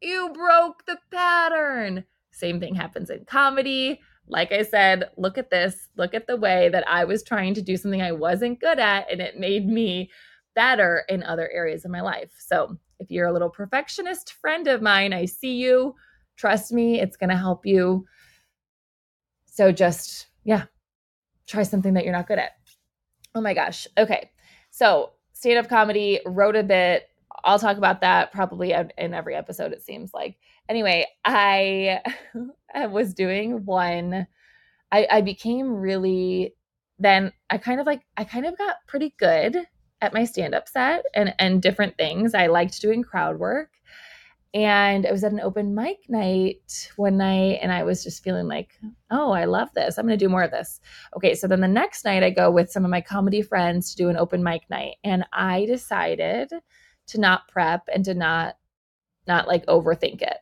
You 0.00 0.30
broke 0.32 0.86
the 0.86 0.98
pattern. 1.12 2.04
Same 2.30 2.58
thing 2.58 2.74
happens 2.74 3.10
in 3.10 3.24
comedy. 3.26 4.00
Like 4.28 4.52
I 4.52 4.62
said, 4.62 5.10
look 5.16 5.38
at 5.38 5.50
this. 5.50 5.88
Look 5.96 6.14
at 6.14 6.26
the 6.26 6.36
way 6.36 6.68
that 6.68 6.88
I 6.88 7.04
was 7.04 7.22
trying 7.22 7.54
to 7.54 7.62
do 7.62 7.76
something 7.76 8.02
I 8.02 8.12
wasn't 8.12 8.60
good 8.60 8.78
at, 8.78 9.10
and 9.10 9.20
it 9.20 9.38
made 9.38 9.66
me 9.66 10.10
better 10.58 11.04
in 11.08 11.22
other 11.22 11.48
areas 11.52 11.84
of 11.84 11.92
my 11.92 12.00
life. 12.00 12.32
So 12.36 12.76
if 12.98 13.12
you're 13.12 13.28
a 13.28 13.32
little 13.32 13.48
perfectionist 13.48 14.32
friend 14.32 14.66
of 14.66 14.82
mine, 14.82 15.12
I 15.12 15.24
see 15.24 15.54
you. 15.54 15.94
Trust 16.36 16.72
me, 16.72 17.00
it's 17.00 17.16
going 17.16 17.30
to 17.30 17.36
help 17.36 17.64
you. 17.64 18.04
So 19.46 19.70
just, 19.70 20.26
yeah, 20.42 20.64
try 21.46 21.62
something 21.62 21.94
that 21.94 22.02
you're 22.02 22.12
not 22.12 22.26
good 22.26 22.40
at. 22.40 22.56
Oh 23.36 23.40
my 23.40 23.54
gosh. 23.54 23.86
Okay. 23.96 24.32
So 24.72 25.12
stand 25.32 25.60
up 25.60 25.68
comedy, 25.68 26.18
wrote 26.26 26.56
a 26.56 26.64
bit. 26.64 27.08
I'll 27.44 27.60
talk 27.60 27.76
about 27.76 28.00
that 28.00 28.32
probably 28.32 28.72
in 28.72 29.14
every 29.14 29.36
episode, 29.36 29.70
it 29.70 29.82
seems 29.84 30.12
like. 30.12 30.38
Anyway, 30.68 31.06
I, 31.24 32.00
I 32.74 32.88
was 32.88 33.14
doing 33.14 33.64
one. 33.64 34.26
I, 34.90 35.06
I 35.08 35.20
became 35.20 35.72
really, 35.72 36.56
then 36.98 37.32
I 37.48 37.58
kind 37.58 37.78
of 37.78 37.86
like, 37.86 38.02
I 38.16 38.24
kind 38.24 38.44
of 38.44 38.58
got 38.58 38.78
pretty 38.88 39.14
good 39.20 39.64
at 40.00 40.14
my 40.14 40.24
stand 40.24 40.54
up 40.54 40.68
set 40.68 41.04
and, 41.14 41.34
and 41.38 41.62
different 41.62 41.96
things. 41.96 42.34
I 42.34 42.46
liked 42.46 42.80
doing 42.80 43.02
crowd 43.02 43.38
work. 43.38 43.70
And 44.54 45.06
I 45.06 45.12
was 45.12 45.24
at 45.24 45.32
an 45.32 45.40
open 45.40 45.74
mic 45.74 45.98
night 46.08 46.90
one 46.96 47.18
night 47.18 47.58
and 47.60 47.70
I 47.70 47.82
was 47.82 48.02
just 48.02 48.24
feeling 48.24 48.48
like, 48.48 48.78
oh, 49.10 49.30
I 49.30 49.44
love 49.44 49.68
this. 49.74 49.98
I'm 49.98 50.06
going 50.06 50.18
to 50.18 50.24
do 50.24 50.30
more 50.30 50.42
of 50.42 50.50
this. 50.50 50.80
Okay. 51.16 51.34
So 51.34 51.46
then 51.46 51.60
the 51.60 51.68
next 51.68 52.04
night 52.04 52.22
I 52.22 52.30
go 52.30 52.50
with 52.50 52.70
some 52.70 52.84
of 52.84 52.90
my 52.90 53.02
comedy 53.02 53.42
friends 53.42 53.90
to 53.90 53.96
do 53.96 54.08
an 54.08 54.16
open 54.16 54.42
mic 54.42 54.62
night. 54.70 54.96
And 55.04 55.26
I 55.34 55.66
decided 55.66 56.50
to 57.08 57.20
not 57.20 57.48
prep 57.48 57.88
and 57.92 58.04
to 58.06 58.14
not, 58.14 58.56
not 59.26 59.46
like 59.46 59.66
overthink 59.66 60.22
it 60.22 60.38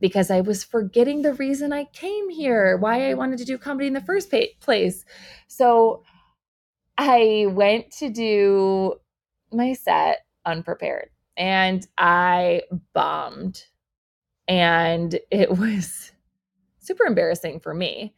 because 0.00 0.30
I 0.30 0.40
was 0.40 0.62
forgetting 0.62 1.22
the 1.22 1.34
reason 1.34 1.72
I 1.72 1.84
came 1.84 2.30
here, 2.30 2.76
why 2.76 3.10
I 3.10 3.14
wanted 3.14 3.38
to 3.38 3.44
do 3.44 3.58
comedy 3.58 3.88
in 3.88 3.94
the 3.94 4.00
first 4.00 4.32
place. 4.60 5.04
So 5.48 6.02
I 6.98 7.46
went 7.48 7.92
to 7.98 8.10
do 8.10 8.94
my 9.52 9.72
set 9.72 10.26
unprepared 10.44 11.10
and 11.36 11.86
I 11.96 12.62
bombed. 12.92 13.62
And 14.48 15.18
it 15.30 15.50
was 15.58 16.10
super 16.80 17.06
embarrassing 17.06 17.60
for 17.60 17.72
me. 17.72 18.14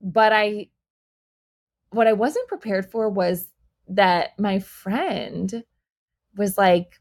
But 0.00 0.32
I, 0.32 0.68
what 1.90 2.06
I 2.06 2.14
wasn't 2.14 2.48
prepared 2.48 2.90
for 2.90 3.10
was 3.10 3.48
that 3.88 4.30
my 4.38 4.60
friend 4.60 5.62
was 6.36 6.56
like, 6.56 7.00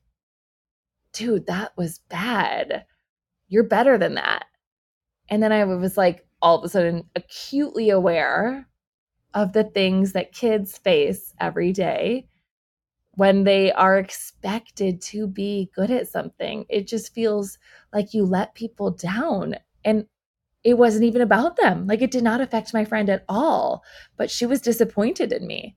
dude, 1.13 1.47
that 1.47 1.77
was 1.77 1.99
bad. 2.09 2.85
You're 3.47 3.63
better 3.63 3.97
than 3.97 4.15
that. 4.15 4.45
And 5.29 5.41
then 5.41 5.53
I 5.53 5.63
was 5.63 5.95
like, 5.95 6.25
all 6.41 6.57
of 6.57 6.63
a 6.63 6.69
sudden, 6.69 7.09
acutely 7.15 7.89
aware 7.89 8.68
of 9.33 9.53
the 9.53 9.63
things 9.63 10.13
that 10.13 10.31
kids 10.33 10.77
face 10.77 11.33
every 11.39 11.71
day 11.71 12.27
when 13.15 13.43
they 13.43 13.71
are 13.71 13.97
expected 13.97 15.01
to 15.01 15.27
be 15.27 15.69
good 15.75 15.91
at 15.91 16.07
something. 16.07 16.65
It 16.69 16.87
just 16.87 17.13
feels 17.13 17.57
like 17.93 18.13
you 18.13 18.25
let 18.25 18.55
people 18.55 18.91
down. 18.91 19.55
And 19.83 20.05
it 20.63 20.77
wasn't 20.77 21.05
even 21.05 21.21
about 21.21 21.57
them. 21.57 21.85
Like 21.87 22.01
it 22.01 22.11
did 22.11 22.23
not 22.23 22.41
affect 22.41 22.73
my 22.73 22.85
friend 22.85 23.09
at 23.09 23.25
all. 23.27 23.83
But 24.17 24.31
she 24.31 24.45
was 24.45 24.61
disappointed 24.61 25.33
in 25.33 25.45
me 25.45 25.75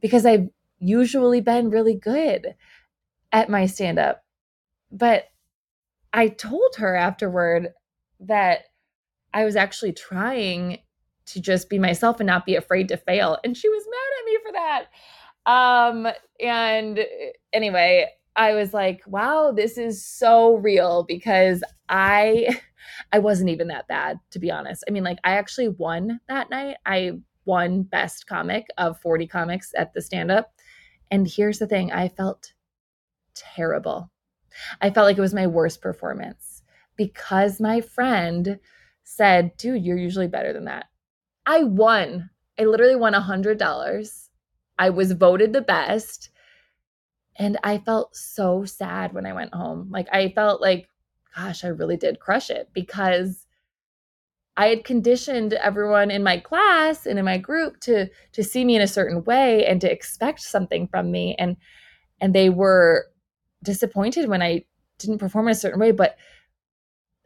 because 0.00 0.26
I've 0.26 0.48
usually 0.78 1.40
been 1.40 1.70
really 1.70 1.94
good 1.94 2.54
at 3.32 3.48
my 3.48 3.66
stand 3.66 3.98
up. 3.98 4.22
But 4.92 5.24
I 6.12 6.28
told 6.28 6.76
her 6.76 6.94
afterward 6.96 7.72
that 8.20 8.64
I 9.32 9.44
was 9.44 9.56
actually 9.56 9.92
trying 9.92 10.78
to 11.32 11.40
just 11.40 11.68
be 11.68 11.78
myself 11.78 12.20
and 12.20 12.26
not 12.26 12.46
be 12.46 12.56
afraid 12.56 12.88
to 12.88 12.96
fail. 12.96 13.38
And 13.44 13.56
she 13.56 13.68
was 13.68 13.84
mad 13.90 14.18
at 14.18 14.24
me 14.24 14.38
for 14.44 14.52
that. 14.52 14.86
Um, 15.46 16.06
and 16.40 17.00
anyway, 17.52 18.08
I 18.36 18.54
was 18.54 18.72
like, 18.72 19.02
wow, 19.06 19.52
this 19.52 19.78
is 19.78 20.04
so 20.04 20.54
real 20.56 21.04
because 21.04 21.62
I 21.88 22.60
I 23.12 23.18
wasn't 23.18 23.50
even 23.50 23.68
that 23.68 23.88
bad 23.88 24.18
to 24.30 24.38
be 24.38 24.50
honest. 24.50 24.84
I 24.86 24.92
mean, 24.92 25.04
like 25.04 25.18
I 25.24 25.32
actually 25.32 25.68
won 25.68 26.20
that 26.28 26.50
night. 26.50 26.76
I 26.86 27.12
won 27.44 27.82
best 27.82 28.26
comic 28.26 28.66
of 28.76 29.00
40 29.00 29.26
comics 29.26 29.72
at 29.76 29.92
the 29.94 30.02
stand 30.02 30.30
up. 30.30 30.52
And 31.10 31.26
here's 31.26 31.58
the 31.58 31.66
thing, 31.66 31.90
I 31.90 32.08
felt 32.08 32.52
terrible. 33.34 34.10
I 34.80 34.90
felt 34.90 35.06
like 35.06 35.18
it 35.18 35.22
was 35.22 35.34
my 35.34 35.46
worst 35.46 35.80
performance 35.80 36.62
because 36.96 37.60
my 37.60 37.80
friend 37.80 38.58
said, 39.04 39.56
"Dude, 39.56 39.84
you're 39.84 39.96
usually 39.96 40.28
better 40.28 40.52
than 40.52 40.66
that." 40.66 40.86
I 41.48 41.64
won. 41.64 42.28
I 42.60 42.64
literally 42.64 42.94
won 42.94 43.14
a 43.14 43.22
$100 43.22 44.28
I 44.78 44.90
was 44.90 45.12
voted 45.12 45.52
the 45.52 45.60
best. 45.60 46.30
And 47.36 47.58
I 47.64 47.78
felt 47.78 48.14
so 48.14 48.64
sad 48.64 49.12
when 49.12 49.26
I 49.26 49.32
went 49.32 49.54
home. 49.54 49.88
Like, 49.90 50.08
I 50.12 50.30
felt 50.30 50.60
like, 50.60 50.88
gosh, 51.34 51.64
I 51.64 51.68
really 51.68 51.96
did 51.96 52.20
crush 52.20 52.50
it 52.50 52.68
because 52.72 53.46
I 54.56 54.68
had 54.68 54.84
conditioned 54.84 55.52
everyone 55.54 56.10
in 56.10 56.22
my 56.22 56.38
class 56.38 57.06
and 57.06 57.18
in 57.18 57.24
my 57.24 57.38
group 57.38 57.78
to 57.82 58.08
to 58.32 58.42
see 58.42 58.64
me 58.64 58.74
in 58.74 58.82
a 58.82 58.88
certain 58.88 59.22
way 59.22 59.64
and 59.64 59.80
to 59.80 59.90
expect 59.90 60.40
something 60.40 60.88
from 60.88 61.12
me 61.12 61.36
and 61.38 61.56
and 62.20 62.34
they 62.34 62.50
were 62.50 63.06
disappointed 63.62 64.28
when 64.28 64.42
I 64.42 64.64
didn't 64.98 65.18
perform 65.18 65.46
in 65.46 65.52
a 65.52 65.54
certain 65.54 65.78
way 65.78 65.92
but 65.92 66.16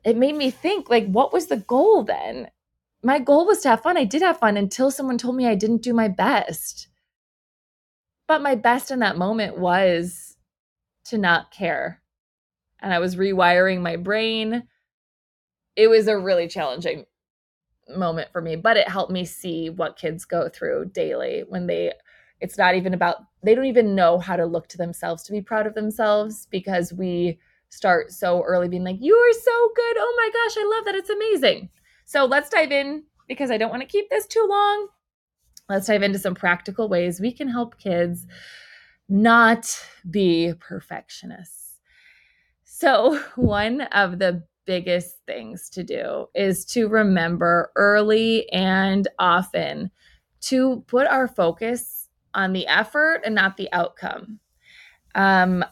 it 0.05 0.19
made 0.19 0.35
me 0.35 0.51
think 0.51 0.91
like 0.91 1.07
what 1.07 1.33
was 1.33 1.47
the 1.47 1.57
goal 1.57 2.03
then 2.03 2.51
my 3.03 3.19
goal 3.19 3.47
was 3.47 3.61
to 3.63 3.71
have 3.71 3.83
fun. 3.83 3.97
I 3.97 4.05
did 4.05 4.23
have 4.23 4.39
fun 4.39 4.57
until 4.57 4.91
someone 4.91 5.19
told 5.19 5.37
me 5.37 5.47
I 5.47 5.55
didn't 5.55 5.83
do 5.83 5.93
my 5.93 6.09
best. 6.09 6.89
But 8.29 8.43
my 8.43 8.55
best 8.55 8.91
in 8.91 9.01
that 9.01 9.19
moment 9.19 9.59
was 9.59 10.37
to 11.07 11.19
not 11.19 11.51
care. 11.51 12.01
And 12.81 12.93
I 12.93 13.01
was 13.01 13.17
rewiring 13.17 13.81
my 13.81 13.97
brain. 13.97 14.65
It 15.75 15.89
was 15.89 16.07
a 16.07 16.19
really 16.19 16.49
challenging 16.49 17.07
moment 17.97 18.31
for 18.33 18.41
me, 18.41 18.57
but 18.57 18.77
it 18.77 18.89
helped 18.89 19.11
me 19.11 19.25
see 19.25 19.69
what 19.69 19.97
kids 19.97 20.25
go 20.25 20.49
through 20.49 20.91
daily 20.95 21.45
when 21.49 21.67
they 21.67 21.93
it's 22.41 22.59
not 22.59 22.75
even 22.75 22.95
about 22.95 23.19
they 23.45 23.55
don't 23.55 23.67
even 23.67 23.95
know 23.95 24.19
how 24.19 24.35
to 24.37 24.47
look 24.47 24.69
to 24.69 24.79
themselves 24.79 25.23
to 25.25 25.33
be 25.33 25.41
proud 25.41 25.67
of 25.67 25.75
themselves 25.75 26.47
because 26.51 26.93
we 26.93 27.39
start 27.69 28.11
so 28.13 28.43
early 28.43 28.69
being 28.69 28.85
like 28.85 28.97
you 29.01 29.15
are 29.15 29.33
so 29.33 29.71
good. 29.75 29.97
Oh 29.99 30.15
my 30.17 30.31
gosh 30.33 30.57
i 30.59 30.75
love 30.77 30.85
that. 30.85 30.95
It's 30.95 31.11
amazing 31.11 31.69
so 32.13 32.25
let's 32.25 32.51
dive 32.51 32.73
in 32.73 33.03
because 33.29 33.51
i 33.51 33.57
don't 33.57 33.71
want 33.71 33.83
to 33.83 33.89
keep 33.89 34.09
this 34.11 34.27
too 34.27 34.47
long 34.49 34.89
let's 35.69 35.87
dive 35.87 36.03
into 36.03 36.19
some 36.19 36.35
practical 36.35 36.89
ways 36.89 37.21
we 37.21 37.33
can 37.33 37.49
help 37.49 37.79
kids 37.79 38.27
not 39.13 39.69
be 40.11 40.55
perfectionists. 40.59 41.79
So, 42.65 43.21
one 43.37 43.83
of 43.83 44.19
the 44.19 44.43
biggest 44.65 45.17
things 45.27 45.69
to 45.71 45.83
do 45.83 46.27
is 46.35 46.65
to 46.67 46.89
remember 46.89 47.73
early 47.77 48.51
and 48.53 49.07
often 49.19 49.91
to 50.43 50.85
put 50.87 51.07
our 51.09 51.29
focus 51.29 52.09
on 52.35 52.53
the 52.53 52.67
effort 52.67 53.23
and 53.25 53.35
not 53.35 53.57
the 53.57 53.71
outcome. 53.73 54.39
Um, 55.15 55.65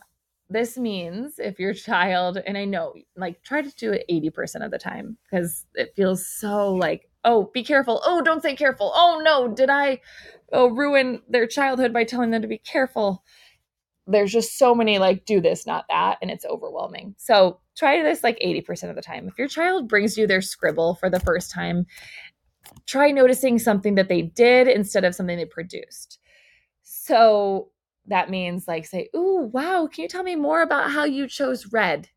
this 0.51 0.77
means 0.77 1.39
if 1.39 1.59
your 1.59 1.73
child, 1.73 2.39
and 2.45 2.59
I 2.59 2.65
know, 2.65 2.95
like, 3.17 3.43
try 3.43 3.63
to 3.63 3.71
do 3.77 3.93
it 3.93 4.05
80% 4.11 4.65
of 4.65 4.71
the 4.71 4.79
time 4.79 5.17
because 5.25 5.65
it 5.75 5.95
feels 5.97 6.27
so 6.27 6.75
like 6.75 7.11
oh, 7.25 7.51
be 7.53 7.63
careful. 7.63 8.01
Oh, 8.05 8.23
don't 8.23 8.43
say 8.43 8.57
careful. 8.57 8.93
Oh 8.95 9.21
no, 9.25 9.49
did 9.49 9.71
I 9.71 10.01
oh 10.53 10.71
ruin 10.71 11.21
their 11.29 11.47
childhood 11.47 11.93
by 11.93 12.05
telling 12.05 12.31
them 12.31 12.43
to 12.43 12.49
be 12.49 12.59
careful? 12.59 13.23
There's 14.07 14.33
just 14.33 14.59
so 14.59 14.75
many 14.75 14.99
like 14.99 15.25
do 15.25 15.41
this, 15.41 15.67
not 15.67 15.85
that, 15.89 16.19
and 16.21 16.31
it's 16.31 16.45
overwhelming. 16.45 17.15
So 17.19 17.61
try 17.77 18.03
this 18.03 18.25
like 18.25 18.39
80% 18.45 18.91
of 18.91 18.97
the 18.97 19.03
time. 19.03 19.29
If 19.29 19.39
your 19.39 19.49
child 19.49 19.89
brings 19.89 20.19
you 20.19 20.27
their 20.27 20.41
scribble 20.43 20.97
for 20.97 21.09
the 21.09 21.21
first 21.21 21.51
time, 21.51 21.87
try 22.87 23.11
noticing 23.11 23.59
something 23.59 23.95
that 23.95 24.09
they 24.09 24.23
did 24.23 24.67
instead 24.67 25.05
of 25.05 25.15
something 25.15 25.37
they 25.37 25.45
produced. 25.45 26.19
So 26.83 27.71
that 28.07 28.31
means 28.31 28.67
like 28.67 28.87
say, 28.87 29.09
"Ooh, 29.15 29.51
wow, 29.53 29.89
can 29.93 30.03
you 30.03 30.09
tell 30.09 30.23
me 30.23 30.37
more 30.37 30.63
about 30.63 30.91
how 30.91 31.05
you 31.05 31.27
chose 31.29 31.73
red?" 31.73 32.09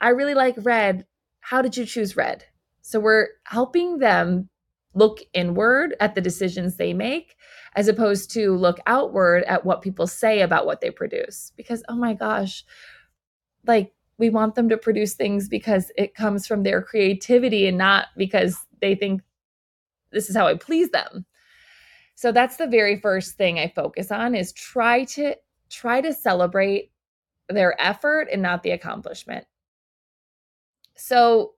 I 0.00 0.10
really 0.10 0.34
like 0.34 0.54
red. 0.58 1.06
How 1.40 1.62
did 1.62 1.76
you 1.76 1.84
choose 1.84 2.16
red? 2.16 2.44
So 2.82 3.00
we're 3.00 3.28
helping 3.44 3.98
them 3.98 4.48
look 4.94 5.20
inward 5.32 5.94
at 6.00 6.14
the 6.14 6.20
decisions 6.20 6.76
they 6.76 6.92
make 6.92 7.36
as 7.76 7.88
opposed 7.88 8.30
to 8.32 8.56
look 8.56 8.78
outward 8.86 9.44
at 9.44 9.64
what 9.64 9.82
people 9.82 10.06
say 10.06 10.40
about 10.40 10.66
what 10.66 10.80
they 10.80 10.90
produce. 10.90 11.52
Because, 11.56 11.82
oh 11.88 11.96
my 11.96 12.14
gosh, 12.14 12.64
like 13.66 13.92
we 14.18 14.30
want 14.30 14.54
them 14.54 14.68
to 14.68 14.76
produce 14.76 15.14
things 15.14 15.48
because 15.48 15.92
it 15.96 16.14
comes 16.14 16.46
from 16.46 16.62
their 16.62 16.82
creativity 16.82 17.66
and 17.68 17.78
not 17.78 18.06
because 18.16 18.58
they 18.80 18.94
think 18.94 19.22
this 20.10 20.28
is 20.28 20.36
how 20.36 20.46
I 20.46 20.54
please 20.54 20.90
them. 20.90 21.24
So 22.18 22.32
that's 22.32 22.56
the 22.56 22.66
very 22.66 23.00
first 23.00 23.36
thing 23.36 23.60
I 23.60 23.72
focus 23.76 24.10
on 24.10 24.34
is 24.34 24.52
try 24.52 25.04
to 25.04 25.36
try 25.70 26.00
to 26.00 26.12
celebrate 26.12 26.90
their 27.48 27.80
effort 27.80 28.26
and 28.32 28.42
not 28.42 28.64
the 28.64 28.72
accomplishment. 28.72 29.46
So 30.96 31.52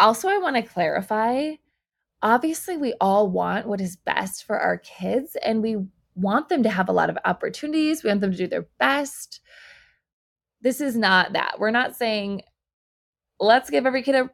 also, 0.00 0.26
I 0.26 0.38
want 0.38 0.56
to 0.56 0.62
clarify 0.62 1.52
obviously, 2.22 2.76
we 2.76 2.94
all 3.00 3.30
want 3.30 3.68
what 3.68 3.80
is 3.80 3.94
best 3.94 4.42
for 4.42 4.58
our 4.58 4.78
kids, 4.78 5.36
and 5.44 5.62
we 5.62 5.76
want 6.16 6.48
them 6.48 6.64
to 6.64 6.68
have 6.68 6.88
a 6.88 6.92
lot 6.92 7.08
of 7.08 7.18
opportunities. 7.24 8.02
We 8.02 8.08
want 8.08 8.20
them 8.20 8.32
to 8.32 8.36
do 8.36 8.48
their 8.48 8.66
best. 8.80 9.42
This 10.60 10.80
is 10.80 10.96
not 10.96 11.34
that. 11.34 11.60
We're 11.60 11.70
not 11.70 11.94
saying, 11.94 12.42
let's 13.38 13.70
give 13.70 13.86
every 13.86 14.02
kid 14.02 14.28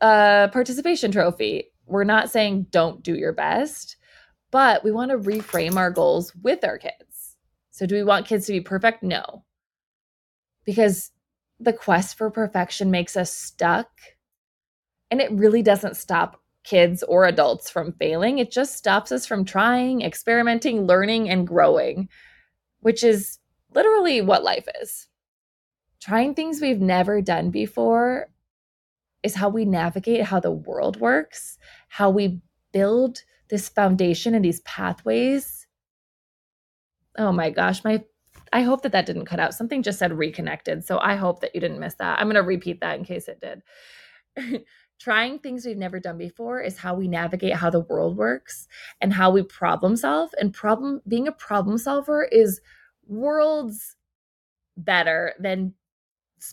a, 0.00 0.50
participation 0.52 1.10
trophy. 1.10 1.64
We're 1.86 2.04
not 2.04 2.30
saying, 2.30 2.68
don't 2.70 3.02
do 3.02 3.16
your 3.16 3.32
best, 3.32 3.96
but 4.52 4.84
we 4.84 4.92
want 4.92 5.10
to 5.10 5.18
reframe 5.18 5.76
our 5.76 5.90
goals 5.90 6.32
with 6.36 6.64
our 6.64 6.78
kids. 6.78 7.36
So, 7.72 7.86
do 7.86 7.96
we 7.96 8.04
want 8.04 8.26
kids 8.26 8.46
to 8.46 8.52
be 8.52 8.60
perfect? 8.60 9.02
No. 9.02 9.44
Because 10.64 11.10
the 11.58 11.72
quest 11.72 12.16
for 12.18 12.30
perfection 12.30 12.90
makes 12.90 13.16
us 13.16 13.32
stuck 13.32 13.88
and 15.10 15.20
it 15.20 15.32
really 15.32 15.62
doesn't 15.62 15.96
stop 15.96 16.40
kids 16.64 17.02
or 17.04 17.24
adults 17.26 17.70
from 17.70 17.92
failing. 17.94 18.38
It 18.38 18.50
just 18.52 18.76
stops 18.76 19.12
us 19.12 19.26
from 19.26 19.44
trying, 19.44 20.02
experimenting, 20.02 20.86
learning, 20.86 21.28
and 21.28 21.46
growing, 21.46 22.08
which 22.80 23.04
is 23.04 23.38
literally 23.74 24.20
what 24.20 24.44
life 24.44 24.68
is. 24.80 25.08
trying 26.00 26.34
things 26.34 26.60
we've 26.60 26.80
never 26.80 27.20
done 27.22 27.50
before 27.50 28.28
is 29.22 29.34
how 29.36 29.48
we 29.48 29.64
navigate 29.64 30.22
how 30.24 30.40
the 30.40 30.50
world 30.50 30.98
works, 31.00 31.58
how 31.88 32.10
we 32.10 32.40
build 32.72 33.22
this 33.52 33.68
foundation 33.68 34.34
and 34.34 34.42
these 34.42 34.60
pathways. 34.60 35.66
Oh 37.18 37.32
my 37.32 37.50
gosh, 37.50 37.84
my 37.84 38.02
I 38.50 38.62
hope 38.62 38.82
that 38.82 38.92
that 38.92 39.04
didn't 39.04 39.26
cut 39.26 39.40
out. 39.40 39.52
Something 39.52 39.82
just 39.82 39.98
said 39.98 40.16
reconnected. 40.16 40.86
So 40.86 40.98
I 40.98 41.16
hope 41.16 41.40
that 41.40 41.54
you 41.54 41.60
didn't 41.60 41.78
miss 41.78 41.94
that. 41.96 42.18
I'm 42.18 42.26
going 42.26 42.36
to 42.36 42.42
repeat 42.42 42.80
that 42.80 42.98
in 42.98 43.04
case 43.04 43.28
it 43.28 43.42
did. 43.42 44.64
Trying 45.00 45.38
things 45.38 45.66
we've 45.66 45.76
never 45.76 46.00
done 46.00 46.16
before 46.16 46.62
is 46.62 46.78
how 46.78 46.94
we 46.94 47.08
navigate 47.08 47.54
how 47.54 47.68
the 47.68 47.80
world 47.80 48.16
works 48.16 48.68
and 49.02 49.12
how 49.12 49.30
we 49.30 49.42
problem 49.42 49.96
solve. 49.96 50.30
And 50.40 50.54
problem 50.54 51.02
being 51.06 51.28
a 51.28 51.32
problem 51.32 51.76
solver 51.76 52.24
is 52.24 52.60
worlds 53.06 53.96
better 54.78 55.34
than 55.38 55.74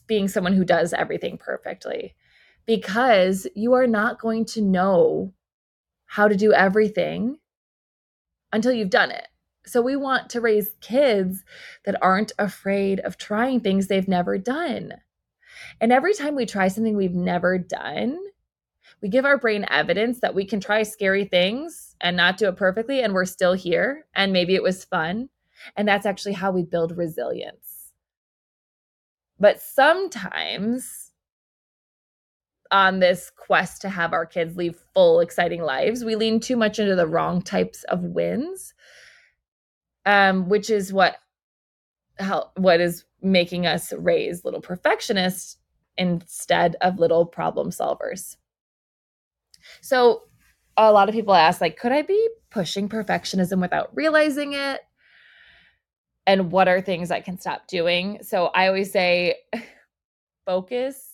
being 0.06 0.28
someone 0.28 0.54
who 0.54 0.66
does 0.66 0.92
everything 0.92 1.38
perfectly 1.38 2.14
because 2.66 3.48
you 3.56 3.74
are 3.74 3.88
not 3.88 4.20
going 4.20 4.46
to 4.46 4.62
know 4.62 5.34
how 6.10 6.28
to 6.28 6.36
do 6.36 6.52
everything 6.52 7.38
until 8.52 8.74
you've 8.74 8.90
done 8.90 9.12
it. 9.12 9.28
So 9.68 9.80
we 9.80 9.96
want 9.96 10.32
to 10.32 10.42
raise 10.42 10.72
kids 10.82 11.44
that 11.86 12.02
aren't 12.02 12.32
afraid 12.40 13.00
of 13.02 13.18
trying 13.18 13.60
things 13.60 13.88
they've 13.88 14.08
never 14.08 14.40
done. 14.40 14.94
And 15.80 15.92
every 15.92 16.16
time 16.16 16.36
we 16.36 16.48
try 16.48 16.68
something 16.68 16.98
we've 16.98 17.14
never 17.14 17.60
done, 17.60 18.18
we 19.04 19.10
give 19.10 19.24
our 19.24 19.38
brain 19.38 19.68
evidence 19.70 20.20
that 20.22 20.34
we 20.34 20.46
can 20.46 20.60
try 20.60 20.82
scary 20.82 21.26
things 21.26 21.96
and 22.02 22.18
not 22.18 22.38
do 22.38 22.48
it 22.48 22.56
perfectly 22.56 23.04
and 23.04 23.14
we're 23.14 23.26
still 23.26 23.54
here 23.54 24.08
and 24.16 24.34
maybe 24.34 24.56
it 24.56 24.64
was 24.64 24.86
fun. 24.86 25.30
And 25.78 25.88
that's 25.88 26.08
actually 26.08 26.34
how 26.34 26.50
we 26.50 26.64
build 26.64 26.98
resilience. 26.98 27.92
But 29.40 29.62
sometimes 29.62 31.09
on 32.72 33.00
this 33.00 33.32
quest 33.36 33.82
to 33.82 33.90
have 33.90 34.14
our 34.14 34.26
kids 34.26 34.56
lead 34.56 34.76
full, 34.94 35.20
exciting 35.20 35.62
lives, 35.62 36.04
we 36.04 36.16
lean 36.16 36.40
too 36.40 36.56
much 36.56 36.80
into 36.80 36.96
the 36.96 37.08
wrong 37.08 37.42
types 37.42 37.84
of 37.86 38.02
wins, 38.02 38.74
um, 40.06 40.50
which 40.50 40.70
is 40.70 40.94
what 40.94 41.18
how, 42.20 42.52
what 42.58 42.82
is 42.82 43.06
making 43.22 43.66
us 43.66 43.94
raise 43.94 44.44
little 44.44 44.62
perfectionists 44.62 45.58
instead 45.98 46.76
of 46.82 47.00
little 47.00 47.26
problem 47.26 47.70
solvers. 47.70 48.36
So 49.82 50.24
a 50.78 50.92
lot 50.92 51.10
of 51.10 51.16
people 51.16 51.34
ask 51.34 51.62
like 51.62 51.78
could 51.78 51.92
I 51.92 52.02
be 52.02 52.30
pushing 52.50 52.90
perfectionism 52.90 53.62
without 53.62 53.96
realizing 53.96 54.54
it? 54.54 54.82
And 56.28 56.52
what 56.52 56.68
are 56.68 56.82
things 56.82 57.10
I 57.10 57.22
can 57.22 57.40
stop 57.40 57.68
doing? 57.68 58.20
So 58.22 58.48
I 58.48 58.68
always 58.68 58.92
say 58.92 59.36
focus 60.46 61.09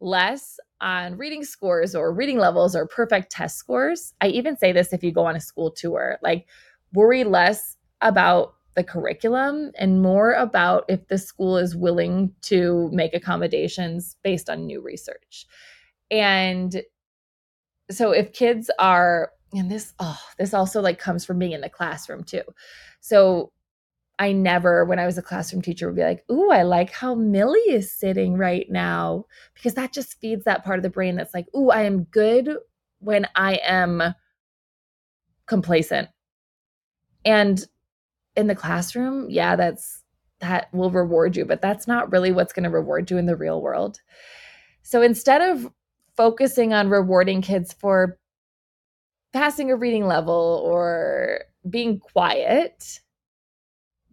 less 0.00 0.58
on 0.80 1.16
reading 1.16 1.44
scores 1.44 1.94
or 1.94 2.12
reading 2.12 2.38
levels 2.38 2.76
or 2.76 2.86
perfect 2.86 3.30
test 3.30 3.56
scores. 3.56 4.12
I 4.20 4.28
even 4.28 4.56
say 4.56 4.72
this 4.72 4.92
if 4.92 5.02
you 5.02 5.12
go 5.12 5.26
on 5.26 5.36
a 5.36 5.40
school 5.40 5.70
tour, 5.70 6.18
like 6.22 6.46
worry 6.92 7.24
less 7.24 7.76
about 8.00 8.54
the 8.74 8.84
curriculum 8.84 9.72
and 9.78 10.02
more 10.02 10.32
about 10.32 10.84
if 10.88 11.08
the 11.08 11.18
school 11.18 11.56
is 11.56 11.74
willing 11.74 12.32
to 12.42 12.90
make 12.92 13.14
accommodations 13.14 14.16
based 14.22 14.50
on 14.50 14.66
new 14.66 14.82
research. 14.82 15.46
And 16.10 16.82
so 17.90 18.10
if 18.10 18.32
kids 18.32 18.70
are 18.78 19.32
and 19.52 19.70
this 19.70 19.94
oh 19.98 20.20
this 20.38 20.52
also 20.52 20.82
like 20.82 20.98
comes 20.98 21.24
from 21.24 21.38
being 21.38 21.52
in 21.52 21.62
the 21.62 21.70
classroom 21.70 22.22
too. 22.22 22.42
So 23.00 23.52
I 24.18 24.32
never, 24.32 24.84
when 24.84 24.98
I 24.98 25.06
was 25.06 25.18
a 25.18 25.22
classroom 25.22 25.62
teacher, 25.62 25.86
would 25.86 25.96
be 25.96 26.02
like, 26.02 26.24
Ooh, 26.30 26.50
I 26.50 26.62
like 26.62 26.90
how 26.90 27.14
Millie 27.14 27.58
is 27.60 27.92
sitting 27.92 28.36
right 28.36 28.66
now. 28.70 29.26
Because 29.54 29.74
that 29.74 29.92
just 29.92 30.20
feeds 30.20 30.44
that 30.44 30.64
part 30.64 30.78
of 30.78 30.82
the 30.82 30.90
brain 30.90 31.16
that's 31.16 31.34
like, 31.34 31.46
Ooh, 31.54 31.70
I 31.70 31.82
am 31.82 32.04
good 32.04 32.56
when 33.00 33.26
I 33.34 33.60
am 33.64 34.14
complacent. 35.46 36.08
And 37.24 37.64
in 38.36 38.46
the 38.46 38.54
classroom, 38.54 39.28
yeah, 39.28 39.56
that's 39.56 40.02
that 40.40 40.72
will 40.72 40.90
reward 40.90 41.36
you, 41.36 41.44
but 41.44 41.62
that's 41.62 41.86
not 41.86 42.12
really 42.12 42.30
what's 42.30 42.52
going 42.52 42.64
to 42.64 42.70
reward 42.70 43.10
you 43.10 43.16
in 43.16 43.26
the 43.26 43.36
real 43.36 43.62
world. 43.62 44.00
So 44.82 45.02
instead 45.02 45.40
of 45.40 45.70
focusing 46.16 46.72
on 46.72 46.90
rewarding 46.90 47.42
kids 47.42 47.72
for 47.72 48.18
passing 49.32 49.70
a 49.70 49.76
reading 49.76 50.06
level 50.06 50.62
or 50.64 51.40
being 51.68 51.98
quiet, 51.98 53.00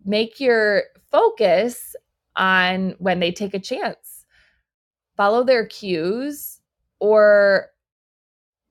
make 0.06 0.39
your 0.39 0.84
focus 1.12 1.96
on 2.36 2.96
when 3.00 3.20
they 3.20 3.32
take 3.32 3.54
a 3.54 3.60
chance. 3.60 4.26
Follow 5.16 5.44
their 5.44 5.66
cues 5.66 6.60
or 7.00 7.68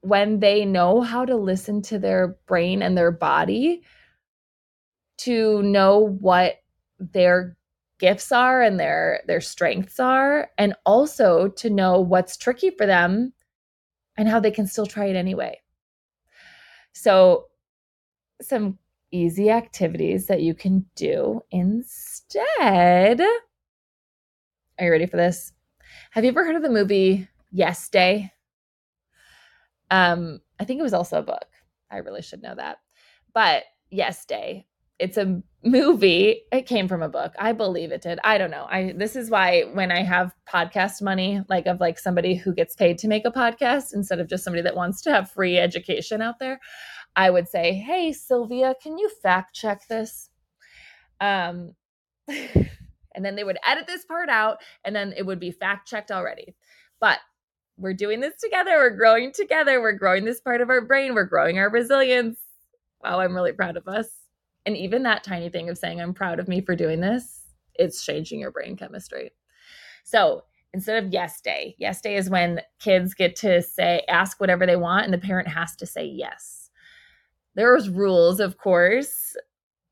when 0.01 0.41
they 0.41 0.65
know 0.65 1.01
how 1.01 1.25
to 1.25 1.37
listen 1.37 1.81
to 1.83 1.99
their 1.99 2.37
brain 2.47 2.83
and 2.83 2.99
their 2.99 3.13
body 3.13 3.83
to 5.19 5.63
know 5.63 6.17
what 6.21 6.57
their 6.99 7.57
gifts 7.99 8.33
are 8.33 8.61
and 8.63 8.81
their 8.81 9.23
their 9.29 9.41
strengths 9.41 10.01
are 10.01 10.51
and 10.59 10.75
also 10.85 11.47
to 11.47 11.71
know 11.71 12.01
what's 12.01 12.37
tricky 12.37 12.71
for 12.71 12.85
them 12.85 13.33
and 14.17 14.29
how 14.29 14.41
they 14.41 14.51
can 14.51 14.67
still 14.67 14.87
try 14.87 15.07
it 15.07 15.15
anyway. 15.15 15.61
So 16.93 17.47
some 18.41 18.79
easy 19.13 19.51
activities 19.51 20.27
that 20.27 20.41
you 20.41 20.55
can 20.55 20.87
do 20.97 21.43
instead. 21.51 23.21
Are 24.79 24.85
you 24.85 24.91
ready 24.91 25.07
for 25.07 25.19
this? 25.19 25.53
Have 26.11 26.25
you 26.25 26.31
ever 26.31 26.45
heard 26.45 26.57
of 26.57 26.63
the 26.63 26.71
movie 26.71 27.29
Yes 27.51 27.89
Day? 27.89 28.33
Um, 29.91 30.41
I 30.59 30.65
think 30.65 30.81
it 30.81 30.83
was 30.83 30.95
also 30.95 31.19
a 31.19 31.23
book. 31.23 31.47
I 31.91 31.99
really 31.99 32.23
should 32.23 32.43
know 32.43 32.55
that. 32.55 32.79
But 33.35 33.65
Yes 33.91 34.25
Day, 34.25 34.67
it's 34.99 35.19
a 35.19 35.43
movie. 35.65 36.43
It 36.51 36.67
came 36.67 36.89
from 36.89 37.03
a 37.03 37.09
book. 37.09 37.35
I 37.39 37.53
believe 37.53 37.93
it 37.93 38.03
did. 38.03 38.19
I 38.25 38.39
don't 38.39 38.51
know. 38.51 38.67
I 38.71 38.95
this 38.97 39.17
is 39.17 39.31
why 39.31 39.63
when 39.73 39.91
I 39.91 40.03
have 40.03 40.35
podcast 40.49 41.03
money, 41.03 41.43
like 41.49 41.67
of 41.67 41.81
like 41.81 41.99
somebody 41.99 42.35
who 42.35 42.55
gets 42.55 42.75
paid 42.75 42.99
to 42.99 43.09
make 43.09 43.25
a 43.27 43.31
podcast 43.31 43.95
instead 43.95 44.21
of 44.21 44.29
just 44.29 44.45
somebody 44.45 44.63
that 44.63 44.77
wants 44.77 45.03
to 45.03 45.11
have 45.11 45.31
free 45.31 45.59
education 45.59 46.23
out 46.23 46.39
there, 46.39 46.61
I 47.17 47.31
would 47.31 47.49
say, 47.49 47.75
"Hey, 47.75 48.13
Sylvia, 48.13 48.75
can 48.83 48.99
you 48.99 49.09
fact 49.09 49.55
check 49.55 49.87
this?" 49.89 50.31
Um, 51.21 51.75
and 52.29 53.25
then 53.25 53.37
they 53.37 53.45
would 53.45 53.59
edit 53.67 53.87
this 53.87 54.05
part 54.05 54.29
out, 54.29 54.59
and 54.85 54.95
then 54.95 55.13
it 55.17 55.27
would 55.27 55.41
be 55.41 55.51
fact 55.51 55.89
checked 55.89 56.11
already. 56.11 56.55
But 57.01 57.19
we're 57.77 57.95
doing 57.95 58.21
this 58.21 58.37
together. 58.41 58.77
We're 58.77 58.97
growing 58.97 59.33
together. 59.33 59.81
We're 59.81 59.93
growing 59.93 60.25
this 60.25 60.41
part 60.41 60.61
of 60.61 60.71
our 60.71 60.81
brain. 60.81 61.15
We're 61.15 61.25
growing 61.25 61.59
our 61.59 61.71
resilience. 61.71 62.39
Wow, 63.03 63.21
I'm 63.21 63.35
really 63.35 63.53
proud 63.53 63.77
of 63.77 63.89
us. 63.89 64.09
And 64.67 64.77
even 64.77 65.03
that 65.03 65.25
tiny 65.25 65.49
thing 65.49 65.69
of 65.69 65.79
saying, 65.79 66.01
I'm 66.01 66.15
proud 66.15 66.39
of 66.39 66.49
me 66.49 66.61
for 66.61 66.77
doing 66.77 67.01
this, 67.01 67.43
it's 67.75 68.05
changing 68.05 68.39
your 68.41 68.53
brain 68.53 68.77
chemistry. 68.77 69.33
So 70.05 70.45
instead 70.73 71.03
of 71.05 71.13
yes 71.13 71.41
day, 71.41 71.75
yes 71.79 72.01
day 72.01 72.17
is 72.17 72.31
when 72.31 72.61
kids 72.79 73.15
get 73.15 73.35
to 73.37 73.63
say, 73.63 74.05
ask 74.09 74.39
whatever 74.41 74.67
they 74.67 74.77
want, 74.77 75.05
and 75.05 75.13
the 75.13 75.19
parent 75.19 75.49
has 75.49 75.75
to 75.77 75.87
say 75.87 76.05
yes 76.05 76.62
there's 77.55 77.89
rules, 77.89 78.41
of 78.41 78.59
course. 78.59 79.37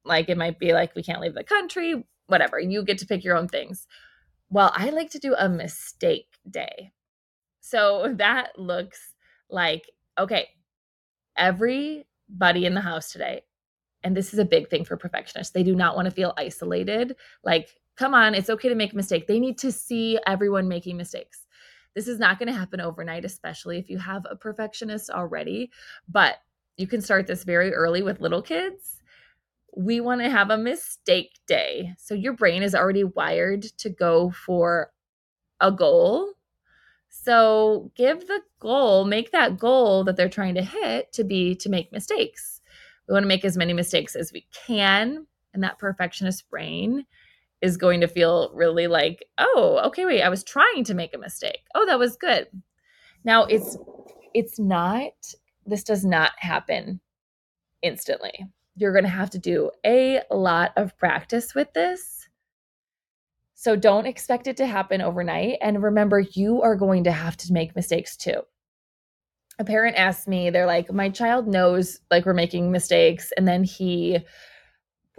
Like 0.04 0.28
it 0.28 0.38
might 0.38 0.58
be 0.58 0.72
like 0.72 0.94
we 0.94 1.02
can't 1.02 1.20
leave 1.20 1.34
the 1.34 1.44
country, 1.44 2.04
whatever. 2.26 2.58
You 2.58 2.84
get 2.84 2.98
to 2.98 3.06
pick 3.06 3.22
your 3.24 3.36
own 3.36 3.48
things. 3.48 3.86
Well, 4.48 4.72
I 4.74 4.90
like 4.90 5.10
to 5.10 5.18
do 5.18 5.34
a 5.38 5.48
mistake 5.48 6.38
day. 6.48 6.92
So 7.60 8.14
that 8.18 8.58
looks 8.58 9.14
like 9.48 9.90
okay, 10.18 10.48
everybody 11.36 12.66
in 12.66 12.74
the 12.74 12.80
house 12.80 13.12
today, 13.12 13.42
and 14.02 14.16
this 14.16 14.32
is 14.32 14.38
a 14.38 14.44
big 14.44 14.68
thing 14.68 14.84
for 14.84 14.96
perfectionists, 14.96 15.52
they 15.52 15.62
do 15.62 15.74
not 15.74 15.96
want 15.96 16.06
to 16.06 16.14
feel 16.14 16.34
isolated. 16.36 17.16
Like, 17.42 17.68
come 17.96 18.12
on, 18.12 18.34
it's 18.34 18.50
okay 18.50 18.68
to 18.68 18.74
make 18.74 18.92
a 18.92 18.96
mistake. 18.96 19.26
They 19.26 19.40
need 19.40 19.58
to 19.58 19.72
see 19.72 20.18
everyone 20.26 20.68
making 20.68 20.96
mistakes. 20.96 21.46
This 21.94 22.06
is 22.06 22.18
not 22.18 22.38
going 22.38 22.48
to 22.48 22.58
happen 22.58 22.80
overnight, 22.80 23.24
especially 23.24 23.78
if 23.78 23.88
you 23.88 23.98
have 23.98 24.26
a 24.30 24.36
perfectionist 24.36 25.10
already. 25.10 25.70
But 26.08 26.36
you 26.80 26.86
can 26.86 27.00
start 27.00 27.26
this 27.26 27.44
very 27.44 27.72
early 27.74 28.02
with 28.02 28.20
little 28.20 28.42
kids. 28.42 29.02
We 29.76 30.00
want 30.00 30.22
to 30.22 30.30
have 30.30 30.50
a 30.50 30.58
mistake 30.58 31.38
day. 31.46 31.94
So 31.98 32.14
your 32.14 32.32
brain 32.32 32.62
is 32.62 32.74
already 32.74 33.04
wired 33.04 33.62
to 33.78 33.90
go 33.90 34.30
for 34.30 34.90
a 35.60 35.70
goal. 35.70 36.32
So 37.08 37.92
give 37.96 38.26
the 38.26 38.40
goal, 38.60 39.04
make 39.04 39.30
that 39.32 39.58
goal 39.58 40.04
that 40.04 40.16
they're 40.16 40.28
trying 40.28 40.54
to 40.54 40.62
hit 40.62 41.12
to 41.12 41.24
be 41.24 41.54
to 41.56 41.68
make 41.68 41.92
mistakes. 41.92 42.60
We 43.08 43.12
want 43.12 43.24
to 43.24 43.28
make 43.28 43.44
as 43.44 43.56
many 43.56 43.72
mistakes 43.72 44.16
as 44.16 44.32
we 44.32 44.46
can. 44.66 45.26
And 45.52 45.62
that 45.62 45.78
perfectionist 45.78 46.48
brain 46.48 47.04
is 47.60 47.76
going 47.76 48.00
to 48.00 48.08
feel 48.08 48.50
really 48.54 48.86
like, 48.86 49.24
oh, 49.38 49.80
okay, 49.86 50.06
wait, 50.06 50.22
I 50.22 50.28
was 50.28 50.44
trying 50.44 50.84
to 50.84 50.94
make 50.94 51.14
a 51.14 51.18
mistake. 51.18 51.62
Oh, 51.74 51.84
that 51.86 51.98
was 51.98 52.16
good. 52.16 52.48
Now 53.24 53.44
it's 53.44 53.76
it's 54.32 54.58
not 54.58 55.12
this 55.70 55.84
does 55.84 56.04
not 56.04 56.32
happen 56.38 57.00
instantly. 57.82 58.46
You're 58.76 58.92
going 58.92 59.04
to 59.04 59.10
have 59.10 59.30
to 59.30 59.38
do 59.38 59.70
a 59.84 60.20
lot 60.30 60.72
of 60.76 60.96
practice 60.96 61.54
with 61.54 61.72
this. 61.72 62.28
So 63.54 63.76
don't 63.76 64.06
expect 64.06 64.46
it 64.46 64.56
to 64.56 64.66
happen 64.66 65.02
overnight. 65.02 65.58
And 65.60 65.82
remember, 65.82 66.20
you 66.20 66.62
are 66.62 66.76
going 66.76 67.04
to 67.04 67.12
have 67.12 67.36
to 67.38 67.52
make 67.52 67.76
mistakes 67.76 68.16
too. 68.16 68.42
A 69.58 69.64
parent 69.64 69.96
asked 69.96 70.26
me, 70.26 70.48
they're 70.48 70.64
like, 70.64 70.90
my 70.90 71.10
child 71.10 71.46
knows 71.46 72.00
like 72.10 72.24
we're 72.24 72.32
making 72.32 72.72
mistakes. 72.72 73.32
And 73.36 73.46
then 73.46 73.62
he 73.62 74.20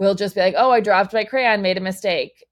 will 0.00 0.16
just 0.16 0.34
be 0.34 0.40
like, 0.40 0.54
oh, 0.56 0.72
I 0.72 0.80
dropped 0.80 1.12
my 1.12 1.22
crayon, 1.22 1.62
made 1.62 1.78
a 1.78 1.80
mistake. 1.80 2.44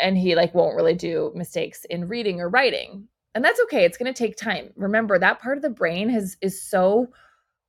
And 0.00 0.18
he 0.18 0.34
like 0.34 0.54
won't 0.54 0.74
really 0.74 0.94
do 0.94 1.30
mistakes 1.36 1.84
in 1.88 2.08
reading 2.08 2.40
or 2.40 2.48
writing. 2.48 3.06
And 3.36 3.44
that's 3.44 3.60
okay. 3.64 3.84
It's 3.84 3.98
going 3.98 4.12
to 4.12 4.18
take 4.18 4.36
time. 4.36 4.70
Remember, 4.74 5.16
that 5.18 5.40
part 5.40 5.56
of 5.56 5.62
the 5.62 5.70
brain 5.70 6.08
has 6.08 6.36
is 6.40 6.60
so 6.60 7.06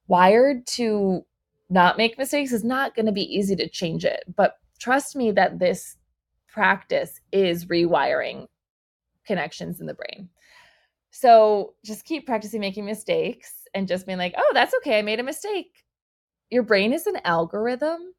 wired 0.09 0.67
to 0.67 1.25
not 1.69 1.97
make 1.97 2.17
mistakes 2.17 2.51
is 2.51 2.63
not 2.63 2.95
going 2.95 3.05
to 3.05 3.11
be 3.11 3.33
easy 3.33 3.55
to 3.55 3.69
change 3.69 4.03
it. 4.03 4.23
But 4.35 4.55
trust 4.79 5.15
me 5.15 5.31
that 5.31 5.59
this 5.59 5.95
practice 6.47 7.21
is 7.31 7.65
rewiring 7.65 8.47
connections 9.25 9.79
in 9.79 9.85
the 9.85 9.93
brain. 9.93 10.29
So 11.11 11.75
just 11.85 12.05
keep 12.05 12.25
practicing 12.25 12.59
making 12.59 12.85
mistakes 12.85 13.67
and 13.73 13.87
just 13.87 14.05
being 14.05 14.17
like, 14.17 14.33
oh, 14.37 14.51
that's 14.53 14.73
okay. 14.75 14.99
I 14.99 15.03
made 15.03 15.19
a 15.19 15.23
mistake. 15.23 15.85
Your 16.49 16.63
brain 16.63 16.91
is 16.91 17.05
an 17.05 17.17
algorithm. 17.23 18.13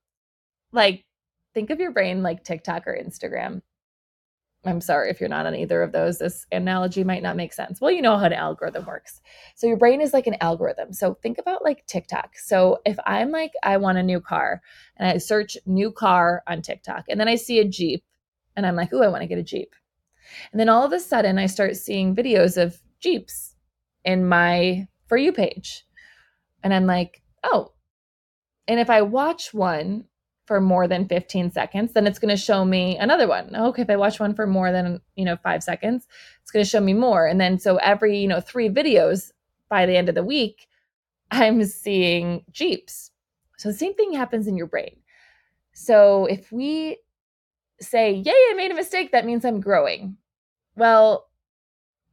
Like, 0.72 1.04
think 1.52 1.70
of 1.70 1.80
your 1.80 1.90
brain 1.90 2.22
like 2.22 2.44
TikTok 2.44 2.86
or 2.86 2.96
Instagram. 2.96 3.62
I'm 4.64 4.82
sorry 4.82 5.10
if 5.10 5.20
you're 5.20 5.28
not 5.30 5.46
on 5.46 5.54
either 5.54 5.82
of 5.82 5.92
those. 5.92 6.18
This 6.18 6.46
analogy 6.52 7.02
might 7.02 7.22
not 7.22 7.36
make 7.36 7.54
sense. 7.54 7.80
Well, 7.80 7.90
you 7.90 8.02
know 8.02 8.18
how 8.18 8.26
an 8.26 8.34
algorithm 8.34 8.84
works. 8.84 9.22
So 9.54 9.66
your 9.66 9.78
brain 9.78 10.02
is 10.02 10.12
like 10.12 10.26
an 10.26 10.36
algorithm. 10.42 10.92
So 10.92 11.14
think 11.22 11.38
about 11.38 11.64
like 11.64 11.86
TikTok. 11.86 12.36
So 12.36 12.80
if 12.84 12.98
I'm 13.06 13.30
like, 13.30 13.52
I 13.62 13.78
want 13.78 13.96
a 13.96 14.02
new 14.02 14.20
car 14.20 14.60
and 14.98 15.08
I 15.08 15.16
search 15.16 15.56
new 15.64 15.90
car 15.90 16.42
on 16.46 16.60
TikTok 16.60 17.06
and 17.08 17.18
then 17.18 17.28
I 17.28 17.36
see 17.36 17.58
a 17.58 17.64
Jeep 17.64 18.04
and 18.54 18.66
I'm 18.66 18.76
like, 18.76 18.92
oh, 18.92 19.02
I 19.02 19.08
want 19.08 19.22
to 19.22 19.26
get 19.28 19.38
a 19.38 19.42
Jeep. 19.42 19.74
And 20.52 20.60
then 20.60 20.68
all 20.68 20.84
of 20.84 20.92
a 20.92 21.00
sudden 21.00 21.38
I 21.38 21.46
start 21.46 21.76
seeing 21.76 22.14
videos 22.14 22.60
of 22.60 22.78
Jeeps 23.00 23.56
in 24.04 24.28
my 24.28 24.86
For 25.06 25.16
You 25.16 25.32
page. 25.32 25.86
And 26.62 26.74
I'm 26.74 26.86
like, 26.86 27.22
oh. 27.42 27.72
And 28.68 28.78
if 28.78 28.90
I 28.90 29.00
watch 29.00 29.54
one 29.54 30.04
for 30.50 30.60
more 30.60 30.88
than 30.88 31.06
15 31.06 31.52
seconds, 31.52 31.92
then 31.92 32.08
it's 32.08 32.18
going 32.18 32.28
to 32.28 32.36
show 32.36 32.64
me 32.64 32.98
another 32.98 33.28
one. 33.28 33.52
Oh, 33.54 33.68
okay, 33.68 33.82
if 33.82 33.88
I 33.88 33.94
watch 33.94 34.18
one 34.18 34.34
for 34.34 34.48
more 34.48 34.72
than, 34.72 35.00
you 35.14 35.24
know, 35.24 35.36
5 35.36 35.62
seconds, 35.62 36.08
it's 36.42 36.50
going 36.50 36.64
to 36.64 36.68
show 36.68 36.80
me 36.80 36.92
more. 36.92 37.24
And 37.24 37.40
then 37.40 37.56
so 37.56 37.76
every, 37.76 38.18
you 38.18 38.26
know, 38.26 38.40
3 38.40 38.68
videos 38.68 39.30
by 39.68 39.86
the 39.86 39.96
end 39.96 40.08
of 40.08 40.16
the 40.16 40.24
week, 40.24 40.66
I'm 41.30 41.62
seeing 41.62 42.44
Jeeps. 42.50 43.12
So 43.58 43.68
the 43.68 43.78
same 43.78 43.94
thing 43.94 44.12
happens 44.12 44.48
in 44.48 44.56
your 44.56 44.66
brain. 44.66 44.96
So 45.72 46.26
if 46.26 46.50
we 46.50 46.98
say, 47.80 48.10
"Yay, 48.10 48.32
I 48.32 48.54
made 48.56 48.72
a 48.72 48.74
mistake," 48.74 49.12
that 49.12 49.24
means 49.24 49.44
I'm 49.44 49.60
growing. 49.60 50.16
Well, 50.74 51.28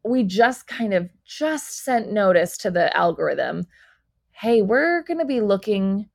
we 0.03 0.21
just 0.21 0.67
kind 0.67 0.93
of 0.93 1.09
just 1.25 1.83
sent 1.83 2.11
notice 2.11 2.55
to 2.59 2.69
the 2.69 2.95
algorithm, 2.95 3.65
"Hey, 4.29 4.61
we're 4.61 5.01
going 5.01 5.17
to 5.17 5.25
be 5.25 5.41
looking 5.41 6.09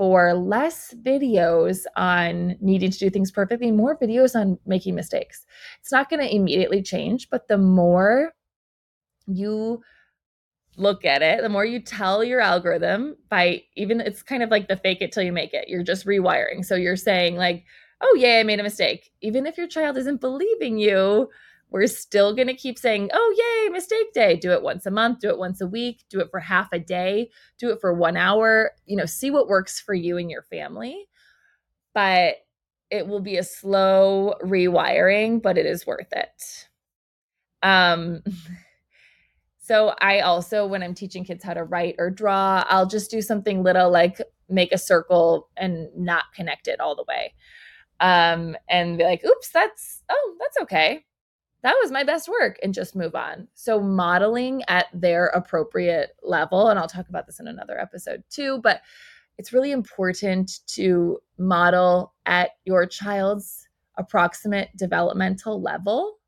for 0.00 0.32
less 0.32 0.94
videos 1.02 1.84
on 1.94 2.56
needing 2.62 2.90
to 2.90 2.98
do 2.98 3.10
things 3.10 3.30
perfectly, 3.30 3.70
more 3.70 3.98
videos 3.98 4.34
on 4.34 4.58
making 4.64 4.94
mistakes. 4.94 5.44
It's 5.78 5.92
not 5.92 6.08
going 6.08 6.22
to 6.22 6.34
immediately 6.34 6.80
change, 6.82 7.28
but 7.28 7.48
the 7.48 7.58
more 7.58 8.32
you 9.26 9.82
look 10.78 11.04
at 11.04 11.20
it, 11.20 11.42
the 11.42 11.50
more 11.50 11.66
you 11.66 11.80
tell 11.80 12.24
your 12.24 12.40
algorithm 12.40 13.14
by 13.28 13.62
even 13.76 14.00
it's 14.00 14.22
kind 14.22 14.42
of 14.42 14.50
like 14.50 14.68
the 14.68 14.76
fake 14.78 15.02
it 15.02 15.12
till 15.12 15.22
you 15.22 15.32
make 15.32 15.52
it. 15.52 15.68
You're 15.68 15.82
just 15.82 16.06
rewiring. 16.06 16.64
So 16.64 16.76
you're 16.76 16.96
saying 16.96 17.36
like, 17.36 17.64
"Oh, 18.00 18.16
yeah, 18.18 18.38
I 18.40 18.42
made 18.42 18.58
a 18.58 18.62
mistake." 18.62 19.10
Even 19.20 19.44
if 19.44 19.58
your 19.58 19.68
child 19.68 19.98
isn't 19.98 20.22
believing 20.22 20.78
you, 20.78 21.28
we're 21.70 21.86
still 21.86 22.34
going 22.34 22.48
to 22.48 22.54
keep 22.54 22.78
saying, 22.78 23.10
oh, 23.12 23.34
yay, 23.36 23.72
mistake 23.72 24.12
day. 24.12 24.36
Do 24.36 24.52
it 24.52 24.62
once 24.62 24.86
a 24.86 24.90
month, 24.90 25.20
do 25.20 25.28
it 25.28 25.38
once 25.38 25.60
a 25.60 25.66
week, 25.66 26.04
do 26.10 26.20
it 26.20 26.28
for 26.30 26.40
half 26.40 26.68
a 26.72 26.78
day, 26.78 27.30
do 27.58 27.70
it 27.70 27.80
for 27.80 27.94
one 27.94 28.16
hour. 28.16 28.72
You 28.86 28.96
know, 28.96 29.06
see 29.06 29.30
what 29.30 29.48
works 29.48 29.80
for 29.80 29.94
you 29.94 30.16
and 30.18 30.30
your 30.30 30.42
family. 30.42 31.08
But 31.94 32.36
it 32.90 33.06
will 33.06 33.20
be 33.20 33.36
a 33.36 33.44
slow 33.44 34.34
rewiring, 34.42 35.40
but 35.40 35.56
it 35.56 35.66
is 35.66 35.86
worth 35.86 36.12
it. 36.12 36.68
Um, 37.62 38.22
so 39.60 39.94
I 40.00 40.20
also, 40.20 40.66
when 40.66 40.82
I'm 40.82 40.94
teaching 40.94 41.24
kids 41.24 41.44
how 41.44 41.54
to 41.54 41.62
write 41.62 41.94
or 41.98 42.10
draw, 42.10 42.64
I'll 42.68 42.88
just 42.88 43.12
do 43.12 43.22
something 43.22 43.62
little 43.62 43.90
like 43.90 44.20
make 44.48 44.72
a 44.72 44.78
circle 44.78 45.48
and 45.56 45.88
not 45.96 46.24
connect 46.34 46.66
it 46.66 46.80
all 46.80 46.96
the 46.96 47.04
way. 47.06 47.34
Um, 48.00 48.56
and 48.68 48.98
be 48.98 49.04
like, 49.04 49.24
oops, 49.24 49.50
that's, 49.50 50.02
oh, 50.08 50.34
that's 50.40 50.62
okay 50.62 51.04
that 51.62 51.76
was 51.82 51.90
my 51.90 52.04
best 52.04 52.28
work 52.28 52.58
and 52.62 52.72
just 52.72 52.96
move 52.96 53.14
on. 53.14 53.48
So 53.54 53.80
modeling 53.80 54.62
at 54.68 54.86
their 54.94 55.26
appropriate 55.26 56.16
level 56.22 56.68
and 56.68 56.78
I'll 56.78 56.88
talk 56.88 57.08
about 57.08 57.26
this 57.26 57.40
in 57.40 57.48
another 57.48 57.78
episode 57.78 58.22
too, 58.30 58.60
but 58.62 58.80
it's 59.38 59.52
really 59.52 59.72
important 59.72 60.66
to 60.68 61.18
model 61.38 62.14
at 62.26 62.50
your 62.64 62.86
child's 62.86 63.68
approximate 63.96 64.68
developmental 64.76 65.60
level. 65.60 66.18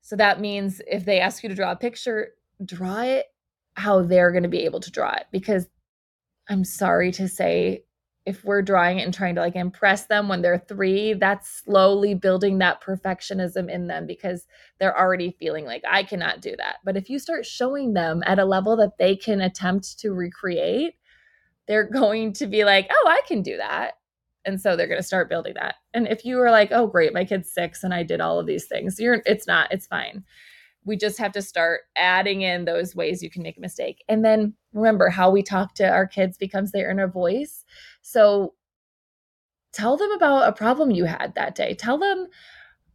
So 0.00 0.16
that 0.16 0.40
means 0.40 0.80
if 0.86 1.04
they 1.04 1.20
ask 1.20 1.42
you 1.42 1.48
to 1.48 1.54
draw 1.54 1.72
a 1.72 1.76
picture, 1.76 2.30
draw 2.64 3.02
it 3.02 3.26
how 3.74 4.02
they're 4.02 4.30
going 4.30 4.42
to 4.42 4.48
be 4.48 4.64
able 4.64 4.80
to 4.80 4.90
draw 4.90 5.12
it 5.12 5.26
because 5.32 5.66
I'm 6.48 6.64
sorry 6.64 7.12
to 7.12 7.28
say 7.28 7.84
if 8.24 8.44
we're 8.44 8.62
drawing 8.62 8.98
it 8.98 9.02
and 9.02 9.12
trying 9.12 9.34
to 9.34 9.40
like 9.40 9.56
impress 9.56 10.06
them 10.06 10.28
when 10.28 10.42
they're 10.42 10.58
three, 10.68 11.14
that's 11.14 11.62
slowly 11.64 12.14
building 12.14 12.58
that 12.58 12.82
perfectionism 12.82 13.68
in 13.68 13.88
them 13.88 14.06
because 14.06 14.46
they're 14.78 14.98
already 14.98 15.36
feeling 15.38 15.64
like 15.64 15.82
I 15.88 16.04
cannot 16.04 16.40
do 16.40 16.54
that. 16.56 16.76
But 16.84 16.96
if 16.96 17.10
you 17.10 17.18
start 17.18 17.44
showing 17.44 17.94
them 17.94 18.22
at 18.24 18.38
a 18.38 18.44
level 18.44 18.76
that 18.76 18.98
they 18.98 19.16
can 19.16 19.40
attempt 19.40 19.98
to 20.00 20.12
recreate, 20.12 20.94
they're 21.66 21.88
going 21.92 22.32
to 22.34 22.46
be 22.46 22.64
like, 22.64 22.88
oh, 22.90 23.08
I 23.08 23.22
can 23.26 23.42
do 23.42 23.56
that. 23.56 23.94
And 24.44 24.60
so 24.60 24.76
they're 24.76 24.88
going 24.88 25.00
to 25.00 25.06
start 25.06 25.28
building 25.28 25.54
that. 25.54 25.76
And 25.94 26.08
if 26.08 26.24
you 26.24 26.36
were 26.36 26.50
like, 26.50 26.70
oh, 26.72 26.86
great, 26.86 27.14
my 27.14 27.24
kid's 27.24 27.52
six 27.52 27.84
and 27.84 27.94
I 27.94 28.02
did 28.02 28.20
all 28.20 28.40
of 28.40 28.46
these 28.46 28.66
things, 28.66 28.98
you're, 28.98 29.22
it's 29.24 29.46
not, 29.46 29.72
it's 29.72 29.86
fine 29.86 30.24
we 30.84 30.96
just 30.96 31.18
have 31.18 31.32
to 31.32 31.42
start 31.42 31.82
adding 31.96 32.42
in 32.42 32.64
those 32.64 32.94
ways 32.94 33.22
you 33.22 33.30
can 33.30 33.42
make 33.42 33.56
a 33.56 33.60
mistake. 33.60 34.02
And 34.08 34.24
then 34.24 34.54
remember 34.72 35.08
how 35.08 35.30
we 35.30 35.42
talk 35.42 35.74
to 35.74 35.88
our 35.88 36.06
kids 36.06 36.36
becomes 36.36 36.72
their 36.72 36.90
inner 36.90 37.08
voice. 37.08 37.64
So 38.02 38.54
tell 39.72 39.96
them 39.96 40.10
about 40.12 40.48
a 40.48 40.52
problem 40.52 40.90
you 40.90 41.04
had 41.04 41.34
that 41.34 41.54
day. 41.54 41.74
Tell 41.74 41.98
them, 41.98 42.26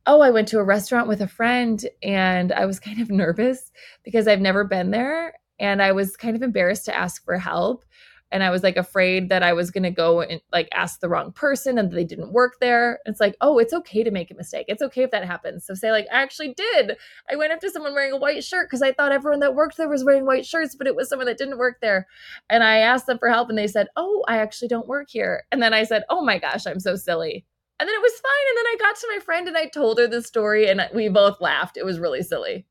oh, 0.06 0.22
I 0.22 0.30
went 0.30 0.48
to 0.50 0.60
a 0.60 0.64
restaurant 0.64 1.08
with 1.08 1.22
a 1.22 1.28
friend 1.28 1.86
and 2.04 2.52
I 2.52 2.66
was 2.66 2.80
kind 2.80 3.02
of 3.02 3.10
nervous 3.10 3.72
because 4.04 4.28
I've 4.28 4.42
never 4.42 4.64
been 4.64 4.92
there. 4.92 5.34
And 5.60 5.82
I 5.82 5.92
was 5.92 6.16
kind 6.16 6.36
of 6.36 6.44
embarrassed 6.44 6.86
to 6.86 6.96
ask 6.96 7.24
for 7.26 7.38
help 7.38 7.84
and 8.32 8.44
I 8.44 8.50
was 8.50 8.62
like 8.62 8.76
afraid 8.76 9.30
that 9.30 9.42
I 9.42 9.54
was 9.54 9.72
going 9.72 9.84
to 9.84 9.92
go 9.92 10.22
and 10.22 10.42
like 10.52 10.68
ask 10.74 11.00
the 11.00 11.08
wrong 11.08 11.32
person 11.32 11.78
and 11.78 11.92
they 11.92 12.04
didn't 12.04 12.34
work 12.34 12.58
there. 12.60 13.00
It's 13.06 13.22
like, 13.22 13.36
oh, 13.40 13.58
it's 13.58 13.74
okay 13.74 14.04
to 14.04 14.12
make 14.12 14.32
a 14.32 14.36
mistake. 14.36 14.66
It's 14.68 14.82
okay 14.82 15.04
if 15.04 15.12
that 15.12 15.26
happens. 15.26 15.66
So 15.66 15.74
say 15.74 15.92
like, 15.92 16.08
I 16.12 16.22
actually 16.22 16.54
did. 16.54 16.98
I 17.32 17.36
went 17.38 17.54
up 17.54 17.62
to 17.62 17.70
someone 17.70 17.94
wearing 17.94 18.12
a 18.12 18.18
white 18.18 18.44
shirt 18.44 18.68
because 18.68 18.82
I 18.82 18.92
thought 18.92 19.14
everyone 19.14 19.40
that 19.40 19.56
worked 19.56 19.78
there 19.78 19.88
was 19.88 20.04
wearing 20.04 20.26
white 20.26 20.46
shirts, 20.46 20.76
but 20.76 20.88
it 20.88 20.96
was 20.96 21.08
someone 21.08 21.28
that 21.28 21.38
didn't 21.38 21.58
work 21.58 21.78
there. 21.82 22.06
And 22.50 22.64
I 22.64 22.80
asked 22.80 23.08
them 23.08 23.18
for 23.18 23.30
help 23.30 23.50
and 23.50 23.58
they 23.58 23.68
said, 23.68 23.88
oh, 23.96 24.24
I 24.28 24.38
actually 24.40 24.68
don't 24.68 24.88
work 24.88 25.10
here. 25.10 25.44
And 25.52 25.62
then 25.62 25.74
I 25.74 25.84
said, 25.84 26.04
oh 26.10 26.24
my 26.24 26.38
gosh, 26.38 26.68
I'm 26.68 26.82
so 26.82 26.96
silly. 26.96 27.46
And 27.80 27.88
then 27.88 27.96
it 27.96 28.02
was 28.02 28.14
fine. 28.14 28.50
And 28.50 28.58
then 28.58 28.66
I 28.66 28.76
got 28.80 28.96
to 28.98 29.14
my 29.16 29.20
friend 29.20 29.48
and 29.48 29.58
I 29.58 29.68
told 29.68 30.00
her 30.00 30.08
the 30.08 30.22
story 30.22 30.68
and 30.68 30.82
we 30.94 31.08
both 31.10 31.40
laughed. 31.40 31.78
It 31.78 31.86
was 31.86 32.00
really 32.00 32.24
silly. 32.24 32.66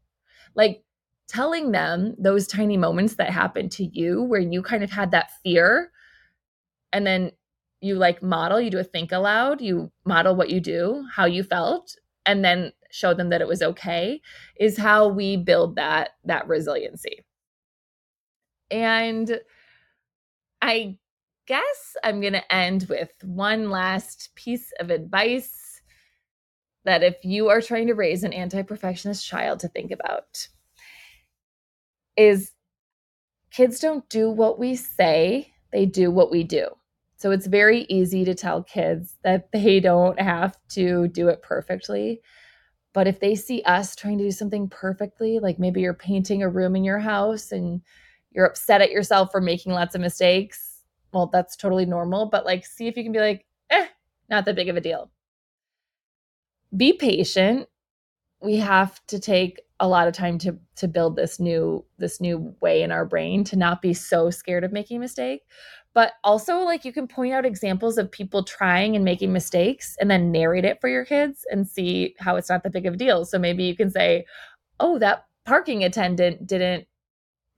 Like 0.54 0.82
telling 1.28 1.72
them 1.72 2.14
those 2.18 2.46
tiny 2.46 2.76
moments 2.76 3.16
that 3.16 3.30
happened 3.30 3.72
to 3.72 3.84
you 3.84 4.22
where 4.22 4.40
you 4.40 4.62
kind 4.62 4.84
of 4.84 4.90
had 4.90 5.10
that 5.10 5.30
fear 5.42 5.90
and 6.92 7.06
then 7.06 7.32
you 7.80 7.94
like 7.94 8.22
model 8.22 8.60
you 8.60 8.70
do 8.70 8.78
a 8.78 8.84
think 8.84 9.12
aloud 9.12 9.60
you 9.60 9.90
model 10.04 10.34
what 10.34 10.50
you 10.50 10.60
do 10.60 11.04
how 11.14 11.24
you 11.24 11.42
felt 11.42 11.96
and 12.24 12.44
then 12.44 12.72
show 12.90 13.12
them 13.12 13.28
that 13.30 13.40
it 13.40 13.48
was 13.48 13.62
okay 13.62 14.20
is 14.58 14.78
how 14.78 15.08
we 15.08 15.36
build 15.36 15.76
that 15.76 16.10
that 16.24 16.46
resiliency. 16.48 17.24
And 18.70 19.40
i 20.62 20.96
guess 21.46 21.96
i'm 22.02 22.20
going 22.20 22.32
to 22.32 22.52
end 22.52 22.86
with 22.88 23.10
one 23.22 23.70
last 23.70 24.30
piece 24.34 24.72
of 24.80 24.90
advice 24.90 25.80
that 26.84 27.02
if 27.02 27.16
you 27.24 27.48
are 27.48 27.60
trying 27.60 27.88
to 27.88 27.94
raise 27.94 28.24
an 28.24 28.32
anti-perfectionist 28.32 29.26
child 29.26 29.60
to 29.60 29.68
think 29.68 29.90
about 29.90 30.48
is 32.16 32.52
kids 33.50 33.80
don't 33.80 34.08
do 34.08 34.30
what 34.30 34.58
we 34.58 34.76
say, 34.76 35.52
they 35.72 35.86
do 35.86 36.10
what 36.10 36.30
we 36.30 36.44
do. 36.44 36.68
So 37.18 37.30
it's 37.30 37.46
very 37.46 37.82
easy 37.88 38.24
to 38.24 38.34
tell 38.34 38.62
kids 38.62 39.16
that 39.24 39.50
they 39.52 39.80
don't 39.80 40.20
have 40.20 40.56
to 40.70 41.08
do 41.08 41.28
it 41.28 41.42
perfectly. 41.42 42.20
But 42.92 43.06
if 43.06 43.20
they 43.20 43.34
see 43.34 43.62
us 43.62 43.94
trying 43.94 44.18
to 44.18 44.24
do 44.24 44.30
something 44.30 44.68
perfectly, 44.68 45.38
like 45.38 45.58
maybe 45.58 45.80
you're 45.82 45.94
painting 45.94 46.42
a 46.42 46.48
room 46.48 46.76
in 46.76 46.84
your 46.84 46.98
house 46.98 47.52
and 47.52 47.82
you're 48.32 48.46
upset 48.46 48.80
at 48.80 48.90
yourself 48.90 49.30
for 49.30 49.40
making 49.40 49.72
lots 49.72 49.94
of 49.94 50.00
mistakes, 50.00 50.82
well, 51.12 51.26
that's 51.26 51.56
totally 51.56 51.86
normal. 51.86 52.26
But 52.26 52.46
like, 52.46 52.64
see 52.64 52.86
if 52.88 52.96
you 52.96 53.02
can 53.02 53.12
be 53.12 53.18
like, 53.20 53.46
eh, 53.70 53.86
not 54.30 54.44
that 54.46 54.56
big 54.56 54.68
of 54.68 54.76
a 54.76 54.80
deal. 54.80 55.10
be 56.74 56.92
patient. 56.94 57.68
We 58.40 58.56
have 58.56 59.04
to 59.06 59.18
take 59.18 59.62
a 59.78 59.88
lot 59.88 60.08
of 60.08 60.14
time 60.14 60.38
to 60.38 60.58
to 60.76 60.88
build 60.88 61.16
this 61.16 61.38
new 61.38 61.84
this 61.98 62.20
new 62.20 62.54
way 62.60 62.82
in 62.82 62.90
our 62.90 63.04
brain 63.04 63.44
to 63.44 63.56
not 63.56 63.82
be 63.82 63.92
so 63.92 64.30
scared 64.30 64.64
of 64.64 64.72
making 64.72 64.98
a 64.98 65.00
mistake. 65.00 65.42
But 65.94 66.12
also 66.24 66.58
like 66.60 66.84
you 66.84 66.92
can 66.92 67.08
point 67.08 67.32
out 67.32 67.46
examples 67.46 67.98
of 67.98 68.10
people 68.10 68.42
trying 68.42 68.96
and 68.96 69.04
making 69.04 69.32
mistakes 69.32 69.96
and 70.00 70.10
then 70.10 70.32
narrate 70.32 70.64
it 70.64 70.80
for 70.80 70.88
your 70.88 71.04
kids 71.04 71.46
and 71.50 71.66
see 71.66 72.14
how 72.18 72.36
it's 72.36 72.50
not 72.50 72.62
that 72.62 72.72
big 72.72 72.86
of 72.86 72.94
a 72.94 72.96
deal. 72.96 73.24
So 73.24 73.38
maybe 73.38 73.64
you 73.64 73.76
can 73.76 73.90
say 73.90 74.24
oh 74.80 74.98
that 74.98 75.26
parking 75.46 75.84
attendant 75.84 76.46
didn't 76.46 76.86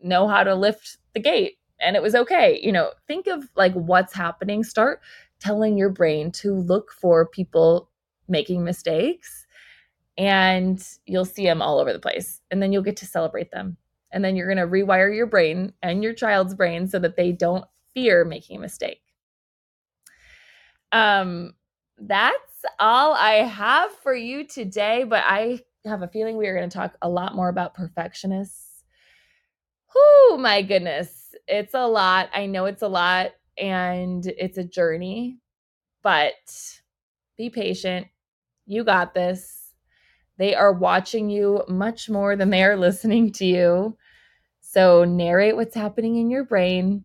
know 0.00 0.28
how 0.28 0.44
to 0.44 0.54
lift 0.54 0.98
the 1.14 1.20
gate 1.20 1.58
and 1.80 1.96
it 1.96 2.02
was 2.02 2.14
okay. 2.14 2.60
You 2.62 2.72
know 2.72 2.92
think 3.06 3.26
of 3.26 3.48
like 3.56 3.74
what's 3.74 4.14
happening. 4.14 4.64
Start 4.64 5.00
telling 5.40 5.78
your 5.78 5.90
brain 5.90 6.32
to 6.32 6.54
look 6.54 6.92
for 6.92 7.26
people 7.26 7.90
making 8.28 8.64
mistakes 8.64 9.46
and 10.18 10.84
you'll 11.06 11.24
see 11.24 11.44
them 11.44 11.62
all 11.62 11.78
over 11.78 11.92
the 11.92 12.00
place. 12.00 12.42
And 12.50 12.60
then 12.60 12.72
you'll 12.72 12.82
get 12.82 12.96
to 12.98 13.06
celebrate 13.06 13.52
them. 13.52 13.76
And 14.10 14.24
then 14.24 14.34
you're 14.34 14.52
going 14.52 14.58
to 14.58 14.64
rewire 14.64 15.14
your 15.14 15.26
brain 15.26 15.72
and 15.80 16.02
your 16.02 16.12
child's 16.12 16.54
brain 16.54 16.88
so 16.88 16.98
that 16.98 17.16
they 17.16 17.30
don't 17.30 17.64
fear 17.94 18.24
making 18.24 18.58
a 18.58 18.60
mistake. 18.60 19.02
Um, 20.90 21.54
that's 21.98 22.64
all 22.80 23.14
I 23.14 23.34
have 23.44 23.92
for 24.02 24.14
you 24.14 24.44
today, 24.44 25.04
but 25.04 25.22
I 25.24 25.60
have 25.84 26.02
a 26.02 26.08
feeling 26.08 26.36
we 26.36 26.48
are 26.48 26.56
going 26.56 26.68
to 26.68 26.76
talk 26.76 26.96
a 27.00 27.08
lot 27.08 27.36
more 27.36 27.48
about 27.48 27.74
perfectionists. 27.74 28.82
Oh 29.94 30.36
my 30.40 30.62
goodness. 30.62 31.34
It's 31.46 31.74
a 31.74 31.86
lot. 31.86 32.28
I 32.34 32.46
know 32.46 32.64
it's 32.64 32.82
a 32.82 32.88
lot 32.88 33.32
and 33.56 34.26
it's 34.26 34.58
a 34.58 34.64
journey, 34.64 35.38
but 36.02 36.34
be 37.36 37.50
patient. 37.50 38.08
You 38.66 38.84
got 38.84 39.14
this 39.14 39.57
they 40.38 40.54
are 40.54 40.72
watching 40.72 41.30
you 41.30 41.62
much 41.68 42.08
more 42.08 42.36
than 42.36 42.50
they 42.50 42.62
are 42.62 42.76
listening 42.76 43.32
to 43.32 43.44
you. 43.44 43.96
So 44.60 45.04
narrate 45.04 45.56
what's 45.56 45.74
happening 45.74 46.16
in 46.16 46.30
your 46.30 46.44
brain. 46.44 47.04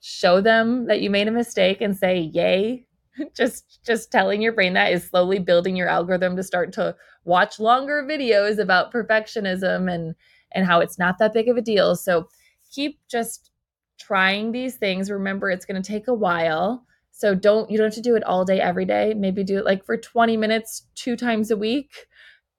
Show 0.00 0.40
them 0.40 0.86
that 0.86 1.00
you 1.00 1.10
made 1.10 1.28
a 1.28 1.32
mistake 1.32 1.80
and 1.80 1.96
say, 1.96 2.18
"Yay." 2.20 2.86
just 3.34 3.80
just 3.84 4.12
telling 4.12 4.40
your 4.42 4.52
brain 4.52 4.74
that 4.74 4.92
is 4.92 5.04
slowly 5.04 5.38
building 5.38 5.76
your 5.76 5.88
algorithm 5.88 6.36
to 6.36 6.42
start 6.42 6.72
to 6.72 6.94
watch 7.24 7.58
longer 7.58 8.04
videos 8.04 8.58
about 8.58 8.92
perfectionism 8.92 9.92
and 9.92 10.14
and 10.52 10.66
how 10.66 10.80
it's 10.80 10.98
not 10.98 11.18
that 11.18 11.32
big 11.32 11.48
of 11.48 11.56
a 11.56 11.62
deal. 11.62 11.96
So 11.96 12.28
keep 12.70 13.00
just 13.08 13.50
trying 13.98 14.52
these 14.52 14.76
things. 14.76 15.10
Remember 15.10 15.50
it's 15.50 15.66
going 15.66 15.80
to 15.82 15.86
take 15.86 16.08
a 16.08 16.14
while. 16.14 16.84
So 17.10 17.34
don't 17.34 17.70
you 17.70 17.76
don't 17.76 17.86
have 17.86 17.94
to 17.94 18.00
do 18.00 18.16
it 18.16 18.24
all 18.24 18.44
day 18.44 18.60
every 18.60 18.84
day. 18.84 19.14
Maybe 19.14 19.42
do 19.42 19.58
it 19.58 19.64
like 19.64 19.84
for 19.84 19.96
20 19.96 20.36
minutes 20.36 20.86
two 20.94 21.16
times 21.16 21.50
a 21.50 21.56
week 21.56 21.90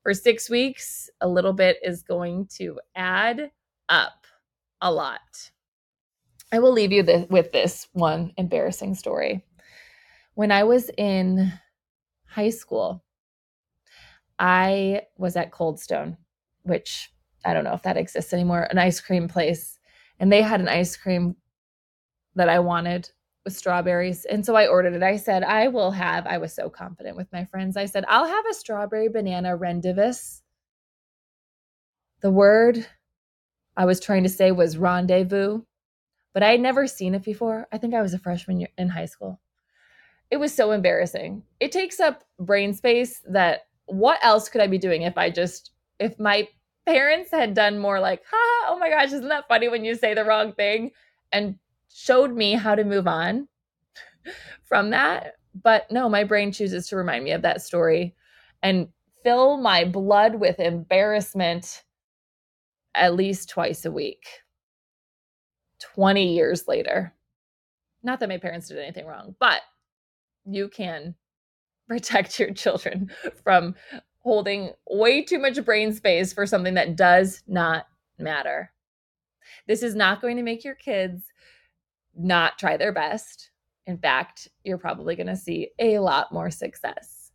for 0.03 0.13
six 0.13 0.49
weeks, 0.49 1.09
a 1.21 1.27
little 1.27 1.53
bit 1.53 1.77
is 1.83 2.03
going 2.03 2.47
to 2.57 2.79
add 2.95 3.51
up 3.89 4.25
a 4.81 4.91
lot. 4.91 5.51
I 6.51 6.59
will 6.59 6.71
leave 6.71 6.91
you 6.91 7.03
th- 7.03 7.29
with 7.29 7.51
this 7.51 7.87
one 7.93 8.33
embarrassing 8.37 8.95
story. 8.95 9.45
When 10.33 10.51
I 10.51 10.63
was 10.63 10.89
in 10.97 11.51
high 12.25 12.49
school, 12.49 13.03
I 14.39 15.01
was 15.17 15.35
at 15.35 15.51
Cold 15.51 15.79
Stone, 15.79 16.17
which 16.63 17.11
I 17.45 17.53
don't 17.53 17.63
know 17.63 17.73
if 17.73 17.83
that 17.83 17.97
exists 17.97 18.33
anymore, 18.33 18.67
an 18.69 18.77
ice 18.77 18.99
cream 19.01 19.27
place. 19.27 19.77
And 20.19 20.31
they 20.31 20.41
had 20.41 20.61
an 20.61 20.69
ice 20.69 20.95
cream 20.95 21.35
that 22.35 22.49
I 22.49 22.59
wanted 22.59 23.09
with 23.49 23.57
strawberries. 23.57 24.25
And 24.25 24.45
so 24.45 24.55
I 24.55 24.67
ordered 24.67 24.93
it. 24.93 25.01
I 25.01 25.17
said, 25.17 25.43
I 25.43 25.69
will 25.69 25.89
have, 25.89 26.27
I 26.27 26.37
was 26.37 26.53
so 26.53 26.69
confident 26.69 27.17
with 27.17 27.33
my 27.33 27.45
friends. 27.45 27.77
I 27.77 27.85
said, 27.85 28.05
I'll 28.07 28.27
have 28.27 28.45
a 28.47 28.53
strawberry 28.53 29.09
banana 29.09 29.55
rendezvous. 29.55 30.13
The 32.21 32.29
word 32.29 32.85
I 33.75 33.85
was 33.85 33.99
trying 33.99 34.21
to 34.21 34.29
say 34.29 34.51
was 34.51 34.77
rendezvous, 34.77 35.63
but 36.31 36.43
I 36.43 36.51
had 36.51 36.59
never 36.59 36.85
seen 36.85 37.15
it 37.15 37.23
before. 37.23 37.67
I 37.71 37.79
think 37.79 37.95
I 37.95 38.03
was 38.03 38.13
a 38.13 38.19
freshman 38.19 38.67
in 38.77 38.89
high 38.89 39.05
school. 39.05 39.39
It 40.29 40.37
was 40.37 40.53
so 40.53 40.69
embarrassing. 40.69 41.41
It 41.59 41.71
takes 41.71 41.99
up 41.99 42.23
brain 42.39 42.75
space 42.75 43.23
that 43.31 43.61
what 43.87 44.19
else 44.21 44.47
could 44.47 44.61
I 44.61 44.67
be 44.67 44.77
doing 44.77 45.01
if 45.01 45.17
I 45.17 45.31
just, 45.31 45.71
if 45.97 46.19
my 46.19 46.47
parents 46.85 47.31
had 47.31 47.55
done 47.55 47.79
more 47.79 47.99
like, 47.99 48.21
ha, 48.29 48.67
oh 48.69 48.77
my 48.77 48.91
gosh, 48.91 49.07
isn't 49.07 49.29
that 49.29 49.47
funny 49.47 49.69
when 49.69 49.83
you 49.83 49.95
say 49.95 50.13
the 50.13 50.23
wrong 50.23 50.53
thing? 50.53 50.91
And 51.31 51.55
showed 51.93 52.35
me 52.35 52.53
how 52.53 52.75
to 52.75 52.83
move 52.83 53.07
on 53.07 53.47
from 54.65 54.91
that. 54.91 55.33
But 55.61 55.91
no, 55.91 56.07
my 56.09 56.23
brain 56.23 56.51
chooses 56.51 56.87
to 56.87 56.95
remind 56.95 57.23
me 57.23 57.31
of 57.31 57.41
that 57.41 57.61
story 57.61 58.15
and 58.61 58.87
fill 59.23 59.57
my 59.57 59.85
blood 59.85 60.35
with 60.35 60.59
embarrassment 60.59 61.83
at 62.95 63.15
least 63.15 63.49
twice 63.49 63.85
a 63.85 63.91
week. 63.91 64.25
20 65.79 66.33
years 66.33 66.67
later. 66.67 67.13
Not 68.03 68.19
that 68.19 68.29
my 68.29 68.37
parents 68.37 68.67
did 68.67 68.79
anything 68.79 69.05
wrong, 69.05 69.35
but 69.39 69.61
you 70.45 70.69
can 70.69 71.15
protect 71.87 72.39
your 72.39 72.53
children 72.53 73.09
from 73.43 73.75
holding 74.19 74.71
way 74.89 75.23
too 75.23 75.39
much 75.39 75.63
brain 75.65 75.93
space 75.93 76.33
for 76.33 76.45
something 76.45 76.75
that 76.75 76.95
does 76.95 77.41
not 77.47 77.87
matter. 78.17 78.71
This 79.67 79.81
is 79.81 79.95
not 79.95 80.21
going 80.21 80.37
to 80.37 80.43
make 80.43 80.63
your 80.63 80.75
kids 80.75 81.23
not 82.15 82.57
try 82.57 82.77
their 82.77 82.91
best. 82.91 83.51
In 83.85 83.97
fact, 83.97 84.47
you're 84.63 84.77
probably 84.77 85.15
going 85.15 85.27
to 85.27 85.35
see 85.35 85.69
a 85.79 85.99
lot 85.99 86.31
more 86.31 86.51
success. 86.51 87.31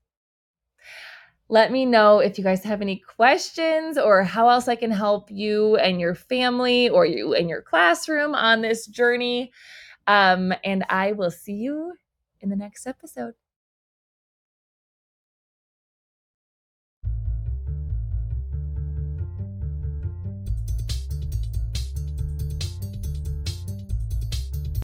Let 1.49 1.71
me 1.71 1.85
know 1.85 2.21
if 2.21 2.39
you 2.39 2.45
guys 2.45 2.65
have 2.65 2.81
any 2.81 3.03
questions 3.17 3.99
or 3.99 4.23
how 4.23 4.49
else 4.49 4.67
I 4.67 4.77
can 4.77 4.91
help 4.91 5.31
you 5.31 5.77
and 5.77 6.01
your 6.01 6.15
family 6.15 6.89
or 6.89 7.05
you 7.05 7.35
and 7.35 7.49
your 7.49 7.61
classroom 7.61 8.35
on 8.35 8.63
this 8.63 8.87
journey. 8.87 9.53
Um, 10.07 10.55
and 10.65 10.85
I 10.89 11.13
will 11.13 11.31
see 11.31 11.55
you 11.55 11.93
in 12.41 12.49
the 12.49 12.57
next 12.57 12.87
episode. 12.87 13.35